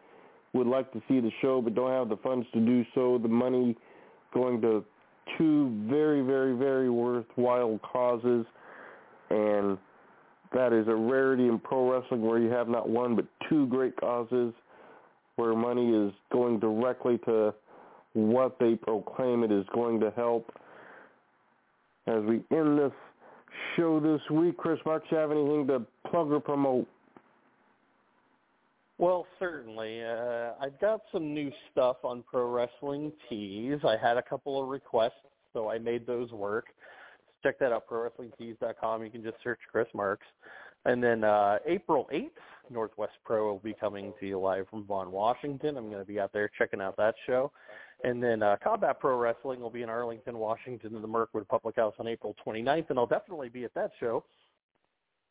would 0.53 0.67
like 0.67 0.93
to 0.93 1.03
see 1.09 1.21
the 1.21 1.31
show 1.41 1.61
but 1.61 1.75
don't 1.75 1.91
have 1.91 2.09
the 2.09 2.17
funds 2.19 2.47
to 2.53 2.61
do 2.61 2.85
so. 2.95 3.19
The 3.19 3.29
money 3.29 3.77
going 4.33 4.61
to 4.61 4.85
two 5.39 5.87
very, 5.89 6.23
very, 6.23 6.57
very 6.57 6.91
worthwhile 6.91 7.81
causes, 7.81 8.47
and 9.31 9.79
that 10.53 10.73
is 10.73 10.87
a 10.89 10.95
rarity 10.95 11.49
in 11.49 11.59
pro 11.59 11.91
wrestling 11.91 12.23
where 12.23 12.39
you 12.39 12.51
have 12.51 12.69
not 12.69 12.89
one 12.89 13.17
but 13.17 13.27
two 13.49 13.67
great 13.67 13.97
causes 13.97 14.53
where 15.37 15.55
money 15.55 15.91
is 15.91 16.13
going 16.33 16.59
directly 16.59 17.19
to 17.19 17.55
what 18.17 18.59
they 18.59 18.75
proclaim 18.75 19.45
it 19.45 19.53
is 19.53 19.65
going 19.75 20.01
to 20.01 20.11
help 20.17 20.51
as 22.07 22.23
we 22.23 22.43
end 22.51 22.79
this 22.79 22.93
show 23.77 24.01
this 24.01 24.21
week. 24.31 24.57
Chris 24.57 24.79
Marks, 24.87 25.07
you 25.11 25.17
have 25.19 25.31
anything 25.31 25.67
to 25.67 25.83
plug 26.11 26.31
or 26.31 26.41
promote? 26.41 26.87
Well, 28.99 29.27
certainly. 29.39 30.03
Uh, 30.03 30.53
I've 30.61 30.81
got 30.81 31.03
some 31.13 31.35
new 31.35 31.53
stuff 31.71 31.99
on 32.03 32.23
Pro 32.23 32.51
Wrestling 32.51 33.13
Tees. 33.29 33.79
I 33.85 33.97
had 33.97 34.17
a 34.17 34.23
couple 34.23 34.63
of 34.63 34.69
requests, 34.69 35.13
so 35.53 35.71
I 35.71 35.79
made 35.79 36.07
those 36.07 36.31
work. 36.33 36.67
Check 37.43 37.59
that 37.59 37.73
out, 37.73 37.87
ProWrestlingTees.com. 37.87 39.05
You 39.05 39.11
can 39.11 39.23
just 39.23 39.37
search 39.45 39.61
Chris 39.71 39.87
Marks. 39.95 40.27
And 40.87 41.03
then 41.03 41.25
uh, 41.25 41.59
April 41.67 42.09
8th, 42.13 42.31
Northwest 42.71 43.13
Pro 43.25 43.47
will 43.47 43.59
be 43.59 43.75
coming 43.79 44.15
to 44.21 44.27
you 44.27 44.41
live 44.41 44.67
from 44.71 44.85
Vaughn, 44.85 45.13
Washington. 45.13 45.77
I'm 45.77 45.91
going 45.91 46.01
to 46.01 46.07
be 46.07 46.19
out 46.19 46.33
there 46.33 46.51
checking 46.57 46.81
out 46.81 46.97
that 46.97 47.15
show. 47.27 47.53
And 48.07 48.23
then 48.23 48.41
uh, 48.41 48.55
Combat 48.63 49.01
Pro 49.01 49.19
Wrestling 49.19 49.61
will 49.61 49.69
be 49.69 49.83
in 49.83 49.89
Arlington, 49.89 50.39
Washington, 50.39 50.95
in 50.95 51.03
the 51.03 51.09
Mirkwood 51.09 51.49
Public 51.49 51.75
House 51.75 51.93
on 51.99 52.07
April 52.07 52.37
29th, 52.47 52.89
and 52.91 53.01
I'll 53.01 53.07
definitely 53.07 53.49
be 53.49 53.65
at 53.65 53.75
that 53.75 53.91
show. 53.99 54.23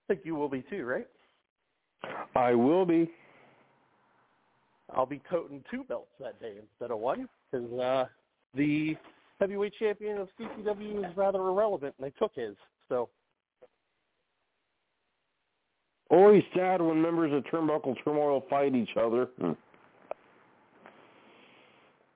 I 0.03 0.13
think 0.13 0.25
you 0.25 0.35
will 0.35 0.49
be 0.49 0.61
too, 0.69 0.83
right? 0.83 1.07
I 2.35 2.53
will 2.53 2.85
be. 2.85 3.09
I'll 4.93 5.05
be 5.05 5.21
toting 5.31 5.63
two 5.71 5.85
belts 5.85 6.11
that 6.19 6.39
day 6.41 6.55
instead 6.59 6.91
of 6.91 6.99
one 6.99 7.29
because 7.49 7.71
uh, 7.79 8.05
the 8.53 8.97
heavyweight 9.39 9.73
champion 9.79 10.17
of 10.17 10.27
CCW 10.37 11.09
is 11.09 11.15
rather 11.15 11.39
irrelevant, 11.39 11.95
and 11.97 12.05
they 12.05 12.13
took 12.19 12.33
his. 12.35 12.55
So. 12.89 13.07
Always 16.09 16.43
sad 16.53 16.81
when 16.81 17.01
members 17.01 17.31
of 17.31 17.45
Turnbuckle 17.45 17.95
Turmoil 18.03 18.43
fight 18.49 18.75
each 18.75 18.97
other. 18.99 19.29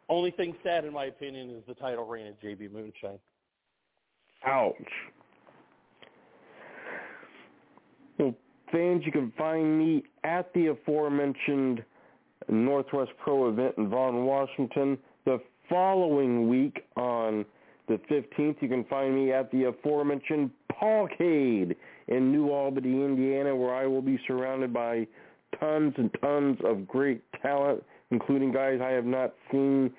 Only 0.09 0.31
thing 0.31 0.55
sad, 0.63 0.85
in 0.85 0.93
my 0.93 1.05
opinion, 1.05 1.51
is 1.51 1.63
the 1.67 1.75
title 1.75 2.05
reign 2.05 2.27
of 2.27 2.39
JB 2.39 2.71
Moonshine. 2.71 3.19
Ouch. 4.45 4.75
Well, 8.17 8.33
fans, 8.71 9.03
you 9.05 9.11
can 9.11 9.31
find 9.37 9.77
me 9.77 10.03
at 10.23 10.51
the 10.53 10.67
aforementioned 10.67 11.83
Northwest 12.47 13.11
Pro 13.23 13.49
event 13.49 13.75
in 13.77 13.89
Vaughn, 13.89 14.25
Washington. 14.25 14.97
The 15.25 15.39
following 15.69 16.49
week 16.49 16.85
on 16.95 17.45
the 17.87 17.99
15th, 18.09 18.61
you 18.61 18.67
can 18.67 18.85
find 18.85 19.13
me 19.15 19.31
at 19.31 19.51
the 19.51 19.65
aforementioned 19.65 20.49
Pawcade 20.71 21.75
in 22.07 22.31
New 22.31 22.49
Albany, 22.49 23.03
Indiana, 23.03 23.55
where 23.55 23.75
I 23.75 23.85
will 23.85 24.01
be 24.01 24.19
surrounded 24.25 24.73
by 24.73 25.05
tons 25.59 25.93
and 25.97 26.09
tons 26.21 26.57
of 26.63 26.87
great 26.87 27.21
talent 27.41 27.83
including 28.11 28.51
guys 28.51 28.79
I 28.83 28.89
have 28.89 29.05
not 29.05 29.33
seen 29.51 29.91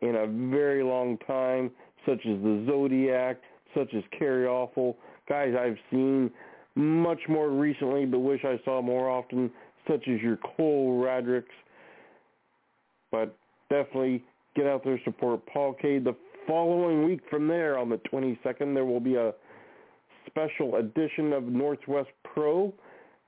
in 0.00 0.16
a 0.16 0.26
very 0.50 0.82
long 0.82 1.18
time, 1.26 1.70
such 2.04 2.20
as 2.26 2.40
the 2.42 2.64
Zodiac, 2.66 3.40
such 3.74 3.92
as 3.94 4.02
Kerry 4.18 4.46
Awful, 4.46 4.96
guys 5.28 5.54
I've 5.58 5.78
seen 5.90 6.30
much 6.74 7.20
more 7.28 7.50
recently 7.50 8.04
but 8.04 8.20
wish 8.20 8.44
I 8.44 8.60
saw 8.64 8.82
more 8.82 9.10
often, 9.10 9.50
such 9.88 10.06
as 10.08 10.20
your 10.20 10.38
Cole 10.56 11.02
Radricks. 11.02 11.44
But 13.10 13.36
definitely 13.70 14.22
get 14.54 14.66
out 14.66 14.84
there, 14.84 15.00
support 15.04 15.40
Pawcade. 15.46 16.04
The 16.04 16.16
following 16.46 17.04
week 17.04 17.20
from 17.30 17.48
there, 17.48 17.78
on 17.78 17.88
the 17.88 18.00
22nd, 18.12 18.74
there 18.74 18.84
will 18.84 19.00
be 19.00 19.16
a 19.16 19.32
special 20.26 20.76
edition 20.76 21.32
of 21.32 21.44
Northwest 21.44 22.10
Pro. 22.24 22.72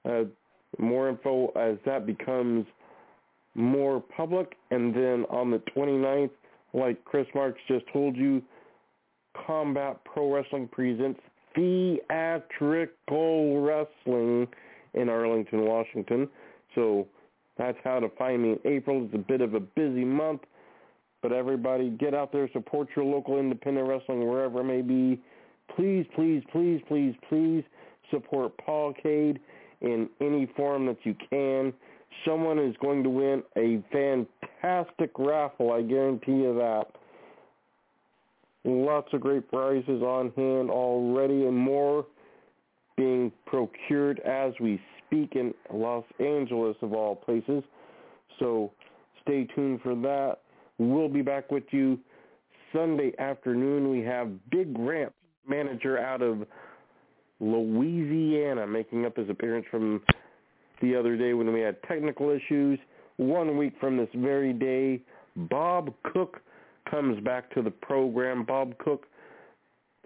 Uh, 0.08 0.24
more 0.78 1.08
info 1.08 1.48
as 1.56 1.78
that 1.86 2.06
becomes 2.06 2.66
more 3.58 4.00
public. 4.00 4.56
And 4.70 4.94
then 4.94 5.24
on 5.30 5.50
the 5.50 5.60
29th, 5.76 6.30
like 6.72 7.04
Chris 7.04 7.26
Marks 7.34 7.60
just 7.68 7.84
told 7.92 8.16
you, 8.16 8.42
Combat 9.46 10.00
Pro 10.04 10.32
Wrestling 10.32 10.68
presents 10.68 11.20
Theatrical 11.54 13.60
Wrestling 13.60 14.48
in 14.94 15.08
Arlington, 15.08 15.66
Washington. 15.66 16.28
So 16.74 17.06
that's 17.56 17.78
how 17.84 18.00
to 18.00 18.08
find 18.16 18.42
me 18.42 18.52
in 18.52 18.58
April. 18.64 19.04
It's 19.04 19.14
a 19.14 19.18
bit 19.18 19.40
of 19.40 19.54
a 19.54 19.60
busy 19.60 20.04
month, 20.04 20.42
but 21.22 21.32
everybody 21.32 21.90
get 21.90 22.14
out 22.14 22.32
there, 22.32 22.48
support 22.52 22.88
your 22.94 23.04
local 23.04 23.38
independent 23.38 23.88
wrestling 23.88 24.26
wherever 24.26 24.60
it 24.60 24.64
may 24.64 24.82
be. 24.82 25.20
Please, 25.74 26.06
please, 26.14 26.42
please, 26.52 26.80
please, 26.88 27.14
please 27.28 27.64
support 28.10 28.52
Pawcade 28.58 29.38
in 29.80 30.08
any 30.20 30.46
form 30.56 30.86
that 30.86 30.98
you 31.04 31.14
can 31.30 31.72
someone 32.24 32.58
is 32.58 32.74
going 32.80 33.02
to 33.02 33.10
win 33.10 33.42
a 33.56 33.82
fantastic 33.92 35.10
raffle. 35.18 35.72
I 35.72 35.82
guarantee 35.82 36.32
you 36.32 36.54
that. 36.54 36.86
Lots 38.64 39.08
of 39.12 39.20
great 39.20 39.48
prizes 39.48 40.02
on 40.02 40.32
hand 40.36 40.70
already 40.70 41.46
and 41.46 41.56
more 41.56 42.06
being 42.96 43.32
procured 43.46 44.20
as 44.20 44.52
we 44.60 44.80
speak 45.06 45.36
in 45.36 45.54
Los 45.72 46.04
Angeles 46.18 46.76
of 46.82 46.92
all 46.92 47.16
places. 47.16 47.62
So 48.38 48.72
stay 49.22 49.46
tuned 49.54 49.80
for 49.82 49.94
that. 49.94 50.38
We'll 50.78 51.08
be 51.08 51.22
back 51.22 51.50
with 51.50 51.64
you 51.70 51.98
Sunday 52.72 53.12
afternoon. 53.18 53.90
We 53.90 54.02
have 54.02 54.28
Big 54.50 54.76
Ramp, 54.78 55.14
manager 55.46 55.98
out 55.98 56.20
of 56.20 56.44
Louisiana, 57.40 58.66
making 58.66 59.06
up 59.06 59.16
his 59.16 59.30
appearance 59.30 59.66
from 59.70 60.02
the 60.80 60.94
other 60.96 61.16
day 61.16 61.34
when 61.34 61.52
we 61.52 61.60
had 61.60 61.82
technical 61.84 62.30
issues. 62.30 62.78
One 63.16 63.56
week 63.56 63.74
from 63.80 63.96
this 63.96 64.08
very 64.14 64.52
day, 64.52 65.00
Bob 65.36 65.92
Cook 66.12 66.40
comes 66.90 67.22
back 67.24 67.52
to 67.54 67.62
the 67.62 67.70
program. 67.70 68.44
Bob 68.44 68.76
Cook, 68.78 69.06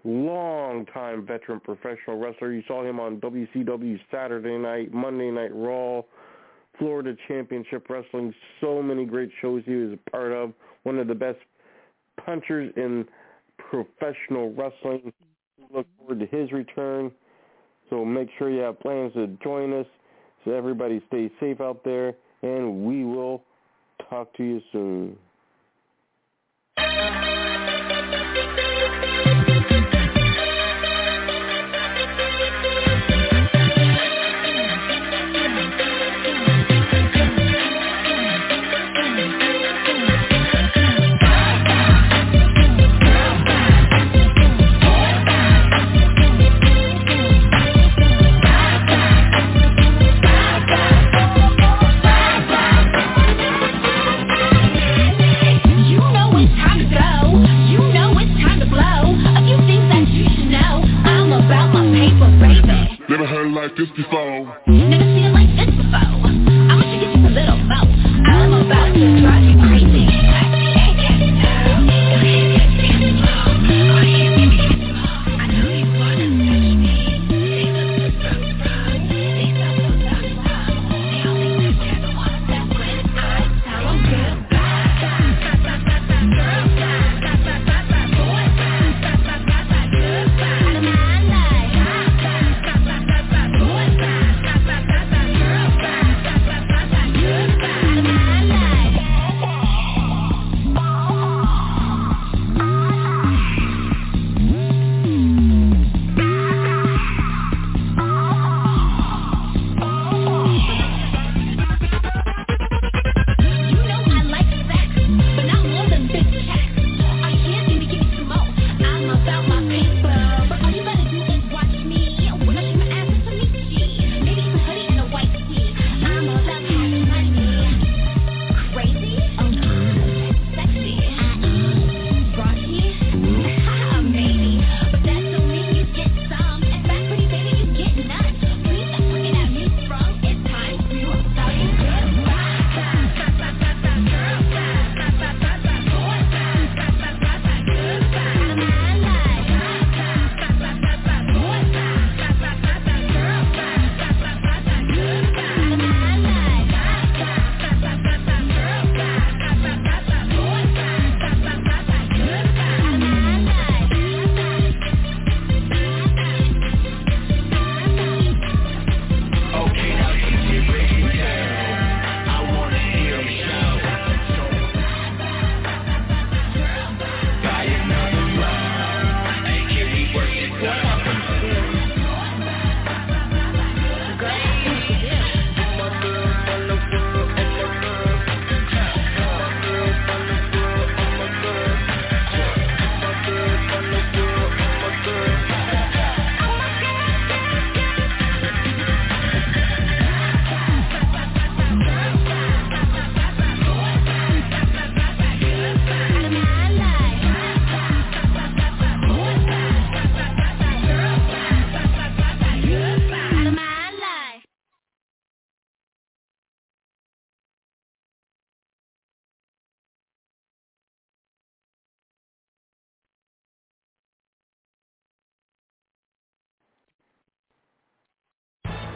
long-time 0.03 1.25
veteran 1.25 1.59
professional 1.59 2.17
wrestler. 2.17 2.51
You 2.51 2.63
saw 2.67 2.83
him 2.83 2.99
on 2.99 3.21
WCW 3.21 3.99
Saturday 4.11 4.57
Night, 4.57 4.93
Monday 4.93 5.31
Night 5.31 5.51
Raw, 5.53 6.01
Florida 6.77 7.15
Championship 7.27 7.87
Wrestling. 7.89 8.33
So 8.59 8.81
many 8.81 9.05
great 9.05 9.29
shows 9.41 9.63
he 9.65 9.75
was 9.75 9.93
a 9.93 10.09
part 10.09 10.31
of. 10.31 10.53
One 10.83 10.97
of 10.97 11.07
the 11.07 11.15
best 11.15 11.37
punchers 12.23 12.73
in 12.75 13.05
professional 13.57 14.53
wrestling. 14.53 15.13
Look 15.73 15.87
forward 15.97 16.19
to 16.19 16.25
his 16.25 16.51
return. 16.51 17.11
So 17.89 18.03
make 18.03 18.29
sure 18.37 18.49
you 18.49 18.61
have 18.61 18.79
plans 18.79 19.13
to 19.13 19.27
join 19.43 19.73
us. 19.73 19.85
So 20.43 20.51
everybody 20.51 21.01
stay 21.07 21.31
safe 21.39 21.61
out 21.61 21.83
there, 21.83 22.13
and 22.41 22.85
we 22.85 23.05
will 23.05 23.43
talk 24.09 24.33
to 24.37 24.43
you 24.43 24.61
soon. 24.71 25.17
54. 63.75 65.02